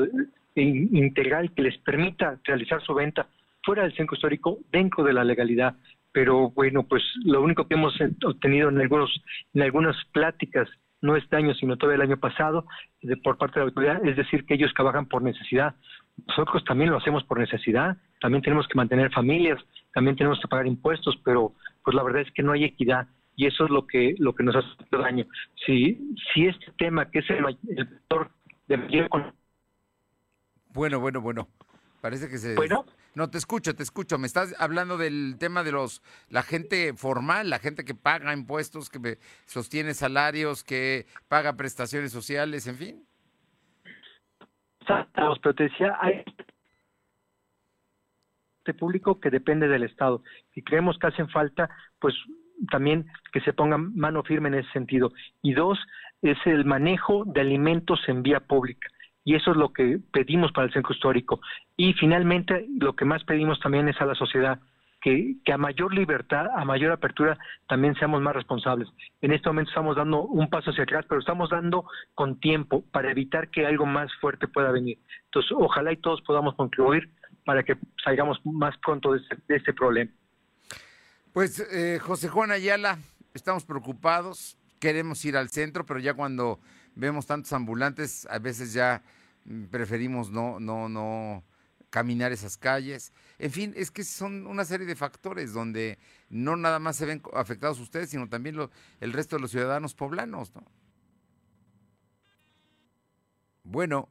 integral 0.55 1.51
que 1.51 1.63
les 1.63 1.77
permita 1.79 2.39
realizar 2.45 2.81
su 2.81 2.93
venta 2.93 3.27
fuera 3.61 3.83
del 3.83 3.95
centro 3.95 4.15
histórico 4.15 4.59
dentro 4.71 5.03
de 5.03 5.11
la 5.11 5.25
legalidad. 5.25 5.75
Pero 6.13 6.51
bueno, 6.51 6.83
pues 6.83 7.03
lo 7.25 7.41
único 7.41 7.67
que 7.67 7.73
hemos 7.73 7.93
obtenido 8.23 8.69
en 8.69 8.79
algunos 8.79 9.21
en 9.53 9.63
algunas 9.63 9.97
pláticas 10.13 10.69
no 11.05 11.15
este 11.15 11.35
año, 11.35 11.53
sino 11.53 11.77
todavía 11.77 12.03
el 12.03 12.09
año 12.09 12.19
pasado, 12.19 12.65
de, 13.01 13.15
por 13.17 13.37
parte 13.37 13.59
de 13.59 13.65
la 13.65 13.69
autoridad, 13.69 14.05
es 14.05 14.17
decir, 14.17 14.45
que 14.45 14.55
ellos 14.55 14.73
trabajan 14.75 15.05
por 15.05 15.21
necesidad. 15.21 15.75
Nosotros 16.27 16.63
también 16.65 16.91
lo 16.91 16.97
hacemos 16.97 17.23
por 17.23 17.39
necesidad, 17.39 17.97
también 18.19 18.41
tenemos 18.41 18.67
que 18.67 18.75
mantener 18.75 19.11
familias, 19.11 19.59
también 19.93 20.15
tenemos 20.15 20.39
que 20.39 20.47
pagar 20.47 20.67
impuestos, 20.67 21.17
pero 21.23 21.53
pues 21.83 21.95
la 21.95 22.03
verdad 22.03 22.21
es 22.21 22.31
que 22.31 22.43
no 22.43 22.53
hay 22.53 22.63
equidad 22.63 23.07
y 23.35 23.45
eso 23.47 23.65
es 23.65 23.69
lo 23.69 23.85
que 23.85 24.15
lo 24.17 24.33
que 24.33 24.43
nos 24.43 24.55
hace 24.55 24.67
daño. 24.91 25.25
Si 25.65 26.15
si 26.33 26.47
este 26.47 26.71
tema 26.77 27.09
que 27.11 27.19
es 27.19 27.29
el, 27.29 27.45
el 27.77 27.87
factor 27.87 28.29
de 28.67 28.77
mayor 28.77 29.09
bueno, 30.75 30.99
bueno, 30.99 31.21
bueno. 31.21 31.47
Parece 32.05 32.29
que 32.29 32.37
se 32.37 32.53
Bueno, 32.53 32.85
no 33.15 33.31
te 33.31 33.39
escucho, 33.39 33.73
te 33.73 33.81
escucho. 33.81 34.19
Me 34.19 34.27
estás 34.27 34.53
hablando 34.59 34.95
del 34.95 35.37
tema 35.39 35.63
de 35.63 35.71
los 35.71 36.03
la 36.29 36.43
gente 36.43 36.93
formal, 36.93 37.49
la 37.49 37.57
gente 37.57 37.83
que 37.83 37.95
paga 37.95 38.31
impuestos, 38.31 38.91
que 38.91 39.17
sostiene 39.47 39.95
salarios, 39.95 40.63
que 40.63 41.07
paga 41.27 41.57
prestaciones 41.57 42.11
sociales, 42.11 42.67
en 42.67 42.75
fin. 42.75 43.03
Pero 44.85 45.55
te 45.55 45.63
decía, 45.63 45.97
hay 45.99 46.23
público 48.77 49.19
que 49.19 49.31
depende 49.31 49.67
del 49.67 49.81
Estado 49.81 50.21
y 50.53 50.61
creemos 50.61 50.99
que 50.99 51.07
hacen 51.07 51.27
falta, 51.29 51.71
pues 51.97 52.13
también 52.69 53.07
que 53.33 53.41
se 53.41 53.51
ponga 53.51 53.79
mano 53.79 54.21
firme 54.21 54.49
en 54.49 54.55
ese 54.59 54.71
sentido. 54.73 55.11
Y 55.41 55.55
dos, 55.55 55.79
es 56.21 56.37
el 56.45 56.65
manejo 56.65 57.23
de 57.25 57.41
alimentos 57.41 57.99
en 58.07 58.21
vía 58.21 58.41
pública. 58.41 58.89
Y 59.25 59.35
eso 59.35 59.51
es 59.51 59.57
lo 59.57 59.73
que 59.73 59.99
pedimos 60.13 60.51
para 60.51 60.67
el 60.67 60.73
centro 60.73 60.93
histórico. 60.93 61.41
Y 61.75 61.93
finalmente, 61.93 62.67
lo 62.79 62.95
que 62.95 63.05
más 63.05 63.23
pedimos 63.23 63.59
también 63.59 63.89
es 63.89 63.99
a 63.99 64.05
la 64.05 64.13
sociedad, 64.13 64.59
que, 65.01 65.35
a 65.51 65.57
mayor 65.57 65.93
libertad, 65.93 66.45
a 66.55 66.63
mayor 66.63 66.91
apertura, 66.91 67.37
también 67.67 67.95
seamos 67.95 68.21
más 68.21 68.35
responsables. 68.35 68.87
En 69.21 69.31
este 69.31 69.49
momento 69.49 69.69
estamos 69.69 69.95
dando 69.95 70.21
un 70.21 70.47
paso 70.49 70.69
hacia 70.69 70.83
atrás, 70.83 71.05
pero 71.09 71.19
estamos 71.19 71.49
dando 71.49 71.85
con 72.13 72.39
tiempo 72.39 72.83
para 72.91 73.11
evitar 73.11 73.49
que 73.49 73.65
algo 73.65 73.87
más 73.87 74.11
fuerte 74.21 74.47
pueda 74.47 74.71
venir. 74.71 74.99
Entonces, 75.25 75.51
ojalá 75.55 75.91
y 75.91 75.97
todos 75.97 76.21
podamos 76.21 76.55
contribuir 76.55 77.09
para 77.45 77.63
que 77.63 77.77
salgamos 78.03 78.39
más 78.45 78.77
pronto 78.77 79.13
de 79.13 79.19
este, 79.19 79.37
de 79.47 79.55
este 79.55 79.73
problema. 79.73 80.11
Pues, 81.33 81.59
eh, 81.71 81.99
José 81.99 82.29
Juan 82.29 82.51
Ayala, 82.51 82.99
estamos 83.33 83.65
preocupados, 83.65 84.57
queremos 84.79 85.25
ir 85.25 85.35
al 85.35 85.49
centro, 85.49 85.85
pero 85.85 85.99
ya 85.99 86.13
cuando 86.13 86.59
vemos 86.95 87.27
tantos 87.27 87.53
ambulantes, 87.53 88.27
a 88.29 88.39
veces 88.39 88.73
ya 88.73 89.03
mm, 89.45 89.65
preferimos 89.65 90.31
no, 90.31 90.59
no, 90.59 90.89
no 90.89 91.43
caminar 91.89 92.31
esas 92.31 92.57
calles. 92.57 93.13
En 93.39 93.51
fin, 93.51 93.73
es 93.75 93.91
que 93.91 94.03
son 94.03 94.47
una 94.47 94.65
serie 94.65 94.85
de 94.85 94.95
factores 94.95 95.53
donde 95.53 95.97
no 96.29 96.55
nada 96.55 96.79
más 96.79 96.97
se 96.97 97.05
ven 97.05 97.21
afectados 97.33 97.79
ustedes, 97.79 98.09
sino 98.09 98.27
también 98.27 98.57
el 98.99 99.13
resto 99.13 99.35
de 99.35 99.41
los 99.41 99.51
ciudadanos 99.51 99.95
poblanos, 99.95 100.53
¿no? 100.55 100.63
Bueno. 103.63 104.09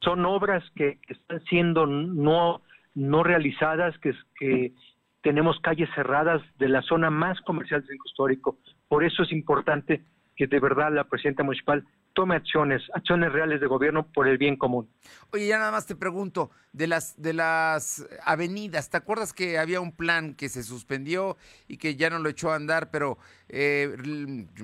Son 0.00 0.24
obras 0.24 0.64
que 0.74 0.98
están 1.08 1.42
siendo 1.44 1.86
no, 1.86 2.62
no 2.94 3.22
realizadas, 3.22 3.96
que, 3.98 4.12
que 4.38 4.74
tenemos 5.22 5.60
calles 5.60 5.88
cerradas 5.94 6.42
de 6.58 6.68
la 6.68 6.82
zona 6.82 7.10
más 7.10 7.40
comercial 7.42 7.80
del 7.82 7.88
centro 7.88 8.08
histórico. 8.08 8.58
Por 8.88 9.04
eso 9.04 9.22
es 9.22 9.32
importante 9.32 10.04
que 10.40 10.46
de 10.46 10.58
verdad 10.58 10.90
la 10.90 11.04
presidenta 11.04 11.42
municipal 11.42 11.84
tome 12.14 12.34
acciones, 12.34 12.80
acciones 12.94 13.30
reales 13.30 13.60
de 13.60 13.66
gobierno 13.66 14.06
por 14.06 14.26
el 14.26 14.38
bien 14.38 14.56
común. 14.56 14.88
Oye, 15.32 15.46
ya 15.46 15.58
nada 15.58 15.70
más 15.70 15.86
te 15.86 15.94
pregunto, 15.94 16.50
de 16.72 16.86
las, 16.86 17.20
de 17.20 17.34
las 17.34 18.08
avenidas, 18.24 18.88
¿te 18.88 18.96
acuerdas 18.96 19.34
que 19.34 19.58
había 19.58 19.82
un 19.82 19.92
plan 19.92 20.34
que 20.34 20.48
se 20.48 20.62
suspendió 20.62 21.36
y 21.68 21.76
que 21.76 21.94
ya 21.94 22.08
no 22.08 22.20
lo 22.20 22.30
echó 22.30 22.52
a 22.52 22.56
andar, 22.56 22.90
pero 22.90 23.18
eh, 23.50 23.94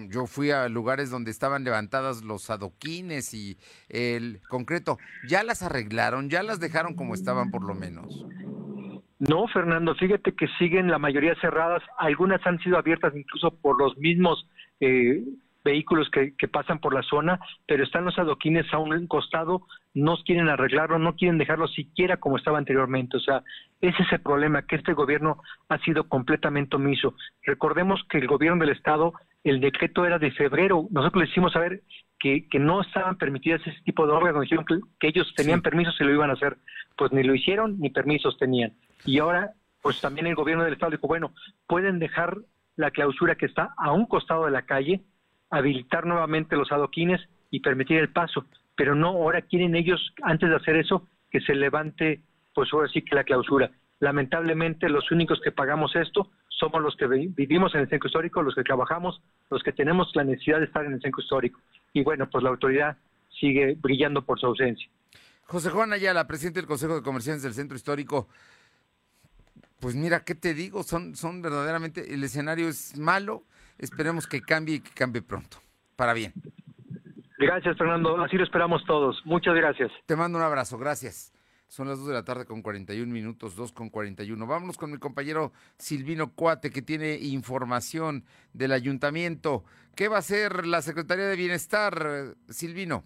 yo 0.09 0.27
fui 0.27 0.51
a 0.51 0.67
lugares 0.71 1.11
donde 1.11 1.31
estaban 1.31 1.63
levantadas 1.63 2.25
los 2.25 2.49
adoquines 2.49 3.35
y 3.35 3.59
el 3.91 4.41
concreto, 4.49 4.97
¿ya 5.29 5.43
las 5.43 5.63
arreglaron? 5.63 6.31
¿Ya 6.31 6.43
las 6.43 6.59
dejaron 6.59 6.95
como 6.95 7.13
estaban 7.13 7.51
por 7.51 7.63
lo 7.63 7.75
menos? 7.75 8.25
No, 9.19 9.47
Fernando, 9.49 9.95
fíjate 9.95 10.33
que 10.33 10.49
siguen 10.59 10.91
la 10.91 10.99
mayoría 10.99 11.35
cerradas, 11.39 11.83
algunas 11.99 12.41
han 12.47 12.59
sido 12.61 12.79
abiertas 12.79 13.15
incluso 13.15 13.51
por 13.51 13.79
los 13.79 13.99
mismos 13.99 14.47
eh, 14.81 15.23
vehículos 15.67 16.09
que, 16.11 16.49
pasan 16.49 16.79
por 16.79 16.95
la 16.95 17.03
zona, 17.03 17.41
pero 17.67 17.83
están 17.83 18.05
los 18.05 18.17
adoquines 18.19 18.73
a 18.73 18.79
un 18.79 19.07
costado, 19.09 19.67
no 19.95 20.17
quieren 20.25 20.49
arreglarlo, 20.49 20.99
no 20.99 21.17
quieren 21.17 21.39
dejarlo 21.39 21.67
siquiera 21.67 22.19
como 22.19 22.37
estaba 22.37 22.59
anteriormente. 22.59 23.17
O 23.17 23.21
sea, 23.21 23.43
ese 23.81 24.03
es 24.05 24.13
el 24.13 24.21
problema, 24.21 24.63
que 24.63 24.77
este 24.77 24.93
gobierno 24.93 25.43
ha 25.69 25.79
sido 25.79 26.09
completamente 26.09 26.77
omiso. 26.77 27.15
Recordemos 27.45 28.01
que 28.09 28.19
el 28.19 28.29
gobierno 28.29 28.65
del 28.65 28.77
Estado, 28.77 29.13
el 29.43 29.61
decreto 29.61 30.07
era 30.07 30.21
de 30.21 30.31
febrero, 30.31 30.87
nosotros 30.91 31.25
le 31.25 31.31
hicimos 31.31 31.53
saber 31.53 31.83
que, 32.21 32.49
que 32.49 32.61
no 32.61 32.81
estaban 32.81 33.19
permitidas 33.19 33.61
ese 33.67 33.83
tipo 33.83 34.07
de 34.07 34.13
obras, 34.13 34.35
nos 34.35 34.43
dijeron 34.43 34.65
que, 34.65 35.09
ellos 35.09 35.35
tenían 35.37 35.63
permisos 35.63 36.01
y 36.01 36.05
lo 36.05 36.13
iban 36.13 36.31
a 36.31 36.35
hacer. 36.35 36.57
Pues 36.97 37.13
ni 37.13 37.25
lo 37.25 37.35
hicieron 37.35 37.79
ni 37.81 37.91
permisos 37.91 38.39
tenían. 38.39 38.73
Y 39.05 39.19
ahora, 39.19 39.51
pues 39.83 40.01
también 40.01 40.29
el 40.29 40.37
gobierno 40.37 40.63
del 40.63 40.75
Estado 40.75 40.93
dijo, 40.93 41.09
bueno, 41.09 41.33
pueden 41.67 41.99
dejar 41.99 42.39
la 42.77 42.93
clausura 42.93 43.35
que 43.35 43.47
está 43.47 43.75
a 43.77 43.91
un 43.93 44.07
costado 44.07 44.45
de 44.45 44.53
la 44.53 44.63
calle, 44.63 45.03
habilitar 45.51 46.07
nuevamente 46.07 46.57
los 46.57 46.73
adoquines 46.73 47.21
y 47.51 47.61
permitir 47.61 47.99
el 47.99 48.11
paso, 48.11 48.47
pero 48.75 48.95
no 48.95 49.09
ahora 49.09 49.43
quieren 49.43 49.75
ellos, 49.75 50.13
antes 50.23 50.49
de 50.49 50.57
hacer 50.57 50.77
eso, 50.77 51.07
que 51.31 51.41
se 51.41 51.55
levante, 51.55 52.21
pues 52.55 52.69
ahora 52.73 52.89
sí 52.89 53.03
que 53.03 53.15
la 53.15 53.25
clausura. 53.25 53.71
Lamentablemente 54.01 54.89
los 54.89 55.11
únicos 55.11 55.41
que 55.43 55.53
pagamos 55.53 55.97
esto 55.97 56.31
somos 56.49 56.83
los 56.83 56.97
que 56.97 57.07
vivimos 57.07 57.75
en 57.75 57.83
el 57.83 57.89
centro 57.89 58.09
histórico, 58.09 58.43
los 58.43 58.55
que 58.55 58.63
trabajamos, 58.63 59.21
los 59.51 59.63
que 59.63 59.73
tenemos 59.73 60.11
la 60.15 60.25
necesidad 60.25 60.59
de 60.59 60.67
estar 60.67 60.85
en 60.85 60.95
el 60.95 61.01
centro 61.01 61.23
histórico. 61.23 61.61
Y 61.93 62.03
bueno, 62.03 62.29
pues 62.31 62.43
la 62.43 62.51
autoridad 62.51 62.97
sigue 63.41 63.77
brillando 63.79 64.25
por 64.25 64.41
su 64.41 64.47
ausencia. 64.47 64.89
José 65.45 65.71
Juan 65.71 65.93
Ayala, 65.93 66.27
presidente 66.27 66.61
del 66.61 66.67
Consejo 66.67 66.97
de 66.97 67.03
Comerciantes 67.03 67.43
del 67.43 67.55
Centro 67.55 67.77
Histórico. 67.77 68.29
Pues 69.81 69.95
mira, 69.95 70.25
¿qué 70.25 70.35
te 70.35 70.55
digo? 70.55 70.83
Son, 70.83 71.15
son 71.15 71.43
verdaderamente, 71.43 72.13
el 72.13 72.25
escenario 72.25 72.69
es 72.69 72.99
malo, 72.99 73.45
Esperemos 73.79 74.27
que 74.27 74.41
cambie 74.41 74.77
y 74.77 74.81
que 74.81 74.91
cambie 74.91 75.23
pronto, 75.23 75.59
para 75.97 76.13
bien. 76.15 76.33
Gracias, 77.39 77.77
Fernando. 77.77 78.23
Así 78.23 78.37
lo 78.37 78.45
esperamos 78.45 78.85
todos. 78.87 79.21
Muchas 79.25 79.55
gracias. 79.55 79.91
Te 80.07 80.17
mando 80.17 80.39
un 80.39 80.45
abrazo. 80.45 80.79
Gracias. 80.79 81.33
Son 81.69 81.89
las 81.89 81.99
2 81.99 82.09
de 82.09 82.15
la 82.15 82.25
tarde 82.25 82.47
con 82.47 82.63
41 82.63 83.13
minutos, 83.13 83.57
2 83.57 83.73
con 83.73 83.91
41. 83.91 84.47
Vámonos 84.47 84.77
con 84.77 84.91
mi 84.91 84.99
compañero 84.99 85.53
Silvino 85.79 86.33
Cuate, 86.33 86.71
que 86.71 86.81
tiene 86.81 87.15
información 87.17 88.25
del 88.53 88.73
ayuntamiento. 88.73 89.65
¿Qué 89.97 90.09
va 90.09 90.17
a 90.17 90.21
hacer 90.21 90.67
la 90.67 90.81
Secretaría 90.81 91.27
de 91.27 91.37
Bienestar, 91.37 92.37
Silvino? 92.49 93.05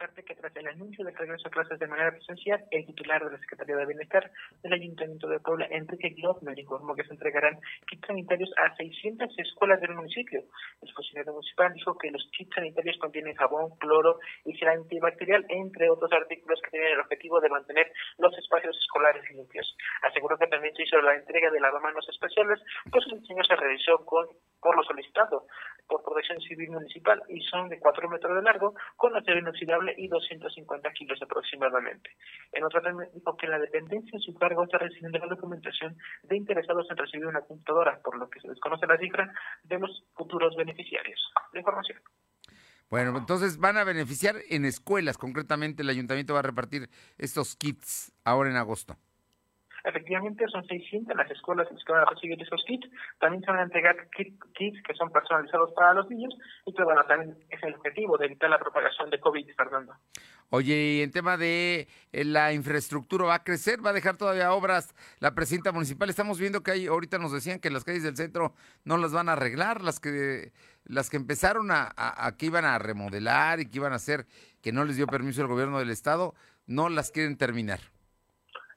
Que 0.00 0.34
tras 0.34 0.56
el 0.56 0.66
anuncio 0.66 1.04
del 1.04 1.14
regreso 1.14 1.46
a 1.46 1.50
clases 1.50 1.78
de 1.78 1.86
manera 1.86 2.10
presencial, 2.10 2.64
el 2.70 2.86
titular 2.86 3.22
de 3.22 3.32
la 3.32 3.38
Secretaría 3.38 3.76
de 3.76 3.84
Bienestar 3.84 4.30
del 4.62 4.72
Ayuntamiento 4.72 5.28
de 5.28 5.40
Puebla, 5.40 5.66
Enrique 5.70 6.08
Globner, 6.16 6.58
informó 6.58 6.94
que 6.94 7.04
se 7.04 7.12
entregarán 7.12 7.60
kits 7.86 8.06
sanitarios 8.06 8.50
a 8.56 8.74
600 8.76 9.28
escuelas 9.38 9.78
del 9.82 9.94
municipio. 9.94 10.42
El 10.80 10.92
funcionario 10.94 11.34
municipal 11.34 11.74
dijo 11.74 11.98
que 11.98 12.10
los 12.10 12.26
kits 12.32 12.54
sanitarios 12.54 12.96
contienen 12.96 13.34
jabón, 13.34 13.76
cloro 13.78 14.18
y 14.46 14.54
gel 14.54 14.68
antibacterial, 14.68 15.44
entre 15.50 15.90
otros 15.90 16.10
artículos 16.12 16.60
que 16.62 16.70
tienen 16.70 16.92
el 16.92 17.00
objetivo 17.00 17.38
de 17.40 17.50
mantener 17.50 17.92
los 18.16 18.32
espacios 18.38 18.76
escolares 18.78 19.22
limpios. 19.30 19.76
Aseguró 20.02 20.38
que 20.38 20.46
también 20.46 20.74
se 20.76 20.84
hizo 20.84 20.98
la 21.02 21.14
entrega 21.14 21.50
de 21.50 21.60
lavamanos 21.60 22.08
especiales, 22.08 22.58
pues 22.90 23.04
el 23.12 23.20
diseño 23.20 23.44
se 23.44 23.56
realizó 23.56 24.02
con 24.06 24.26
por 24.60 24.76
lo 24.76 24.82
solicitado 24.84 25.46
por 25.90 26.04
Protección 26.04 26.40
Civil 26.40 26.70
Municipal 26.70 27.20
y 27.28 27.40
son 27.42 27.68
de 27.68 27.80
4 27.80 28.08
metros 28.08 28.36
de 28.36 28.42
largo, 28.42 28.74
con 28.96 29.16
acero 29.16 29.40
inoxidable 29.40 29.92
y 29.98 30.06
250 30.06 30.92
kilos 30.92 31.20
aproximadamente. 31.20 32.10
En 32.52 32.62
otra 32.62 32.80
dijo 33.12 33.36
que 33.36 33.48
la 33.48 33.58
dependencia 33.58 34.10
en 34.14 34.20
su 34.20 34.32
cargo 34.34 34.62
está 34.62 34.78
recibiendo 34.78 35.18
la 35.18 35.26
documentación 35.26 35.96
de 36.22 36.36
interesados 36.36 36.86
en 36.90 36.96
recibir 36.96 37.26
una 37.26 37.40
computadora, 37.40 38.00
por 38.02 38.16
lo 38.16 38.30
que 38.30 38.40
se 38.40 38.48
desconoce 38.48 38.86
la 38.86 38.96
cifra 38.98 39.32
de 39.64 39.78
los 39.80 40.04
futuros 40.14 40.54
beneficiarios. 40.56 41.20
La 41.52 41.58
información. 41.58 41.98
Bueno, 42.88 43.16
entonces 43.16 43.58
van 43.58 43.76
a 43.76 43.84
beneficiar 43.84 44.36
en 44.48 44.64
escuelas, 44.64 45.18
concretamente 45.18 45.82
el 45.82 45.90
ayuntamiento 45.90 46.34
va 46.34 46.40
a 46.40 46.42
repartir 46.42 46.88
estos 47.18 47.56
kits 47.56 48.12
ahora 48.24 48.50
en 48.50 48.56
agosto. 48.56 48.96
Efectivamente, 49.84 50.44
son 50.48 50.64
600 50.66 51.16
las 51.16 51.30
escuelas 51.30 51.68
que 51.68 51.92
van 51.92 52.02
a 52.02 52.10
recibir 52.10 52.40
esos 52.42 52.62
kits. 52.66 52.88
También 53.18 53.42
se 53.42 53.50
van 53.50 53.60
a 53.60 53.64
entregar 53.64 53.96
kits 54.10 54.82
que 54.82 54.94
son 54.94 55.10
personalizados 55.10 55.72
para 55.72 55.94
los 55.94 56.08
niños 56.08 56.34
y 56.66 56.72
que, 56.72 56.84
bueno, 56.84 57.04
también 57.04 57.36
es 57.48 57.62
el 57.62 57.74
objetivo 57.74 58.18
de 58.18 58.26
evitar 58.26 58.50
la 58.50 58.58
propagación 58.58 59.10
de 59.10 59.20
COVID, 59.20 59.46
Fernando. 59.56 59.94
Oye, 60.50 60.74
y 60.74 61.02
en 61.02 61.12
tema 61.12 61.36
de 61.36 61.86
eh, 62.12 62.24
la 62.24 62.52
infraestructura, 62.52 63.26
¿va 63.26 63.34
a 63.36 63.44
crecer? 63.44 63.84
¿Va 63.84 63.90
a 63.90 63.94
dejar 63.94 64.16
todavía 64.16 64.52
obras 64.52 64.94
la 65.20 65.34
presidenta 65.34 65.70
municipal? 65.70 66.10
Estamos 66.10 66.40
viendo 66.40 66.62
que 66.62 66.72
hay, 66.72 66.86
ahorita 66.88 67.18
nos 67.18 67.32
decían 67.32 67.60
que 67.60 67.70
las 67.70 67.84
calles 67.84 68.02
del 68.02 68.16
centro 68.16 68.54
no 68.84 68.96
las 68.96 69.12
van 69.12 69.28
a 69.28 69.32
arreglar, 69.32 69.80
las 69.82 70.00
que 70.00 70.52
las 70.84 71.08
que 71.08 71.18
empezaron 71.18 71.70
a, 71.70 71.92
a 71.96 72.36
que 72.36 72.46
iban 72.46 72.64
a 72.64 72.78
remodelar 72.78 73.60
y 73.60 73.66
que 73.66 73.78
iban 73.78 73.92
a 73.92 73.96
hacer, 73.96 74.26
que 74.60 74.72
no 74.72 74.84
les 74.84 74.96
dio 74.96 75.06
permiso 75.06 75.40
el 75.42 75.46
gobierno 75.46 75.78
del 75.78 75.90
estado, 75.90 76.34
no 76.66 76.88
las 76.88 77.12
quieren 77.12 77.36
terminar. 77.36 77.78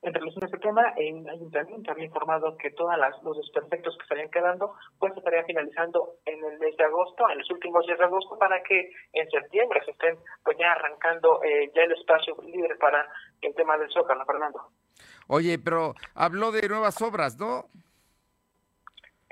En 0.03 0.13
relación 0.13 0.43
a 0.43 0.47
este 0.47 0.57
tema, 0.59 0.93
el 0.97 1.27
ayuntamiento 1.29 1.91
había 1.91 2.05
informado 2.05 2.57
que 2.57 2.71
todos 2.71 2.93
los 3.23 3.37
desperfectos 3.37 3.95
que 3.95 4.03
estarían 4.03 4.29
quedando, 4.29 4.73
pues 4.99 5.15
estarían 5.15 5.45
finalizando 5.45 6.15
en 6.25 6.43
el 6.43 6.59
mes 6.59 6.75
de 6.75 6.83
agosto, 6.83 7.23
en 7.31 7.37
los 7.37 7.49
últimos 7.49 7.85
días 7.85 7.97
de 7.97 8.03
agosto, 8.03 8.37
para 8.37 8.61
que 8.63 8.91
en 9.13 9.29
septiembre 9.29 9.79
se 9.85 9.91
estén 9.91 10.17
pues 10.43 10.57
ya 10.59 10.73
arrancando 10.73 11.41
eh, 11.43 11.71
ya 11.73 11.83
el 11.83 11.93
espacio 11.93 12.35
libre 12.43 12.75
para 12.75 13.07
el 13.41 13.55
tema 13.55 13.77
del 13.77 13.89
Zócalo, 13.91 14.25
Fernando. 14.25 14.59
Oye, 15.27 15.57
pero 15.57 15.93
habló 16.15 16.51
de 16.51 16.67
nuevas 16.67 17.01
obras, 17.01 17.39
¿no? 17.39 17.69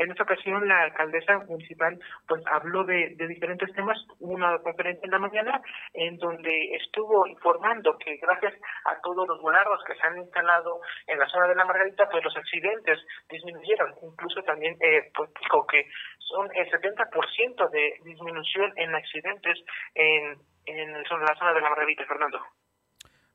En 0.01 0.09
esta 0.09 0.23
ocasión 0.23 0.67
la 0.67 0.81
alcaldesa 0.81 1.37
municipal 1.47 1.99
pues 2.27 2.41
habló 2.47 2.83
de, 2.83 3.15
diferentes 3.29 3.71
temas, 3.73 3.99
una 4.19 4.57
conferencia 4.57 5.05
en 5.05 5.11
la 5.11 5.19
mañana 5.19 5.61
en 5.93 6.17
donde 6.17 6.75
estuvo 6.75 7.27
informando 7.27 7.95
que 7.99 8.17
gracias 8.17 8.55
a 8.85 8.99
todos 9.03 9.27
los 9.27 9.39
volardos 9.41 9.79
que 9.85 9.93
se 9.93 10.01
han 10.01 10.17
instalado 10.17 10.81
en 11.05 11.19
la 11.19 11.27
zona 11.27 11.47
de 11.49 11.55
la 11.55 11.65
Margarita, 11.65 12.09
pues 12.09 12.23
los 12.23 12.35
accidentes 12.35 12.97
disminuyeron. 13.29 13.93
Incluso 14.01 14.41
también 14.41 14.75
eh, 14.79 15.11
pues 15.13 15.29
dijo 15.39 15.67
que 15.67 15.85
son 16.17 16.49
el 16.55 16.67
70% 16.71 17.69
de 17.69 17.93
disminución 18.03 18.73
en 18.77 18.95
accidentes 18.95 19.59
en, 19.93 20.35
en 20.65 20.93
la 20.93 21.35
zona 21.37 21.53
de 21.53 21.61
la 21.61 21.69
Margarita, 21.69 22.05
Fernando. 22.07 22.39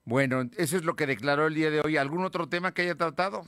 Bueno, 0.04 0.42
eso 0.58 0.76
es 0.76 0.84
lo 0.84 0.94
que 0.94 1.06
declaró 1.06 1.46
el 1.46 1.54
día 1.54 1.70
de 1.70 1.80
hoy. 1.84 1.96
¿Algún 1.96 2.24
otro 2.24 2.48
tema 2.48 2.72
que 2.72 2.82
haya 2.82 2.96
tratado? 2.96 3.42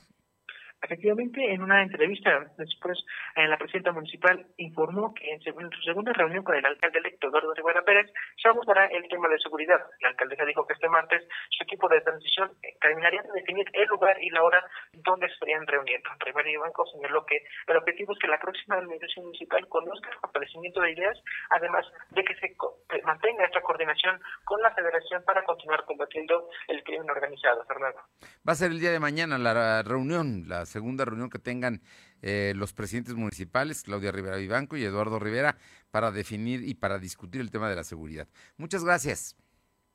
Efectivamente, 0.81 1.53
en 1.53 1.61
una 1.61 1.83
entrevista 1.83 2.51
después, 2.57 2.97
en 3.35 3.49
la 3.49 3.57
presidenta 3.57 3.91
municipal 3.91 4.45
informó 4.57 5.13
que 5.13 5.29
en, 5.31 5.41
su 5.41 5.81
segunda 5.81 6.13
reunión 6.13 6.43
con 6.43 6.55
el 6.55 6.65
alcalde 6.65 6.99
electo 6.99 7.27
Eduardo 7.27 7.53
Rivera 7.53 7.83
Pérez 7.83 8.11
se 8.41 8.47
abordará 8.47 8.85
el 8.87 9.07
tema 9.07 9.27
de 9.27 9.39
seguridad. 9.39 9.79
La 10.01 10.09
alcaldesa 10.09 10.45
dijo 10.45 10.65
que 10.65 10.73
este 10.73 10.87
martes 10.89 11.27
su 11.49 11.63
equipo 11.63 11.87
de 11.89 12.01
transición 12.01 12.51
terminaría 12.81 13.21
de 13.21 13.31
definir 13.33 13.65
el 13.73 13.87
lugar 13.87 14.17
y 14.21 14.29
la 14.29 14.43
hora 14.43 14.63
donde 14.93 15.27
estarían 15.27 15.67
reuniendo. 15.67 16.09
Rivera 16.19 16.49
señaló 16.91 17.25
que 17.25 17.43
el 17.67 17.77
objetivo 17.77 18.13
es 18.13 18.19
que 18.19 18.27
la 18.27 18.39
próxima 18.39 18.75
administración 18.75 19.25
municipal 19.25 19.67
conozca 19.67 20.09
el 20.09 20.19
fortalecimiento 20.19 20.81
de 20.81 20.91
ideas, 20.91 21.17
además 21.49 21.85
de 22.11 22.23
que 22.23 22.35
se 22.35 22.55
mantenga 23.03 23.45
esta 23.45 23.61
coordinación 23.61 24.19
con 24.45 24.61
la 24.61 24.73
federación 24.73 25.23
para 25.23 25.43
continuar 25.43 25.83
combatiendo 25.85 26.49
el 26.67 26.83
crimen 26.83 27.09
organizado. 27.09 27.63
Fernando. 27.65 27.99
Va 28.47 28.53
a 28.53 28.55
ser 28.55 28.71
el 28.71 28.79
día 28.79 28.91
de 28.91 28.99
mañana 28.99 29.37
la 29.37 29.83
reunión, 29.83 30.45
la 30.47 30.65
segunda 30.69 31.03
reunión 31.03 31.29
que 31.29 31.39
tengan 31.39 31.81
eh, 32.21 32.53
los 32.55 32.71
presidentes 32.71 33.15
municipales, 33.15 33.83
Claudia 33.83 34.13
Rivera 34.13 34.37
Vivanco 34.37 34.77
y 34.77 34.83
Eduardo 34.85 35.19
Rivera, 35.19 35.57
para 35.91 36.11
definir 36.11 36.63
y 36.65 36.75
para 36.75 36.99
discutir 36.99 37.41
el 37.41 37.51
tema 37.51 37.69
de 37.69 37.75
la 37.75 37.83
seguridad. 37.83 38.27
Muchas 38.55 38.85
gracias. 38.85 39.35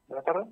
Buenas 0.06 0.26
tardes. 0.26 0.48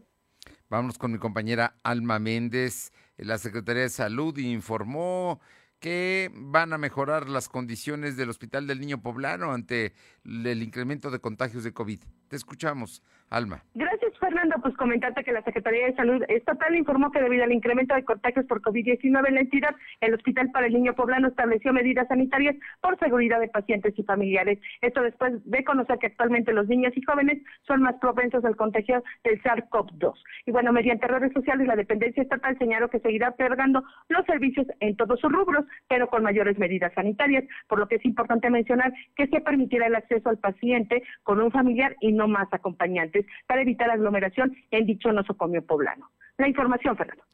Vámonos 0.71 0.97
con 0.97 1.13
mi 1.13 1.19
compañera 1.19 1.77
Alma 1.83 2.19
Méndez. 2.19 2.93
La 3.19 3.37
Secretaría 3.37 3.83
de 3.83 3.91
Salud 3.91 4.37
informó 4.39 5.41
que 5.83 6.31
van 6.33 6.73
a 6.73 6.79
mejorar 6.79 7.29
las 7.29 7.49
condiciones 7.49 8.17
del 8.17 8.31
Hospital 8.31 8.69
del 8.69 8.81
Niño 8.81 9.03
Poblano 9.03 9.53
ante 9.53 9.93
el 10.25 10.63
incremento 10.63 11.11
de 11.11 11.19
contagios 11.19 11.65
de 11.65 11.75
COVID. 11.75 12.01
Te 12.29 12.37
escuchamos, 12.37 13.03
Alma. 13.33 13.63
Gracias, 13.75 14.13
Fernando. 14.19 14.57
Pues 14.61 14.77
comentarte 14.77 15.25
que 15.25 15.33
la 15.33 15.43
Secretaría 15.43 15.87
de 15.87 15.95
Salud 15.95 16.23
Estatal 16.29 16.77
informó 16.77 17.11
que 17.11 17.23
debido 17.23 17.45
al 17.45 17.53
incremento 17.53 17.95
de 17.95 18.05
contagios 18.05 18.45
por 18.47 18.61
COVID-19 18.61 19.27
en 19.27 19.35
la 19.35 19.41
entidad, 19.41 19.75
el 20.01 20.15
Hospital 20.15 20.51
para 20.53 20.67
el 20.67 20.75
Niño 20.75 20.95
Poblano 20.95 21.29
estableció 21.29 21.73
medidas 21.73 22.07
sanitarias 22.09 22.55
por 22.83 22.99
seguridad 22.99 23.41
de 23.41 23.49
pacientes 23.49 23.95
y 23.97 24.03
familiares. 24.03 24.59
Esto 24.83 25.03
después 25.03 25.33
de 25.45 25.65
conocer 25.65 25.99
que 25.99 26.09
actualmente 26.09 26.53
los 26.53 26.69
niños 26.69 26.93
y 26.95 27.03
jóvenes 27.03 27.43
son 27.67 27.81
más 27.81 27.95
propensos 28.01 28.45
al 28.45 28.57
contagio 28.57 29.03
del 29.25 29.43
SARS-CoV-2. 29.43 30.13
Y 30.47 30.51
bueno, 30.51 30.73
mediante 30.73 31.07
redes 31.07 31.33
sociales, 31.33 31.67
la 31.67 31.77
dependencia 31.77 32.23
estatal 32.23 32.57
señaló 32.59 32.91
que 32.91 33.01
seguirá 33.01 33.31
otorgando 33.31 33.83
los 34.09 34.27
servicios 34.27 34.67
en 34.81 34.95
todos 34.97 35.19
sus 35.19 35.33
rubros, 35.33 35.65
pero 35.89 36.09
con 36.09 36.23
mayores 36.23 36.59
medidas 36.59 36.93
sanitarias, 36.95 37.45
por 37.67 37.79
lo 37.79 37.89
que 37.89 37.97
es 37.97 38.05
importante 38.05 38.51
mencionar 38.51 38.93
que 39.17 39.27
se 39.29 39.41
permitirá 39.41 39.87
el 39.87 39.95
acceso 39.95 40.29
al 40.29 40.39
paciente 40.39 41.03
con 41.23 41.41
un 41.41 41.51
familiar 41.51 41.97
y 42.01 42.13
no 42.13 42.29
más 42.29 42.53
acompañantes 42.53 43.22
para 43.47 43.63
evitar 43.63 43.91
aglomeración 43.91 44.57
en 44.71 44.87
dicho 44.87 45.13
nosocomio 45.13 45.65
poblano. 45.65 46.11
La 46.39 46.49
información, 46.49 46.97
Fernando. 46.97 47.25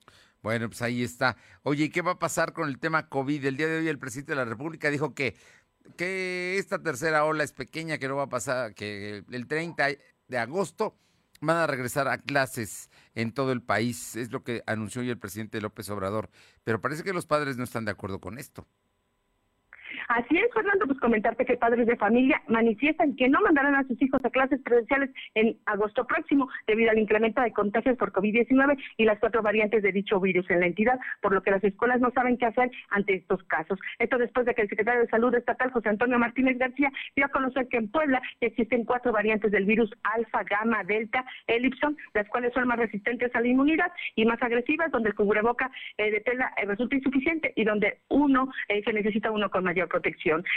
Bueno, 0.42 0.68
pues 0.68 0.82
ahí 0.82 1.02
está. 1.02 1.36
Oye, 1.62 1.84
¿y 1.84 1.90
qué 1.90 2.02
va 2.02 2.12
a 2.12 2.18
pasar 2.18 2.52
con 2.52 2.68
el 2.68 2.78
tema 2.78 3.08
COVID? 3.08 3.44
El 3.44 3.56
día 3.56 3.66
de 3.66 3.78
hoy 3.78 3.88
el 3.88 3.98
presidente 3.98 4.32
de 4.32 4.36
la 4.36 4.44
República 4.44 4.90
dijo 4.90 5.14
que, 5.14 5.34
que 5.96 6.56
esta 6.58 6.82
tercera 6.82 7.24
ola 7.24 7.44
es 7.44 7.52
pequeña, 7.52 7.98
que 7.98 8.08
no 8.08 8.16
va 8.16 8.24
a 8.24 8.28
pasar, 8.28 8.74
que 8.74 9.24
el 9.30 9.46
30 9.46 9.88
de 10.28 10.38
agosto 10.38 10.96
van 11.40 11.56
a 11.56 11.66
regresar 11.66 12.08
a 12.08 12.18
clases 12.18 12.90
en 13.14 13.32
todo 13.32 13.52
el 13.52 13.62
país. 13.62 14.16
Es 14.16 14.30
lo 14.30 14.42
que 14.42 14.62
anunció 14.66 15.02
hoy 15.02 15.10
el 15.10 15.18
presidente 15.18 15.60
López 15.60 15.88
Obrador. 15.90 16.30
Pero 16.64 16.80
parece 16.80 17.02
que 17.02 17.12
los 17.12 17.26
padres 17.26 17.56
no 17.56 17.64
están 17.64 17.84
de 17.84 17.92
acuerdo 17.92 18.20
con 18.20 18.38
esto. 18.38 18.66
Así 20.08 20.38
es, 20.38 20.50
Fernando, 20.54 20.86
pues 20.86 20.98
comentarte 21.00 21.44
que 21.44 21.58
padres 21.58 21.86
de 21.86 21.96
familia 21.96 22.40
manifiestan 22.48 23.14
que 23.14 23.28
no 23.28 23.42
mandarán 23.42 23.74
a 23.74 23.84
sus 23.84 24.00
hijos 24.00 24.24
a 24.24 24.30
clases 24.30 24.58
presenciales 24.62 25.10
en 25.34 25.58
agosto 25.66 26.06
próximo 26.06 26.48
debido 26.66 26.90
al 26.90 26.98
incremento 26.98 27.42
de 27.42 27.52
contagios 27.52 27.98
por 27.98 28.10
COVID-19 28.12 28.78
y 28.96 29.04
las 29.04 29.18
cuatro 29.18 29.42
variantes 29.42 29.82
de 29.82 29.92
dicho 29.92 30.18
virus 30.18 30.48
en 30.48 30.60
la 30.60 30.66
entidad, 30.66 30.98
por 31.20 31.34
lo 31.34 31.42
que 31.42 31.50
las 31.50 31.62
escuelas 31.62 32.00
no 32.00 32.10
saben 32.12 32.38
qué 32.38 32.46
hacer 32.46 32.70
ante 32.88 33.16
estos 33.16 33.42
casos. 33.44 33.78
Esto 33.98 34.16
después 34.16 34.46
de 34.46 34.54
que 34.54 34.62
el 34.62 34.70
secretario 34.70 35.02
de 35.02 35.08
Salud 35.08 35.34
estatal, 35.34 35.70
José 35.72 35.90
Antonio 35.90 36.18
Martínez 36.18 36.56
García, 36.56 36.90
dio 37.14 37.26
a 37.26 37.28
conocer 37.28 37.68
que 37.68 37.76
en 37.76 37.90
Puebla 37.90 38.22
existen 38.40 38.86
cuatro 38.86 39.12
variantes 39.12 39.52
del 39.52 39.66
virus 39.66 39.90
alfa, 40.04 40.42
gamma, 40.44 40.84
delta, 40.84 41.22
elipson, 41.48 41.98
las 42.14 42.26
cuales 42.30 42.54
son 42.54 42.66
más 42.66 42.78
resistentes 42.78 43.34
a 43.34 43.42
la 43.42 43.48
inmunidad 43.48 43.92
y 44.14 44.24
más 44.24 44.42
agresivas, 44.42 44.90
donde 44.90 45.10
el 45.10 45.14
cubreboca 45.14 45.70
eh, 45.98 46.10
de 46.10 46.20
tela 46.20 46.50
eh, 46.56 46.64
resulta 46.64 46.96
insuficiente 46.96 47.52
y 47.56 47.64
donde 47.64 47.98
uno 48.08 48.50
eh, 48.68 48.82
se 48.82 48.94
necesita 48.94 49.30
uno 49.30 49.50
con 49.50 49.64
mayor 49.64 49.86
protección. 49.86 49.97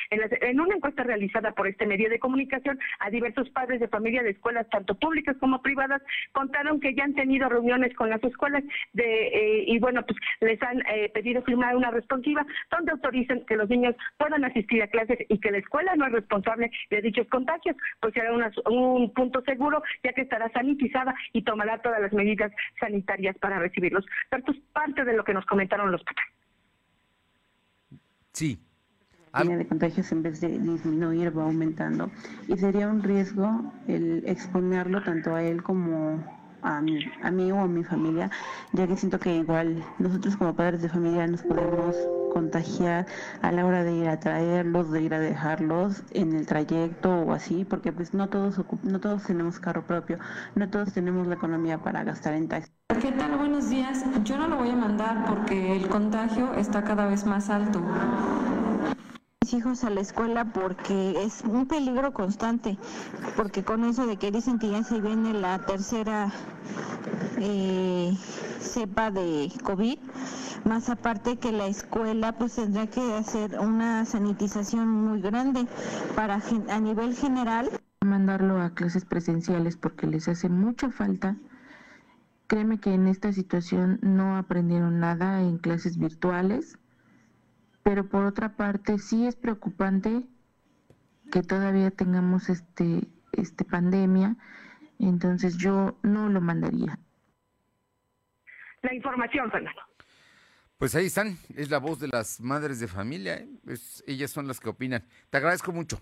En, 0.09 0.59
una 0.59 0.75
encuesta 0.75 1.03
realizada 1.03 1.51
por 1.51 1.67
este 1.67 1.85
medio 1.85 2.09
de 2.09 2.19
comunicación 2.19 2.79
a 2.99 3.09
diversos 3.09 3.49
padres 3.49 3.79
de 3.79 3.87
familia 3.87 4.23
de 4.23 4.31
escuelas, 4.31 4.69
tanto 4.69 4.95
públicas 4.95 5.35
como 5.39 5.61
privadas, 5.61 6.01
contaron 6.31 6.79
que 6.79 6.93
ya 6.93 7.03
han 7.03 7.15
tenido 7.15 7.49
reuniones 7.49 7.93
con 7.95 8.09
las 8.09 8.23
escuelas 8.23 8.63
de, 8.93 9.27
eh, 9.27 9.63
y 9.67 9.79
bueno, 9.79 10.03
pues 10.05 10.17
les 10.41 10.61
han 10.61 10.81
eh, 10.87 11.09
pedido 11.13 11.41
firmar 11.43 11.75
una 11.75 11.91
responsiva 11.91 12.45
donde 12.69 12.91
autoricen 12.91 13.45
que 13.45 13.55
los 13.55 13.69
niños 13.69 13.95
puedan 14.17 14.43
asistir 14.45 14.81
a 14.83 14.87
clases 14.87 15.19
y 15.29 15.39
que 15.39 15.51
la 15.51 15.57
escuela 15.57 15.95
no 15.95 16.05
es 16.05 16.11
responsable 16.11 16.71
de 16.89 17.01
dichos 17.01 17.27
contagios, 17.27 17.75
pues 17.99 18.13
será 18.13 18.31
un 18.33 19.13
punto 19.13 19.41
seguro 19.41 19.81
ya 20.03 20.13
que 20.13 20.21
estará 20.21 20.49
sanitizada 20.49 21.13
y 21.33 21.43
tomará 21.43 21.81
todas 21.81 22.01
las 22.01 22.13
medidas 22.13 22.51
sanitarias 22.79 23.37
para 23.37 23.59
recibirlos. 23.59 24.05
Esto 24.31 24.51
es 24.51 24.59
parte 24.73 25.03
de 25.03 25.13
lo 25.13 25.23
que 25.23 25.33
nos 25.33 25.45
comentaron 25.45 25.91
los 25.91 26.03
papás. 26.03 26.25
Sí, 28.31 28.57
línea 29.39 29.57
de 29.57 29.67
contagios 29.67 30.11
en 30.11 30.23
vez 30.23 30.41
de 30.41 30.59
disminuir 30.59 31.37
va 31.37 31.43
aumentando 31.43 32.11
y 32.47 32.57
sería 32.57 32.87
un 32.87 33.01
riesgo 33.01 33.71
el 33.87 34.23
exponerlo 34.25 35.03
tanto 35.03 35.35
a 35.35 35.43
él 35.43 35.63
como 35.63 36.23
a 36.61 36.81
mí, 36.81 36.99
a 37.23 37.31
mí 37.31 37.51
o 37.51 37.59
a 37.59 37.67
mi 37.67 37.83
familia, 37.83 38.29
ya 38.73 38.87
que 38.87 38.95
siento 38.95 39.19
que 39.19 39.35
igual 39.35 39.83
nosotros 39.99 40.35
como 40.37 40.55
padres 40.55 40.81
de 40.81 40.89
familia 40.89 41.25
nos 41.27 41.41
podemos 41.41 41.97
contagiar 42.29 43.07
a 43.41 43.51
la 43.51 43.65
hora 43.65 43.83
de 43.83 43.93
ir 43.93 44.07
a 44.07 44.19
traerlos, 44.19 44.91
de 44.91 45.01
ir 45.01 45.13
a 45.13 45.19
dejarlos 45.19 46.03
en 46.11 46.33
el 46.33 46.45
trayecto 46.45 47.11
o 47.11 47.33
así, 47.33 47.65
porque 47.65 47.91
pues 47.91 48.13
no 48.13 48.29
todos 48.29 48.61
no 48.83 48.99
todos 48.99 49.23
tenemos 49.23 49.59
carro 49.59 49.85
propio, 49.85 50.17
no 50.55 50.69
todos 50.69 50.93
tenemos 50.93 51.27
la 51.27 51.35
economía 51.35 51.79
para 51.79 52.03
gastar 52.03 52.33
en 52.35 52.47
taxi. 52.47 52.71
¿Qué 53.01 53.11
tal? 53.11 53.37
Buenos 53.37 53.69
días. 53.69 54.05
Yo 54.23 54.37
no 54.37 54.47
lo 54.47 54.57
voy 54.57 54.69
a 54.69 54.75
mandar 54.75 55.25
porque 55.25 55.75
el 55.75 55.87
contagio 55.87 56.53
está 56.53 56.83
cada 56.83 57.07
vez 57.07 57.25
más 57.25 57.49
alto 57.49 57.81
hijos 59.53 59.83
a 59.83 59.89
la 59.89 60.01
escuela 60.01 60.45
porque 60.45 61.23
es 61.23 61.41
un 61.41 61.65
peligro 61.65 62.13
constante, 62.13 62.77
porque 63.35 63.63
con 63.63 63.83
eso 63.83 64.05
de 64.05 64.17
que 64.17 64.31
dicen 64.31 64.59
que 64.59 64.69
ya 64.69 64.83
se 64.83 65.01
viene 65.01 65.33
la 65.33 65.59
tercera 65.65 66.31
eh, 67.39 68.13
cepa 68.59 69.11
de 69.11 69.51
COVID, 69.63 69.97
más 70.65 70.89
aparte 70.89 71.37
que 71.37 71.51
la 71.51 71.67
escuela 71.67 72.37
pues 72.37 72.55
tendrá 72.55 72.87
que 72.87 73.01
hacer 73.13 73.59
una 73.59 74.05
sanitización 74.05 74.87
muy 74.87 75.21
grande 75.21 75.65
para 76.15 76.41
a 76.69 76.79
nivel 76.79 77.15
general. 77.15 77.69
Mandarlo 78.05 78.61
a 78.61 78.69
clases 78.69 79.05
presenciales 79.05 79.75
porque 79.75 80.07
les 80.07 80.27
hace 80.27 80.49
mucha 80.49 80.91
falta. 80.91 81.35
Créeme 82.47 82.79
que 82.79 82.93
en 82.93 83.07
esta 83.07 83.33
situación 83.33 83.99
no 84.01 84.37
aprendieron 84.37 84.99
nada 84.99 85.41
en 85.41 85.57
clases 85.57 85.97
virtuales 85.97 86.77
pero 87.83 88.07
por 88.07 88.25
otra 88.25 88.55
parte 88.55 88.97
sí 88.99 89.27
es 89.27 89.35
preocupante 89.35 90.23
que 91.31 91.41
todavía 91.41 91.91
tengamos 91.91 92.49
este, 92.49 93.07
este 93.31 93.65
pandemia, 93.65 94.35
entonces 94.99 95.57
yo 95.57 95.97
no 96.03 96.29
lo 96.29 96.41
mandaría. 96.41 96.99
La 98.81 98.93
información, 98.93 99.49
Fernando. 99.51 99.81
Pues 100.77 100.95
ahí 100.95 101.05
están, 101.05 101.37
es 101.55 101.69
la 101.69 101.77
voz 101.77 101.99
de 101.99 102.07
las 102.07 102.41
madres 102.41 102.79
de 102.79 102.87
familia, 102.87 103.37
¿eh? 103.37 103.47
ellas 104.07 104.31
son 104.31 104.47
las 104.47 104.59
que 104.59 104.69
opinan. 104.69 105.05
Te 105.29 105.37
agradezco 105.37 105.71
mucho. 105.71 106.01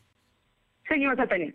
Seguimos 0.88 1.20
al 1.20 1.54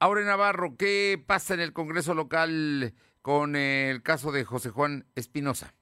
Ahora 0.00 0.24
Navarro, 0.24 0.76
¿qué 0.76 1.22
pasa 1.24 1.54
en 1.54 1.60
el 1.60 1.72
Congreso 1.72 2.14
local 2.14 2.92
con 3.22 3.54
el 3.56 4.02
caso 4.02 4.32
de 4.32 4.44
José 4.44 4.70
Juan 4.70 5.06
Espinosa? 5.14 5.72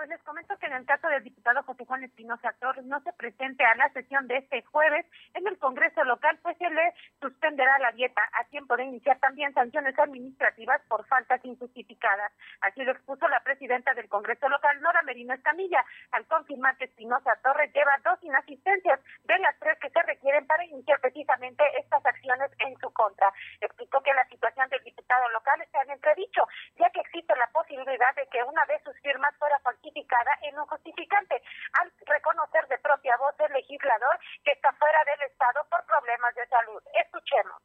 Pues 0.00 0.08
les 0.08 0.22
comento 0.22 0.56
que 0.56 0.64
en 0.64 0.72
el 0.72 0.86
caso 0.86 1.08
del 1.08 1.22
diputado 1.22 1.62
José 1.62 1.84
Juan 1.84 2.02
Espinosa 2.02 2.54
Torres 2.58 2.86
no 2.86 3.00
se 3.00 3.12
presente 3.12 3.62
a 3.66 3.74
la 3.74 3.90
sesión 3.90 4.26
de 4.28 4.38
este 4.38 4.62
jueves 4.62 5.04
en 5.34 5.46
el 5.46 5.58
Congreso 5.58 6.02
local, 6.04 6.38
pues 6.40 6.56
se 6.56 6.70
le 6.70 6.94
suspenderá 7.20 7.78
la 7.80 7.92
dieta 7.92 8.22
a 8.32 8.44
tiempo 8.44 8.78
de 8.78 8.84
iniciar 8.84 9.18
también 9.18 9.52
sanciones 9.52 9.98
administrativas 9.98 10.80
por 10.88 11.04
faltas 11.04 11.44
injustificadas. 11.44 12.32
Así 12.62 12.82
lo 12.82 12.92
expuso 12.92 13.28
la 13.28 13.40
presidenta 13.40 13.92
del 13.92 14.08
Congreso 14.08 14.48
local, 14.48 14.80
Nora 14.80 15.02
Merino 15.02 15.34
Escamilla, 15.34 15.84
al 16.12 16.24
confirmar 16.28 16.78
que 16.78 16.84
Espinosa 16.86 17.36
Torres 17.42 17.70
lleva 17.74 18.00
dos 18.02 18.18
inasistencias 18.22 19.00
de 19.24 19.38
las 19.38 19.58
tres 19.58 19.78
que 19.80 19.90
se 19.90 20.00
requieren 20.00 20.46
para 20.46 20.64
iniciar 20.64 20.98
precisamente 21.00 21.62
estas 21.78 22.06
acciones 22.06 22.50
en 22.60 22.74
su 22.78 22.90
contra. 22.94 23.30
Explicó 23.60 24.02
que 24.02 24.14
la 24.14 24.26
situación 24.28 24.66
del 24.70 24.82
diputado 24.82 25.28
local 25.28 25.60
está 25.60 25.82
en 25.82 25.90
entredicho, 25.90 26.48
ya 26.78 26.88
que 26.88 27.00
existe 27.00 27.36
la 27.36 27.48
posibilidad 27.48 28.14
de 28.16 28.26
que 28.28 28.42
una 28.44 28.64
vez 28.64 28.82
sus 28.82 28.98
firmas 29.00 29.36
fuera 29.36 29.58
falsificada 29.90 30.30
en 30.42 30.58
un 30.58 30.66
justificante, 30.66 31.42
al 31.80 31.92
reconocer 32.06 32.66
de 32.68 32.78
propia 32.78 33.16
voz 33.18 33.34
el 33.40 33.52
legislador 33.52 34.18
que 34.44 34.52
está 34.52 34.72
fuera 34.74 34.98
del 35.04 35.30
Estado 35.30 35.60
por 35.70 35.84
problemas 35.86 36.34
de 36.34 36.46
salud. 36.46 36.82
Escuchemos 37.04 37.60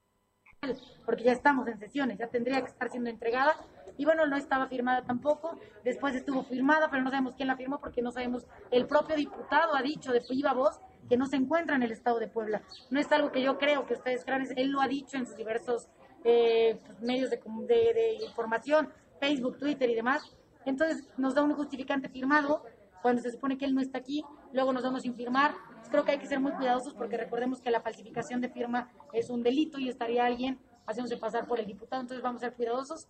porque 1.05 1.23
ya 1.23 1.33
estamos 1.33 1.67
en 1.67 1.77
sesiones, 1.77 2.17
ya 2.17 2.27
tendría 2.27 2.59
que 2.61 2.71
estar 2.71 2.89
siendo 2.89 3.11
entregada. 3.11 3.55
Y 3.97 4.05
bueno, 4.05 4.25
no 4.25 4.35
estaba 4.35 4.67
firmada 4.67 5.03
tampoco, 5.05 5.59
después 5.83 6.15
estuvo 6.15 6.43
firmada, 6.43 6.89
pero 6.89 7.03
no 7.03 7.11
sabemos 7.11 7.35
quién 7.35 7.47
la 7.47 7.55
firmó 7.55 7.79
porque 7.79 8.01
no 8.01 8.11
sabemos, 8.11 8.47
el 8.71 8.87
propio 8.87 9.15
diputado 9.15 9.75
ha 9.75 9.83
dicho 9.83 10.11
de 10.11 10.23
viva 10.27 10.53
voz 10.53 10.81
que 11.07 11.17
no 11.17 11.27
se 11.27 11.35
encuentra 11.35 11.75
en 11.75 11.83
el 11.83 11.91
estado 11.91 12.17
de 12.17 12.27
Puebla. 12.27 12.63
No 12.89 12.99
es 12.99 13.11
algo 13.11 13.31
que 13.31 13.43
yo 13.43 13.59
creo 13.59 13.85
que 13.85 13.93
ustedes 13.93 14.25
crean, 14.25 14.47
él 14.55 14.71
lo 14.71 14.81
ha 14.81 14.87
dicho 14.87 15.17
en 15.17 15.27
sus 15.27 15.35
diversos 15.35 15.87
eh, 16.23 16.79
medios 16.99 17.29
de, 17.29 17.37
de 17.37 18.13
información, 18.25 18.91
Facebook, 19.19 19.59
Twitter 19.59 19.87
y 19.87 19.95
demás, 19.95 20.35
entonces 20.65 21.07
nos 21.17 21.35
da 21.35 21.43
un 21.43 21.53
justificante 21.53 22.09
firmado 22.09 22.63
cuando 23.01 23.21
se 23.21 23.31
supone 23.31 23.57
que 23.57 23.65
él 23.65 23.75
no 23.75 23.81
está 23.81 23.99
aquí, 23.99 24.23
luego 24.51 24.73
nos 24.73 24.83
vamos 24.83 25.03
sin 25.03 25.15
firmar. 25.15 25.53
creo 25.91 26.03
que 26.03 26.11
hay 26.13 26.17
que 26.17 26.25
ser 26.25 26.39
muy 26.39 26.51
cuidadosos 26.53 26.93
porque 26.95 27.17
recordemos 27.17 27.61
que 27.61 27.69
la 27.69 27.81
falsificación 27.81 28.41
de 28.41 28.49
firma 28.49 28.91
es 29.13 29.29
un 29.29 29.43
delito 29.43 29.77
y 29.77 29.89
estaría 29.89 30.25
alguien 30.25 30.59
haciéndose 30.87 31.17
pasar 31.17 31.47
por 31.47 31.59
el 31.59 31.67
diputado, 31.67 32.01
entonces 32.01 32.23
vamos 32.23 32.41
a 32.41 32.47
ser 32.47 32.55
cuidadosos 32.55 33.07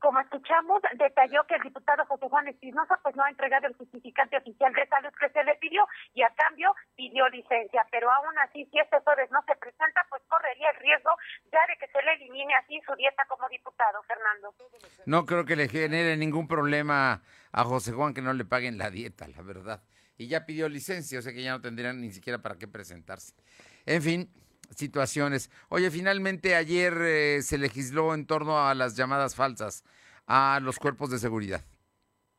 como 0.00 0.18
escuchamos, 0.20 0.82
detalló 0.98 1.44
que 1.46 1.54
el 1.54 1.62
diputado 1.62 2.04
José 2.06 2.26
Juan 2.28 2.48
Espinosa 2.48 2.98
pues 3.02 3.14
no 3.16 3.22
ha 3.22 3.30
entregado 3.30 3.66
el 3.66 3.76
justificante 3.76 4.38
oficial 4.38 4.72
de 4.72 4.86
salud 4.88 5.10
que 5.20 5.28
se 5.28 5.44
le 5.44 5.54
pidió 5.56 5.86
y 6.14 6.22
a 6.22 6.30
cambio 6.34 6.74
pidió 6.96 7.28
licencia, 7.28 7.86
pero 7.90 8.10
aún 8.10 8.36
así 8.38 8.66
si 8.72 8.78
este 8.78 8.98
jueves 9.00 9.30
no 9.30 9.40
se 9.46 9.54
presenta 9.56 10.06
pues 10.08 10.22
correría 10.26 10.70
el 10.70 10.76
riesgo 10.76 11.10
ya 11.52 11.60
de 11.68 11.76
que 11.78 11.86
se 11.92 12.02
le 12.02 12.12
elimine 12.14 12.54
así 12.54 12.80
su 12.86 12.94
dieta 12.96 13.24
como 13.28 13.48
diputado, 13.48 14.02
Fernando. 14.04 14.54
No 15.06 15.26
creo 15.26 15.44
que 15.44 15.56
le 15.56 15.68
genere 15.68 16.16
ningún 16.16 16.48
problema 16.48 17.22
a 17.52 17.64
José 17.64 17.92
Juan 17.92 18.14
que 18.14 18.22
no 18.22 18.32
le 18.32 18.44
paguen 18.44 18.78
la 18.78 18.90
dieta, 18.90 19.28
la 19.28 19.42
verdad. 19.42 19.82
Y 20.16 20.28
ya 20.28 20.46
pidió 20.46 20.68
licencia, 20.68 21.18
o 21.18 21.22
sea 21.22 21.32
que 21.32 21.42
ya 21.42 21.52
no 21.52 21.60
tendrían 21.60 22.00
ni 22.00 22.10
siquiera 22.10 22.40
para 22.40 22.56
qué 22.56 22.68
presentarse. 22.68 23.34
En 23.86 24.02
fin, 24.02 24.32
situaciones. 24.74 25.50
Oye, 25.68 25.90
finalmente 25.90 26.54
ayer 26.54 26.96
eh, 27.00 27.42
se 27.42 27.58
legisló 27.58 28.14
en 28.14 28.26
torno 28.26 28.66
a 28.66 28.74
las 28.74 28.96
llamadas 28.96 29.34
falsas 29.34 29.84
a 30.26 30.60
los 30.62 30.78
cuerpos 30.78 31.10
de 31.10 31.18
seguridad. 31.18 31.64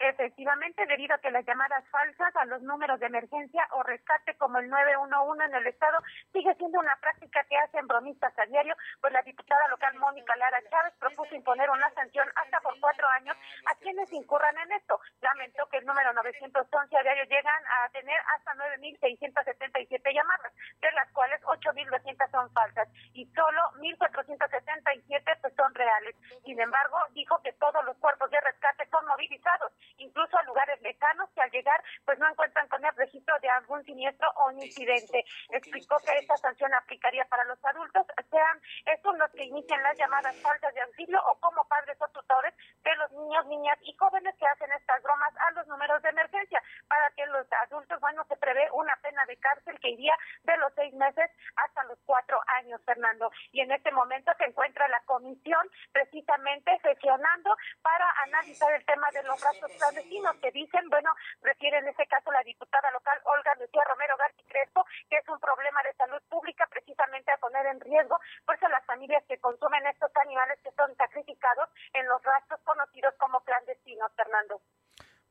Efectivamente, 0.01 0.83
debido 0.87 1.13
a 1.13 1.19
que 1.19 1.29
las 1.29 1.45
llamadas 1.45 1.87
falsas 1.89 2.35
a 2.35 2.45
los 2.45 2.59
números 2.63 2.99
de 2.99 3.05
emergencia 3.05 3.67
o 3.73 3.83
rescate 3.83 4.35
como 4.35 4.57
el 4.57 4.67
911 4.67 5.45
en 5.45 5.53
el 5.53 5.67
Estado 5.67 5.99
sigue 6.33 6.55
siendo 6.55 6.79
una 6.79 6.95
práctica 6.95 7.43
que 7.43 7.55
hacen 7.57 7.85
bromistas 7.85 8.33
a 8.39 8.45
diario, 8.47 8.75
pues 8.99 9.13
la 9.13 9.21
diputada 9.21 9.67
local 9.67 9.93
Mónica 9.99 10.35
Lara 10.37 10.57
Chávez 10.71 10.93
propuso 10.97 11.35
imponer 11.35 11.69
una 11.69 11.87
sanción 11.93 12.27
hasta 12.35 12.59
por 12.61 12.79
cuatro 12.79 13.07
años 13.09 13.37
a 13.67 13.75
quienes 13.75 14.11
incurran 14.11 14.57
en 14.57 14.71
esto. 14.71 14.99
Lamentó 15.21 15.67
que 15.69 15.77
el 15.77 15.85
número 15.85 16.11
911 16.13 16.97
a 16.97 17.03
diario 17.03 17.23
llegan 17.25 17.63
a 17.69 17.89
tener 17.89 18.19
hasta 18.35 18.55
9.677 18.55 20.15
llamadas, 20.15 20.51
de 20.81 20.91
las 20.93 21.11
cuales 21.11 21.39
8.200 21.43 22.31
son 22.31 22.51
falsas 22.53 22.89
y 23.13 23.27
solo 23.35 23.61
1.477 23.77 25.37
pues, 25.41 25.53
son 25.53 25.75
reales. 25.75 26.15
Sin 26.43 26.59
embargo, 26.59 26.97
dijo 27.11 27.39
que 27.43 27.53
todos 27.53 27.85
los 27.85 27.95
cuerpos 27.97 28.31
de 28.31 28.41
rescate 28.41 28.89
son 28.89 29.05
movilizados 29.05 29.71
incluso 30.01 30.37
a 30.37 30.43
lugares 30.43 30.81
lejanos 30.81 31.29
que 31.33 31.41
al 31.41 31.51
llegar 31.51 31.83
pues 32.05 32.17
no 32.19 32.27
encuentran 32.27 32.67
con 32.67 32.83
el 32.83 32.95
registro 32.95 33.37
de 33.39 33.49
algún 33.49 33.83
siniestro 33.83 34.29
o 34.35 34.49
un 34.49 34.61
incidente. 34.61 35.23
Explicó 35.49 35.97
que 35.99 36.17
esta 36.17 36.37
sanción 36.37 36.73
aplicaría 36.73 37.25
para 37.25 37.45
los 37.45 37.63
adultos, 37.65 38.05
sean 38.29 38.61
estos 38.85 39.17
los 39.17 39.31
que 39.31 39.43
inician 39.43 39.83
las 39.83 39.97
llamadas 39.97 40.35
faltas 40.41 40.73
de 40.73 40.81
auxilio 40.81 41.19
o 41.25 41.39
como 41.39 41.63
padres 41.67 41.97
o 42.01 42.07
tutores 42.09 42.53
de 42.83 42.95
los 42.95 43.11
niños, 43.11 43.45
niñas 43.47 43.77
y 43.81 43.95
jóvenes 43.97 44.35
que 44.37 44.47
hacen 44.47 44.71
estas 44.71 45.03
bromas 45.03 45.33
a 45.47 45.51
los 45.51 45.67
números 45.67 46.01
de 46.01 46.09
emergencia. 46.09 46.61
Para 46.87 47.09
que 47.11 47.25
los 47.27 47.45
adultos, 47.67 47.99
bueno, 47.99 48.23
se 48.25 48.37
prevé 48.37 48.69
una 48.73 48.95
pena 49.01 49.25
de 49.25 49.37
cárcel 49.37 49.79
que 49.79 49.89
iría 49.89 50.15
de 50.43 50.57
los 50.57 50.73
seis 50.75 50.93
meses 50.93 51.29
hasta 51.55 51.83
los 51.83 51.99
cuatro 52.05 52.39
años, 52.59 52.81
Fernando. 52.85 53.31
Y 53.51 53.61
en 53.61 53.71
este 53.71 53.91
momento 53.91 54.31
se 54.37 54.45
encuentra 54.45 54.87
la 54.87 55.01
comisión 55.01 55.69
precisamente 55.91 56.79
sesionando 56.81 57.55
para 57.81 58.09
analizar 58.23 58.71
el 58.73 58.85
tema 58.85 59.07
de 59.11 59.23
los 59.23 59.41
gastos 59.41 59.71
vecinos 59.93 60.35
que 60.41 60.51
dicen, 60.51 60.89
bueno, 60.89 61.11
refiere 61.41 61.77
en 61.77 61.87
este 61.87 62.05
caso 62.07 62.31
la 62.31 62.43
diputada 62.43 62.91
local 62.91 63.19
Olga 63.25 63.55
Lucía 63.59 63.83
Romero 63.87 64.15
García 64.17 64.45
Crespo, 64.47 64.85
que 65.09 65.17
es 65.17 65.27
un 65.29 65.39
problema 65.39 65.81
de 65.83 65.93
salud 65.93 66.21
pública 66.29 66.67
precisamente 66.69 67.31
a 67.31 67.37
poner 67.37 67.65
en 67.67 67.79
riesgo 67.79 68.19
pues 68.45 68.61
a 68.63 68.69
las 68.69 68.85
familias 68.85 69.23
que 69.27 69.37
consumen 69.39 69.85
estos 69.87 70.11
animales 70.23 70.59
que 70.63 70.71
son 70.71 70.95
sacrificados 70.95 71.69
en 71.93 72.07
los 72.07 72.21
rastros 72.23 72.59
conocidos 72.63 73.13
como 73.17 73.41
clandestinos, 73.41 74.11
Fernando. 74.15 74.61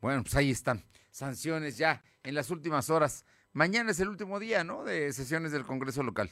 Bueno, 0.00 0.22
pues 0.22 0.34
ahí 0.36 0.50
están, 0.50 0.82
sanciones 1.10 1.76
ya 1.76 2.02
en 2.22 2.34
las 2.34 2.50
últimas 2.50 2.88
horas. 2.90 3.24
Mañana 3.52 3.90
es 3.90 4.00
el 4.00 4.08
último 4.08 4.38
día, 4.38 4.64
¿no? 4.64 4.84
De 4.84 5.12
sesiones 5.12 5.52
del 5.52 5.66
Congreso 5.66 6.02
local. 6.02 6.30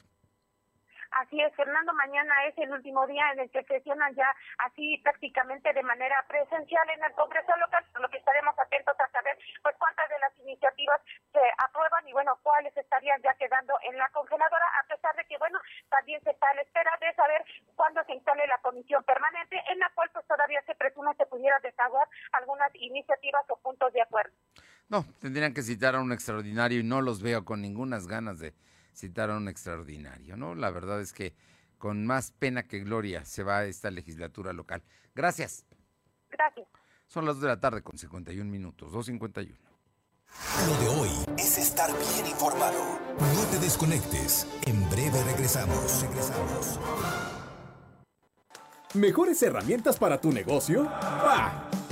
Así 1.10 1.40
es, 1.40 1.54
Fernando, 1.54 1.92
mañana 1.94 2.44
es 2.46 2.56
el 2.58 2.70
último 2.70 3.06
día 3.06 3.32
en 3.32 3.40
el 3.40 3.50
que 3.50 3.64
sesionan 3.64 4.14
ya 4.14 4.34
así 4.58 4.98
prácticamente 5.02 5.72
de 5.72 5.82
manera 5.82 6.24
presencial 6.28 6.88
en 6.90 7.02
el 7.02 7.12
Congreso 7.12 7.56
local, 7.56 7.84
lo 7.98 8.08
que 8.08 8.18
estaremos 8.18 8.58
atentos 8.58 8.94
a 8.98 9.10
saber 9.10 9.38
pues 9.62 9.74
cuántas 9.78 10.08
de 10.08 10.18
las 10.18 10.38
iniciativas 10.38 11.00
se 11.32 11.40
aprueban 11.58 12.06
y 12.08 12.12
bueno, 12.12 12.38
cuáles 12.42 12.76
estarían 12.76 13.20
ya 13.22 13.34
quedando 13.34 13.74
en 13.82 13.96
la 13.96 14.08
congeladora, 14.10 14.66
a 14.80 14.86
pesar 14.86 15.16
de 15.16 15.24
que 15.24 15.38
bueno, 15.38 15.58
también 15.88 16.22
se 16.22 16.30
está 16.30 16.48
a 16.50 16.54
la 16.54 16.62
espera 16.62 16.92
de 17.00 17.14
saber 17.14 17.44
cuándo 17.74 18.04
se 18.04 18.14
instale 18.14 18.46
la 18.46 18.58
comisión 18.58 19.02
permanente, 19.04 19.62
en 19.70 19.78
la 19.78 19.90
cual 19.94 20.10
pues 20.12 20.26
todavía 20.26 20.62
se 20.66 20.74
presume 20.74 21.14
se 21.16 21.26
pudiera 21.26 21.58
desaguar 21.60 22.06
algunas 22.32 22.74
iniciativas 22.74 23.44
o 23.48 23.56
puntos 23.56 23.92
de 23.92 24.02
acuerdo. 24.02 24.32
No, 24.88 25.04
tendrían 25.20 25.52
que 25.52 25.62
citar 25.62 25.94
a 25.94 26.00
un 26.00 26.12
extraordinario 26.12 26.80
y 26.80 26.84
no 26.84 27.00
los 27.00 27.22
veo 27.22 27.44
con 27.44 27.60
ninguna 27.60 27.98
ganas 28.06 28.38
de 28.38 28.54
citar 28.98 29.30
a 29.30 29.36
un 29.36 29.48
extraordinario, 29.48 30.36
¿no? 30.36 30.54
La 30.54 30.70
verdad 30.70 31.00
es 31.00 31.12
que 31.12 31.34
con 31.78 32.04
más 32.04 32.32
pena 32.32 32.64
que 32.64 32.80
gloria 32.80 33.24
se 33.24 33.42
va 33.42 33.58
a 33.58 33.64
esta 33.64 33.90
legislatura 33.90 34.52
local. 34.52 34.82
Gracias. 35.14 35.64
Gracias. 36.30 36.66
Son 37.06 37.24
las 37.24 37.36
2 37.36 37.42
de 37.42 37.48
la 37.48 37.60
tarde 37.60 37.82
con 37.82 37.96
51 37.96 38.50
minutos, 38.50 38.92
2.51. 38.92 39.56
Lo 40.66 40.76
de 40.78 40.88
hoy 40.88 41.10
es 41.38 41.56
estar 41.56 41.90
bien 41.90 42.26
informado. 42.26 42.98
No 43.18 43.44
te 43.50 43.58
desconectes. 43.60 44.46
En 44.66 44.88
breve 44.90 45.22
regresamos. 45.24 46.02
Regresamos. 46.02 46.78
¿Mejores 48.94 49.42
herramientas 49.42 49.98
para 49.98 50.20
tu 50.20 50.32
negocio? 50.32 50.84
¡Bah! 50.84 51.68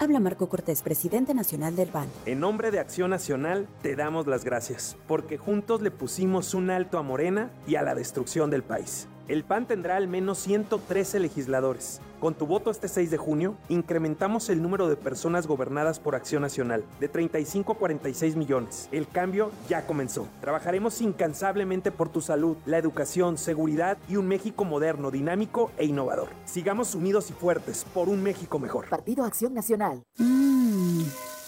Habla 0.00 0.18
Marco 0.18 0.48
Cortés, 0.48 0.82
presidente 0.82 1.34
nacional 1.34 1.76
del 1.76 1.88
BAN. 1.88 2.08
En 2.26 2.40
nombre 2.40 2.72
de 2.72 2.80
Acción 2.80 3.10
Nacional, 3.10 3.68
te 3.80 3.94
damos 3.94 4.26
las 4.26 4.44
gracias, 4.44 4.96
porque 5.06 5.38
juntos 5.38 5.82
le 5.82 5.92
pusimos 5.92 6.52
un 6.52 6.70
alto 6.70 6.98
a 6.98 7.02
Morena 7.02 7.52
y 7.68 7.76
a 7.76 7.82
la 7.82 7.94
destrucción 7.94 8.50
del 8.50 8.64
país. 8.64 9.06
El 9.26 9.42
PAN 9.42 9.66
tendrá 9.66 9.96
al 9.96 10.06
menos 10.06 10.38
113 10.38 11.18
legisladores. 11.18 12.00
Con 12.20 12.34
tu 12.34 12.46
voto 12.46 12.70
este 12.70 12.88
6 12.88 13.10
de 13.10 13.16
junio, 13.16 13.56
incrementamos 13.70 14.50
el 14.50 14.60
número 14.60 14.86
de 14.88 14.96
personas 14.96 15.46
gobernadas 15.46 15.98
por 15.98 16.14
Acción 16.14 16.42
Nacional 16.42 16.84
de 17.00 17.08
35 17.08 17.72
a 17.72 17.76
46 17.76 18.36
millones. 18.36 18.88
El 18.92 19.08
cambio 19.08 19.50
ya 19.66 19.86
comenzó. 19.86 20.28
Trabajaremos 20.42 21.00
incansablemente 21.00 21.90
por 21.90 22.10
tu 22.10 22.20
salud, 22.20 22.58
la 22.66 22.76
educación, 22.76 23.38
seguridad 23.38 23.96
y 24.08 24.16
un 24.16 24.28
México 24.28 24.64
moderno, 24.64 25.10
dinámico 25.10 25.70
e 25.78 25.86
innovador. 25.86 26.28
Sigamos 26.44 26.94
unidos 26.94 27.30
y 27.30 27.32
fuertes 27.32 27.86
por 27.94 28.10
un 28.10 28.22
México 28.22 28.58
mejor. 28.58 28.88
Partido 28.90 29.24
Acción 29.24 29.54
Nacional. 29.54 30.02
Mmm, 30.18 31.02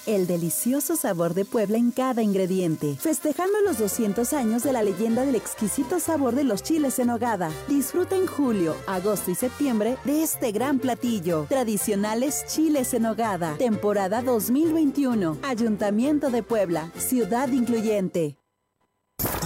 el 0.07 0.27
delicioso 0.27 0.97
sabor 0.97 1.35
de 1.35 1.45
Puebla 1.45 1.79
en 1.79 1.91
cada 1.91 2.23
ingrediente. 2.23 2.97
Festejando 2.99 3.61
los 3.63 3.79
200 3.79 4.33
años 4.33 4.63
de 4.63 4.73
la 4.73 4.83
leyenda 4.83 5.25
del 5.25 5.35
exquisito 5.35 6.01
sabor 6.01 6.35
de 6.35 6.45
los 6.45 6.63
chiles 6.63 6.99
en 6.99 7.11
hogada. 7.11 7.51
Disfruta 7.69 8.17
en 8.17 8.27
julio, 8.27 8.77
agosto 8.87 9.31
y 9.31 9.35
septiembre 9.35 9.97
de 10.05 10.23
este 10.23 10.53
gran 10.53 10.79
platillo. 10.79 11.47
Tradicionales 11.49 12.45
chiles 12.47 12.95
en 12.95 13.07
hogada. 13.07 13.57
Temporada 13.59 14.23
2021. 14.23 15.39
Ayuntamiento 15.43 16.31
de 16.31 16.43
Puebla. 16.43 16.91
Ciudad 16.97 17.49
incluyente. 17.49 18.37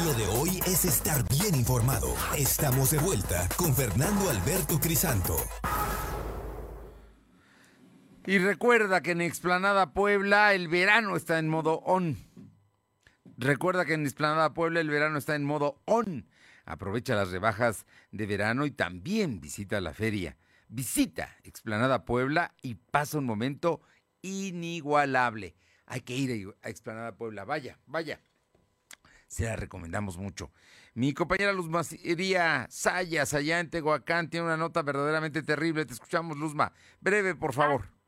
Lo 0.05 0.15
de 0.15 0.27
hoy 0.39 0.61
es 0.67 0.85
estar 0.85 1.25
bien 1.29 1.55
informado. 1.55 2.09
Estamos 2.37 2.91
de 2.91 2.99
vuelta 2.99 3.49
con 3.57 3.75
Fernando 3.75 4.29
Alberto 4.29 4.81
Crisanto. 4.81 5.37
Y 8.27 8.39
recuerda 8.39 9.01
que 9.01 9.13
en 9.13 9.23
Explanada 9.23 9.93
Puebla 9.93 10.53
el 10.53 10.69
verano 10.69 11.17
está 11.17 11.39
en 11.39 11.49
modo 11.49 11.79
on. 11.81 12.19
Recuerda 13.39 13.87
que 13.87 13.95
en 13.95 14.05
Explanada 14.05 14.53
Puebla 14.53 14.81
el 14.81 14.91
verano 14.91 15.17
está 15.17 15.35
en 15.35 15.45
modo 15.45 15.81
on. 15.87 16.29
Aprovecha 16.67 17.15
las 17.15 17.31
rebajas 17.31 17.87
de 18.13 18.27
verano 18.27 18.67
y 18.67 18.71
también 18.71 19.41
visita 19.41 19.81
la 19.81 19.95
feria. 19.95 20.37
Visita 20.69 21.35
Explanada 21.45 22.05
Puebla 22.05 22.55
y 22.61 22.75
pasa 22.75 23.19
un 23.19 23.25
momento 23.25 23.81
inigualable. 24.21 25.57
Hay 25.87 26.03
que 26.03 26.15
ir 26.15 26.55
a 26.63 26.69
Explanada 26.69 27.17
Puebla. 27.17 27.45
Vaya, 27.45 27.79
vaya. 27.87 28.21
Se 29.29 29.45
la 29.45 29.57
recomendamos 29.57 30.19
mucho. 30.19 30.53
Mi 30.93 31.15
compañera 31.15 31.53
Luz 31.53 31.69
María 31.69 32.67
Sayas, 32.69 33.33
allá 33.33 33.61
en 33.61 33.71
Tehuacán, 33.71 34.29
tiene 34.29 34.47
una 34.47 34.57
nota 34.59 34.83
verdaderamente 34.83 35.43
terrible. 35.43 35.87
Te 35.87 35.95
escuchamos, 35.95 36.37
Luzma. 36.37 36.73
Breve, 37.01 37.35
por 37.35 37.55
favor. 37.55 38.00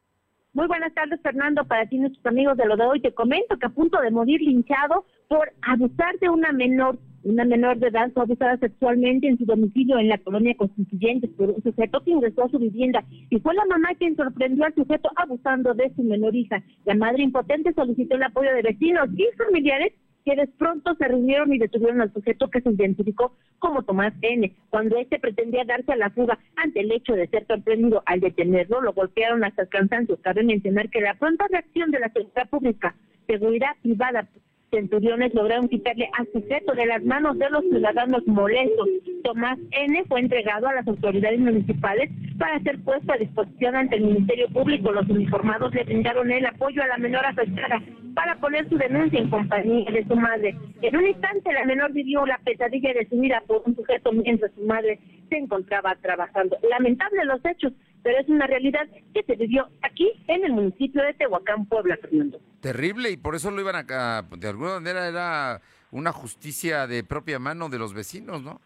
Muy 0.54 0.66
buenas 0.66 0.92
tardes, 0.92 1.18
Fernando, 1.22 1.64
para 1.64 1.86
ti, 1.86 1.96
nuestros 1.96 2.26
amigos 2.26 2.58
de 2.58 2.66
lo 2.66 2.76
de 2.76 2.84
hoy. 2.84 3.00
Te 3.00 3.14
comento 3.14 3.56
que 3.56 3.64
a 3.64 3.70
punto 3.70 3.98
de 4.02 4.10
morir 4.10 4.38
linchado 4.42 5.06
por 5.26 5.50
abusar 5.62 6.18
de 6.18 6.28
una 6.28 6.52
menor, 6.52 6.98
una 7.22 7.46
menor 7.46 7.78
de 7.78 7.88
edad 7.88 8.12
fue 8.12 8.24
abusada 8.24 8.58
sexualmente 8.58 9.28
en 9.28 9.38
su 9.38 9.46
domicilio 9.46 9.98
en 9.98 10.10
la 10.10 10.18
colonia 10.18 10.54
Constituyentes 10.54 11.30
por 11.38 11.48
un 11.48 11.62
sujeto 11.62 12.02
que 12.04 12.10
ingresó 12.10 12.44
a 12.44 12.50
su 12.50 12.58
vivienda 12.58 13.02
y 13.30 13.40
fue 13.40 13.54
la 13.54 13.64
mamá 13.64 13.94
quien 13.98 14.14
sorprendió 14.14 14.66
al 14.66 14.74
sujeto 14.74 15.08
abusando 15.16 15.72
de 15.72 15.90
su 15.94 16.02
menor 16.02 16.36
hija. 16.36 16.62
La 16.84 16.96
madre 16.96 17.22
impotente 17.22 17.72
solicitó 17.72 18.16
el 18.16 18.24
apoyo 18.24 18.52
de 18.52 18.60
vecinos 18.60 19.08
y 19.16 19.24
familiares 19.38 19.94
quienes 20.24 20.48
pronto 20.58 20.94
se 20.96 21.08
reunieron 21.08 21.52
y 21.52 21.58
detuvieron 21.58 22.00
al 22.00 22.12
sujeto 22.12 22.48
que 22.50 22.60
se 22.60 22.70
identificó 22.70 23.34
como 23.58 23.82
Tomás 23.82 24.14
N. 24.22 24.52
Cuando 24.70 24.96
este 24.96 25.18
pretendía 25.18 25.64
darse 25.64 25.92
a 25.92 25.96
la 25.96 26.10
fuga 26.10 26.38
ante 26.56 26.80
el 26.80 26.92
hecho 26.92 27.14
de 27.14 27.28
ser 27.28 27.46
sorprendido 27.46 28.02
al 28.06 28.20
detenerlo, 28.20 28.80
lo 28.80 28.92
golpearon 28.92 29.44
hasta 29.44 29.62
el 29.62 29.68
cansancio. 29.68 30.18
Cabe 30.20 30.42
mencionar 30.42 30.90
que 30.90 31.00
la 31.00 31.14
pronta 31.14 31.46
reacción 31.48 31.90
de 31.90 32.00
la 32.00 32.12
seguridad 32.12 32.48
pública, 32.48 32.94
seguridad 33.26 33.70
privada, 33.82 34.28
centuriones 34.72 35.34
lograron 35.34 35.68
quitarle 35.68 36.08
al 36.18 36.26
sujeto 36.32 36.72
de 36.72 36.86
las 36.86 37.04
manos 37.04 37.38
de 37.38 37.50
los 37.50 37.62
ciudadanos 37.64 38.26
molestos. 38.26 38.88
Tomás 39.22 39.58
N. 39.70 40.04
fue 40.08 40.20
entregado 40.20 40.66
a 40.66 40.72
las 40.72 40.88
autoridades 40.88 41.38
municipales 41.38 42.10
para 42.38 42.58
ser 42.60 42.82
puesto 42.82 43.12
a 43.12 43.18
disposición 43.18 43.76
ante 43.76 43.96
el 43.96 44.04
Ministerio 44.04 44.48
Público. 44.48 44.90
Los 44.90 45.08
uniformados 45.10 45.74
le 45.74 45.84
brindaron 45.84 46.30
el 46.30 46.46
apoyo 46.46 46.82
a 46.82 46.86
la 46.86 46.96
menor 46.96 47.24
afectada 47.26 47.82
para 48.14 48.36
poner 48.36 48.66
su 48.70 48.78
denuncia 48.78 49.20
en 49.20 49.28
compañía 49.28 49.90
de 49.90 50.06
su 50.06 50.16
madre. 50.16 50.56
En 50.80 50.96
un 50.96 51.06
instante 51.06 51.52
la 51.52 51.64
menor 51.66 51.92
vivió 51.92 52.24
la 52.24 52.38
pesadilla 52.38 52.94
de 52.94 53.06
su 53.08 53.20
vida 53.20 53.42
por 53.46 53.62
un 53.66 53.76
sujeto 53.76 54.10
mientras 54.12 54.52
su 54.52 54.62
madre 54.64 54.98
se 55.28 55.36
encontraba 55.36 55.96
trabajando. 55.96 56.56
Lamentable 56.70 57.24
los 57.26 57.44
hechos, 57.44 57.74
pero 58.02 58.18
es 58.18 58.28
una 58.28 58.46
realidad 58.46 58.86
que 59.14 59.22
se 59.22 59.36
vivió 59.36 59.68
aquí 59.82 60.10
en 60.28 60.44
el 60.44 60.52
municipio 60.52 61.02
de 61.02 61.14
Tehuacán, 61.14 61.66
Puebla, 61.66 61.96
Fernando. 62.00 62.40
Terrible, 62.60 63.10
y 63.10 63.16
por 63.16 63.34
eso 63.34 63.50
lo 63.50 63.60
iban 63.60 63.76
a... 63.76 64.22
De 64.36 64.48
alguna 64.48 64.74
manera 64.74 65.08
era 65.08 65.60
una 65.90 66.12
justicia 66.12 66.86
de 66.86 67.04
propia 67.04 67.38
mano 67.38 67.68
de 67.68 67.78
los 67.78 67.94
vecinos, 67.94 68.42
¿no? 68.42 68.60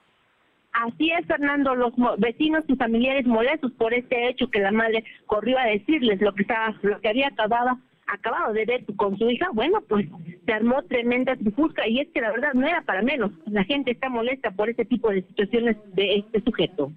Así 0.73 1.11
es, 1.11 1.27
Fernando, 1.27 1.75
los 1.75 1.93
vecinos 2.19 2.65
y 2.69 2.77
familiares 2.77 3.27
molestos 3.27 3.73
por 3.73 3.95
este 3.95 4.29
hecho 4.29 4.51
que 4.51 4.61
la 4.61 4.73
madre 4.73 5.05
corrió 5.25 5.59
a 5.59 5.65
decirles 5.65 6.21
lo 6.21 6.35
que 6.35 6.43
estaba, 6.43 6.77
lo 6.83 7.01
que 7.01 7.09
había 7.09 7.29
acabado, 7.29 7.79
acabado 8.07 8.53
de 8.53 8.67
ver 8.67 8.85
con 8.97 9.17
su 9.17 9.31
hija, 9.31 9.49
bueno, 9.55 9.81
pues 9.89 10.07
se 10.45 10.53
armó 10.53 10.83
tremenda 10.83 11.35
trifusca 11.35 11.89
y 11.89 12.01
es 12.01 12.09
que 12.13 12.21
la 12.21 12.31
verdad 12.31 12.53
no 12.53 12.67
era 12.67 12.83
para 12.83 13.01
menos. 13.01 13.33
La 13.47 13.65
gente 13.65 13.91
está 13.91 14.11
molesta 14.11 14.51
por 14.51 14.69
este 14.69 14.85
tipo 14.85 15.11
de 15.11 15.23
situaciones 15.23 15.79
de 15.95 16.17
este 16.17 16.43
sujeto. 16.43 16.93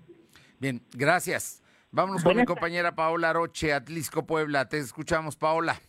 Bien, 0.59 0.81
gracias. 0.93 1.63
Vámonos 1.91 2.23
con 2.23 2.37
mi 2.37 2.45
compañera 2.45 2.93
Paola 2.95 3.33
Roche, 3.33 3.73
Atlisco 3.73 4.25
Puebla. 4.25 4.69
Te 4.69 4.77
escuchamos, 4.77 5.35
Paola. 5.35 5.79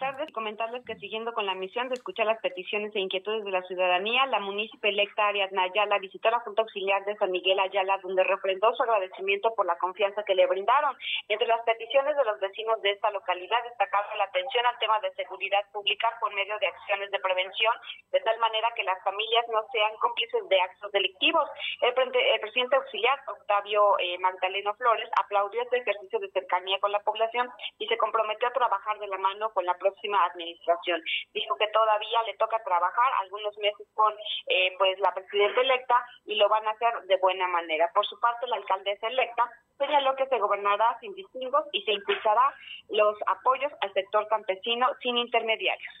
Tardes. 0.00 0.32
Comentarles 0.32 0.82
que 0.86 0.96
siguiendo 0.96 1.34
con 1.34 1.44
la 1.44 1.54
misión 1.54 1.90
de 1.90 1.94
escuchar 1.94 2.24
las 2.24 2.40
peticiones 2.40 2.96
e 2.96 3.00
inquietudes 3.00 3.44
de 3.44 3.50
la 3.50 3.60
ciudadanía, 3.64 4.24
la 4.26 4.40
municipio 4.40 4.88
electa 4.88 5.28
Ariadna 5.28 5.64
Ayala 5.64 5.98
visitó 5.98 6.30
la 6.30 6.40
Junta 6.40 6.62
Auxiliar 6.62 7.04
de 7.04 7.16
San 7.16 7.30
Miguel 7.30 7.60
Ayala, 7.60 7.98
donde 7.98 8.24
refrendó 8.24 8.74
su 8.74 8.82
agradecimiento 8.82 9.54
por 9.54 9.66
la 9.66 9.76
confianza 9.76 10.24
que 10.24 10.34
le 10.34 10.46
brindaron. 10.46 10.96
Entre 11.28 11.46
las 11.46 11.60
peticiones 11.62 12.16
de 12.16 12.24
los 12.24 12.40
vecinos 12.40 12.80
de 12.80 12.92
esta 12.92 13.10
localidad 13.10 13.62
destacaba 13.64 14.16
la 14.16 14.24
atención 14.24 14.64
al 14.64 14.78
tema 14.78 14.98
de 15.00 15.12
seguridad 15.14 15.64
pública 15.70 16.08
por 16.18 16.32
medio 16.34 16.58
de 16.58 16.66
acciones 16.66 17.10
de 17.10 17.20
prevención, 17.20 17.74
de 18.10 18.20
tal 18.20 18.38
manera 18.38 18.72
que 18.74 18.84
las 18.84 19.04
familias 19.04 19.44
no 19.52 19.60
sean 19.70 19.92
cómplices 20.00 20.48
de 20.48 20.60
actos 20.62 20.92
delictivos. 20.92 21.46
El, 21.82 21.92
presidente 21.92 22.76
auxiliar, 22.76 23.20
Octavio 23.28 23.98
eh, 23.98 24.16
Magdaleno 24.18 24.72
Flores, 24.74 25.10
aplaudió 25.20 25.60
este 25.60 25.76
ejercicio 25.76 26.18
de 26.20 26.30
cercanía 26.30 26.80
con 26.80 26.90
la 26.90 27.00
población 27.00 27.50
y 27.78 27.86
se 27.86 27.98
comprometió 27.98 28.48
a 28.48 28.52
trabajar 28.52 28.98
de 28.98 29.06
la 29.06 29.18
mano 29.18 29.52
con 29.52 29.66
la 29.66 29.74
próxima 29.90 30.24
administración. 30.26 31.02
Dijo 31.34 31.56
que 31.56 31.66
todavía 31.72 32.22
le 32.26 32.36
toca 32.38 32.62
trabajar 32.62 33.10
algunos 33.22 33.56
meses 33.58 33.86
con 33.94 34.12
eh, 34.46 34.74
pues 34.78 34.98
la 35.00 35.12
presidenta 35.14 35.60
electa 35.60 35.96
y 36.26 36.36
lo 36.36 36.48
van 36.48 36.66
a 36.66 36.70
hacer 36.70 37.06
de 37.06 37.16
buena 37.18 37.48
manera. 37.48 37.90
Por 37.94 38.06
su 38.06 38.18
parte, 38.20 38.46
la 38.46 38.56
alcaldesa 38.56 39.08
electa 39.08 39.50
señaló 39.78 40.14
que 40.16 40.26
se 40.26 40.38
gobernará 40.38 40.98
sin 41.00 41.14
distingos 41.14 41.64
y 41.72 41.82
se 41.82 41.92
impulsará 41.92 42.54
los 42.88 43.16
apoyos 43.26 43.72
al 43.80 43.92
sector 43.92 44.28
campesino 44.28 44.86
sin 45.02 45.18
intermediarios. 45.18 45.94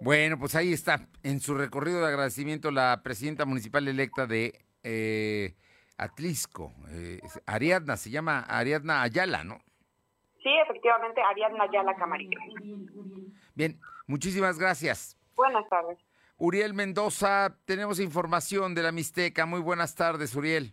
Bueno, 0.00 0.36
pues 0.38 0.56
ahí 0.56 0.72
está, 0.72 1.06
en 1.22 1.40
su 1.40 1.54
recorrido 1.54 2.00
de 2.00 2.08
agradecimiento, 2.08 2.72
la 2.72 3.02
presidenta 3.04 3.44
municipal 3.44 3.86
electa 3.86 4.26
de 4.26 4.52
eh, 4.82 5.54
Atlisco, 5.96 6.72
eh, 6.90 7.20
Ariadna, 7.46 7.96
se 7.96 8.10
llama 8.10 8.40
Ariadna 8.40 9.02
Ayala, 9.02 9.44
¿no? 9.44 9.60
Sí, 10.42 10.50
efectivamente, 10.64 11.20
Ariadna 11.22 11.64
Ayala 11.64 11.94
Camarillo. 11.94 12.38
Bien, 13.54 13.78
muchísimas 14.06 14.58
gracias. 14.58 15.16
Buenas 15.36 15.68
tardes. 15.68 15.98
Uriel 16.36 16.74
Mendoza, 16.74 17.56
tenemos 17.64 18.00
información 18.00 18.74
de 18.74 18.82
la 18.82 18.90
Mixteca. 18.90 19.46
Muy 19.46 19.60
buenas 19.60 19.94
tardes, 19.94 20.34
Uriel. 20.34 20.72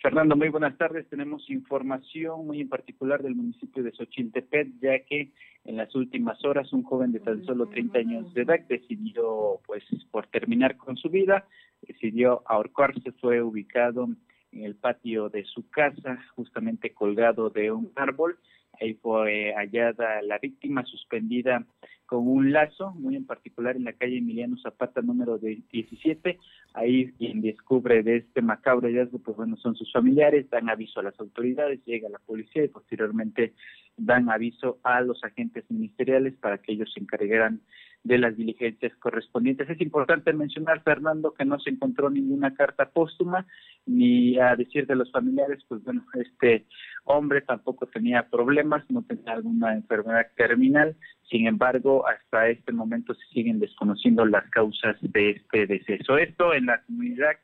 Fernando, 0.00 0.36
muy 0.36 0.48
buenas 0.48 0.76
tardes. 0.78 1.08
Tenemos 1.08 1.48
información 1.48 2.46
muy 2.46 2.60
en 2.60 2.68
particular 2.68 3.22
del 3.22 3.34
municipio 3.34 3.82
de 3.82 3.92
Xochiltepet, 3.92 4.68
ya 4.80 4.98
que 5.04 5.32
en 5.64 5.76
las 5.76 5.94
últimas 5.94 6.44
horas 6.44 6.72
un 6.72 6.82
joven 6.82 7.12
de 7.12 7.20
tan 7.20 7.44
solo 7.44 7.68
30 7.68 7.98
años 7.98 8.34
de 8.34 8.42
edad 8.42 8.60
decidió, 8.68 9.60
pues, 9.64 9.84
por 10.10 10.26
terminar 10.26 10.76
con 10.76 10.96
su 10.96 11.08
vida, 11.08 11.46
decidió 11.82 12.42
ahorcarse, 12.46 13.12
fue 13.20 13.42
ubicado 13.42 14.08
en 14.52 14.64
el 14.64 14.76
patio 14.76 15.28
de 15.28 15.44
su 15.44 15.68
casa, 15.68 16.18
justamente 16.36 16.92
colgado 16.92 17.50
de 17.50 17.70
un 17.72 17.90
árbol. 17.96 18.38
Ahí 18.80 18.94
fue 18.94 19.52
hallada 19.54 20.22
la 20.22 20.38
víctima 20.38 20.84
suspendida 20.84 21.64
con 22.06 22.28
un 22.28 22.52
lazo, 22.52 22.92
muy 22.92 23.16
en 23.16 23.24
particular 23.24 23.74
en 23.74 23.84
la 23.84 23.94
calle 23.94 24.18
Emiliano 24.18 24.56
Zapata 24.58 25.00
número 25.00 25.38
17. 25.38 26.38
Ahí 26.74 27.10
quien 27.12 27.40
descubre 27.40 28.02
de 28.02 28.18
este 28.18 28.42
macabro 28.42 28.86
hallazgo, 28.86 29.18
pues 29.18 29.36
bueno, 29.36 29.56
son 29.56 29.74
sus 29.76 29.90
familiares, 29.90 30.50
dan 30.50 30.68
aviso 30.68 31.00
a 31.00 31.04
las 31.04 31.18
autoridades, 31.18 31.82
llega 31.86 32.10
la 32.10 32.18
policía 32.18 32.64
y 32.64 32.68
posteriormente 32.68 33.54
dan 33.96 34.28
aviso 34.28 34.78
a 34.82 35.00
los 35.00 35.24
agentes 35.24 35.64
ministeriales 35.70 36.34
para 36.34 36.58
que 36.58 36.72
ellos 36.72 36.92
se 36.92 37.00
encargaran 37.00 37.62
de 38.04 38.18
las 38.18 38.36
diligencias 38.36 38.94
correspondientes. 38.96 39.70
Es 39.70 39.80
importante 39.80 40.32
mencionar, 40.32 40.82
Fernando, 40.82 41.32
que 41.34 41.44
no 41.44 41.58
se 41.60 41.70
encontró 41.70 42.10
ninguna 42.10 42.54
carta 42.54 42.90
póstuma, 42.90 43.46
ni 43.86 44.38
a 44.38 44.56
decir 44.56 44.86
de 44.86 44.96
los 44.96 45.10
familiares, 45.12 45.62
pues 45.68 45.82
bueno, 45.84 46.04
este 46.14 46.66
hombre 47.04 47.42
tampoco 47.42 47.86
tenía 47.86 48.28
problemas, 48.28 48.84
no 48.90 49.02
tenía 49.02 49.32
alguna 49.32 49.74
enfermedad 49.74 50.26
terminal, 50.36 50.96
sin 51.30 51.46
embargo, 51.46 52.06
hasta 52.06 52.48
este 52.48 52.72
momento 52.72 53.14
se 53.14 53.24
siguen 53.32 53.58
desconociendo 53.58 54.26
las 54.26 54.48
causas 54.50 54.96
de 55.00 55.30
este 55.30 55.66
deceso. 55.66 56.18
Esto 56.18 56.52
en 56.52 56.66
la 56.66 56.82
comunidad 56.82 57.36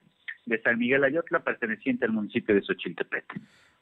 de 0.46 0.60
San 0.62 0.78
Miguel 0.78 1.04
Ayotla, 1.04 1.40
perteneciente 1.40 2.04
al 2.04 2.12
municipio 2.12 2.54
de 2.54 2.62
Xochiltepet. 2.62 3.24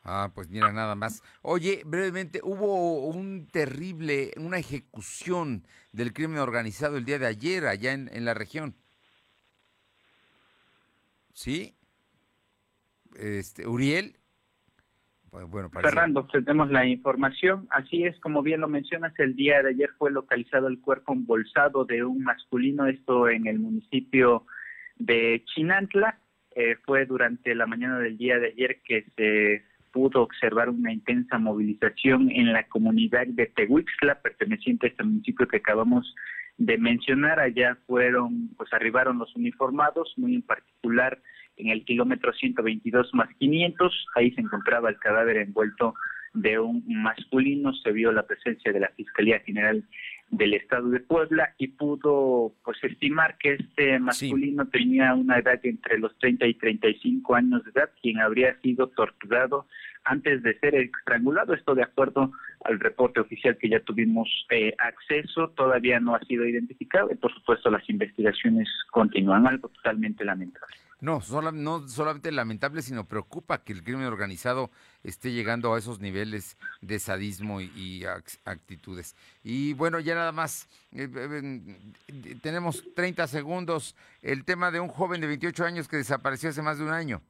Ah, 0.09 0.31
pues 0.33 0.49
mira, 0.49 0.73
nada 0.73 0.95
más. 0.95 1.21
Oye, 1.43 1.83
brevemente, 1.85 2.39
hubo 2.45 3.09
un 3.09 3.49
terrible, 3.49 4.31
una 4.37 4.57
ejecución 4.57 5.67
del 5.91 6.13
crimen 6.13 6.39
organizado 6.39 6.97
el 6.97 7.05
día 7.05 7.19
de 7.19 7.27
ayer 7.27 7.67
allá 7.67 7.93
en, 7.93 8.25
la 8.25 8.33
región. 8.33 8.77
¿Sí? 11.33 11.75
Este, 13.17 13.67
Uriel. 13.67 14.17
Pues, 15.31 15.45
bueno, 15.49 15.71
Fernando, 15.71 16.25
tenemos 16.29 16.71
la 16.71 16.87
información. 16.87 17.67
Así 17.71 18.05
es, 18.05 18.17
como 18.21 18.43
bien 18.43 18.61
lo 18.61 18.69
mencionas, 18.69 19.13
el 19.19 19.35
día 19.35 19.61
de 19.65 19.71
ayer 19.71 19.91
fue 19.99 20.13
localizado 20.13 20.69
el 20.69 20.81
cuerpo 20.81 21.15
embolsado 21.15 21.85
de 21.85 22.05
un 22.05 22.23
masculino, 22.23 22.87
esto 22.87 23.29
en 23.29 23.49
el 23.49 23.59
municipio 23.59 24.47
de 24.95 25.43
Chinantla. 25.53 26.21
Eh, 26.55 26.77
fue 26.85 27.07
durante 27.07 27.57
la 27.57 27.67
mañana 27.67 27.99
del 27.99 28.17
día 28.17 28.39
de 28.39 28.47
ayer 28.47 28.81
que 28.83 29.05
se 29.17 29.76
pudo 29.97 30.21
observar 30.25 30.69
una 30.69 30.93
intensa 30.93 31.39
movilización 31.39 32.31
en 32.31 32.53
la 32.53 32.65
comunidad 32.65 33.27
de 33.29 33.47
Tehuixla, 33.47 34.21
perteneciente 34.21 34.87
a 34.87 34.91
este 34.91 35.03
municipio 35.03 35.49
que 35.49 35.57
acabamos 35.57 36.15
de 36.59 36.77
mencionar. 36.77 37.41
Allá 37.41 37.79
fueron, 37.87 38.51
pues 38.59 38.71
arribaron 38.75 39.19
los 39.19 39.35
uniformados, 39.35 40.13
muy 40.19 40.35
en 40.35 40.43
particular 40.43 41.19
en 41.57 41.69
el 41.69 41.83
kilómetro 41.87 42.35
122 42.35 43.09
más 43.15 43.31
500. 43.39 44.07
Ahí 44.17 44.33
se 44.33 44.43
encontraba 44.43 44.91
el 44.91 44.99
cadáver 44.99 45.39
envuelto 45.39 45.95
de 46.35 46.59
un 46.59 46.85
masculino. 46.87 47.73
Se 47.73 47.91
vio 47.91 48.13
la 48.13 48.27
presencia 48.27 48.75
de 48.75 48.81
la 48.81 48.91
Fiscalía 48.91 49.41
General 49.41 49.83
del 50.31 50.55
Estado 50.55 50.89
de 50.89 51.01
Puebla 51.01 51.55
y 51.59 51.69
pudo 51.69 52.53
pues 52.65 52.79
estimar 52.83 53.39
que 53.39 53.55
este 53.55 53.99
masculino 53.99 54.67
tenía 54.67 55.15
una 55.15 55.39
edad 55.39 55.61
entre 55.63 55.99
los 55.99 56.17
30 56.19 56.47
y 56.47 56.55
35 56.55 57.35
años 57.35 57.65
de 57.65 57.71
edad, 57.71 57.91
quien 58.03 58.21
habría 58.21 58.59
sido 58.61 58.89
torturado 58.89 59.67
antes 60.07 60.43
de 60.43 60.59
ser 60.59 60.75
estrangulado. 60.75 61.55
Esto 61.55 61.75
de 61.75 61.83
acuerdo 61.83 62.33
al 62.65 62.81
reporte 62.81 63.21
oficial 63.21 63.57
que 63.59 63.69
ya 63.69 63.81
tuvimos 63.81 64.29
eh, 64.51 64.75
acceso, 64.79 65.51
todavía 65.51 66.01
no 66.01 66.15
ha 66.15 66.21
sido 66.21 66.47
identificado 66.47 67.09
y 67.13 67.17
por 67.17 67.33
supuesto 67.35 67.71
las 67.71 67.89
investigaciones 67.91 68.69
continúan, 68.91 69.47
algo 69.47 69.69
totalmente 69.69 70.25
lamentable. 70.25 70.75
No, 70.99 71.21
no 71.53 71.89
solamente 71.89 72.33
lamentable, 72.33 72.81
sino 72.81 73.05
preocupa 73.05 73.63
que 73.63 73.75
el 73.75 73.85
crimen 73.85 74.07
organizado 74.07 74.71
esté 75.05 75.31
llegando 75.31 75.75
a 75.75 75.79
esos 75.79 76.01
niveles 76.01 76.57
de 76.81 76.99
sadismo 76.99 77.61
y, 77.61 78.05
actitudes. 78.45 79.15
Y 79.45 79.75
bueno, 79.75 80.01
ya 80.01 80.15
nada 80.15 80.33
más, 80.33 80.69
eh, 80.93 81.07
eh, 81.15 82.37
tenemos 82.41 82.83
30 82.95 83.27
segundos, 83.27 83.95
el 84.23 84.45
tema 84.45 84.71
de 84.71 84.81
un 84.81 84.89
joven 84.89 85.21
de 85.21 85.27
28 85.27 85.67
años 85.67 85.87
que 85.87 85.99
desapareció 85.99 86.49
hace 86.49 86.63
más 86.63 86.79
de 86.79 86.85
un 86.85 86.91
año. 86.91 87.21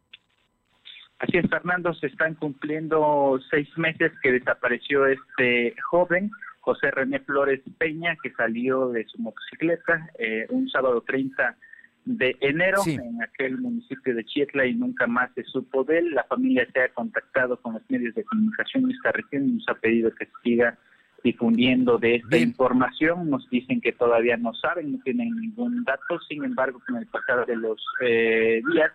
Así 1.18 1.38
es, 1.38 1.48
Fernando, 1.48 1.94
se 1.94 2.08
están 2.08 2.34
cumpliendo 2.34 3.38
seis 3.50 3.68
meses 3.78 4.12
que 4.22 4.32
desapareció 4.32 5.06
este 5.06 5.74
joven, 5.90 6.30
José 6.60 6.90
René 6.90 7.20
Flores 7.20 7.60
Peña, 7.78 8.16
que 8.22 8.32
salió 8.32 8.90
de 8.90 9.04
su 9.06 9.18
motocicleta 9.22 10.10
eh, 10.18 10.46
un 10.50 10.68
sábado 10.68 11.00
30 11.06 11.56
de 12.04 12.36
enero 12.40 12.82
en 12.86 13.22
aquel 13.22 13.58
municipio 13.58 14.14
de 14.14 14.24
Chietla 14.24 14.66
y 14.66 14.74
nunca 14.74 15.06
más 15.06 15.30
se 15.34 15.42
supo 15.44 15.84
de 15.84 15.98
él. 15.98 16.10
La 16.14 16.24
familia 16.24 16.66
se 16.72 16.80
ha 16.80 16.88
contactado 16.90 17.60
con 17.60 17.74
los 17.74 17.82
medios 17.88 18.14
de 18.14 18.24
comunicación 18.24 18.86
de 18.86 18.94
esta 18.94 19.12
región 19.12 19.48
y 19.48 19.52
nos 19.52 19.68
ha 19.68 19.74
pedido 19.74 20.14
que 20.14 20.28
siga 20.42 20.78
difundiendo 21.24 21.98
de 21.98 22.16
esta 22.16 22.38
información. 22.38 23.28
Nos 23.28 23.48
dicen 23.50 23.80
que 23.80 23.92
todavía 23.92 24.36
no 24.36 24.54
saben, 24.54 24.92
no 24.92 24.98
tienen 25.02 25.34
ningún 25.34 25.82
dato. 25.82 26.20
Sin 26.28 26.44
embargo, 26.44 26.80
con 26.86 26.96
el 26.96 27.06
pasar 27.06 27.44
de 27.46 27.56
los 27.56 27.84
eh, 28.02 28.62
días, 28.72 28.92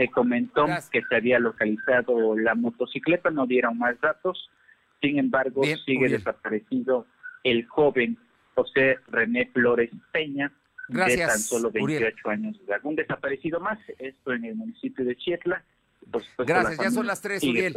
se 0.00 0.08
comentó 0.08 0.64
que 0.90 1.02
se 1.02 1.14
había 1.14 1.38
localizado 1.38 2.34
la 2.34 2.54
motocicleta, 2.54 3.30
no 3.30 3.46
dieron 3.46 3.76
más 3.76 4.00
datos. 4.00 4.50
Sin 5.02 5.18
embargo, 5.18 5.62
sigue 5.84 6.08
desaparecido 6.08 7.06
el 7.44 7.66
joven 7.66 8.16
José 8.54 8.96
René 9.08 9.50
Flores 9.52 9.90
Peña, 10.10 10.50
de 10.88 11.16
tan 11.18 11.38
solo 11.38 11.70
28 11.70 12.30
años 12.30 12.56
de 12.66 12.74
Un 12.82 12.96
desaparecido 12.96 13.60
más, 13.60 13.78
esto 13.98 14.32
en 14.32 14.46
el 14.46 14.54
municipio 14.54 15.04
de 15.04 15.16
Chietla. 15.16 15.62
gracias, 16.38 16.78
ya 16.78 16.90
son 16.90 17.06
las 17.06 17.20
tres, 17.20 17.42
Uriel. 17.42 17.76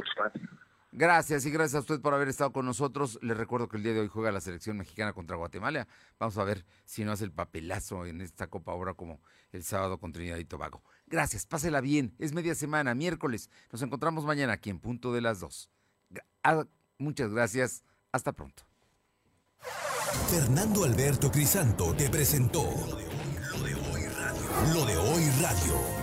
Gracias 0.93 1.45
y 1.45 1.51
gracias 1.51 1.75
a 1.75 1.79
usted 1.79 1.99
por 1.99 2.13
haber 2.13 2.29
estado 2.29 2.53
con 2.53 2.65
nosotros. 2.65 3.19
Les 3.21 3.35
recuerdo 3.35 3.67
que 3.67 3.77
el 3.77 3.83
día 3.83 3.93
de 3.93 3.99
hoy 3.99 4.07
juega 4.07 4.31
la 4.31 4.39
selección 4.39 4.77
mexicana 4.77 5.11
contra 5.11 5.35
Guatemala. 5.35 5.87
Vamos 6.19 6.37
a 6.37 6.43
ver 6.45 6.63
si 6.85 7.03
no 7.03 7.11
hace 7.11 7.25
el 7.25 7.31
papelazo 7.31 8.05
en 8.05 8.21
esta 8.21 8.47
Copa 8.47 8.71
ahora 8.71 8.93
como 8.93 9.19
el 9.51 9.63
sábado 9.63 9.97
con 9.97 10.13
Trinidad 10.13 10.37
y 10.37 10.45
Tobago. 10.45 10.83
Gracias, 11.13 11.45
pásela 11.45 11.79
bien. 11.79 12.15
Es 12.17 12.33
media 12.33 12.55
semana, 12.55 12.95
miércoles. 12.95 13.51
Nos 13.71 13.83
encontramos 13.83 14.25
mañana 14.25 14.53
aquí 14.53 14.71
en 14.71 14.79
punto 14.79 15.13
de 15.13 15.21
las 15.21 15.39
dos. 15.39 15.69
Ah, 16.41 16.65
muchas 16.97 17.31
gracias. 17.31 17.83
Hasta 18.11 18.31
pronto. 18.31 18.63
Fernando 20.31 20.85
Alberto 20.85 21.31
Crisanto 21.31 21.93
te 21.93 22.09
presentó 22.09 22.63
lo 22.63 23.63
de 23.63 23.75
hoy 23.75 24.07
radio. 24.07 24.73
Lo 24.73 24.85
de 24.87 24.97
hoy 24.97 25.29
radio. 25.39 26.02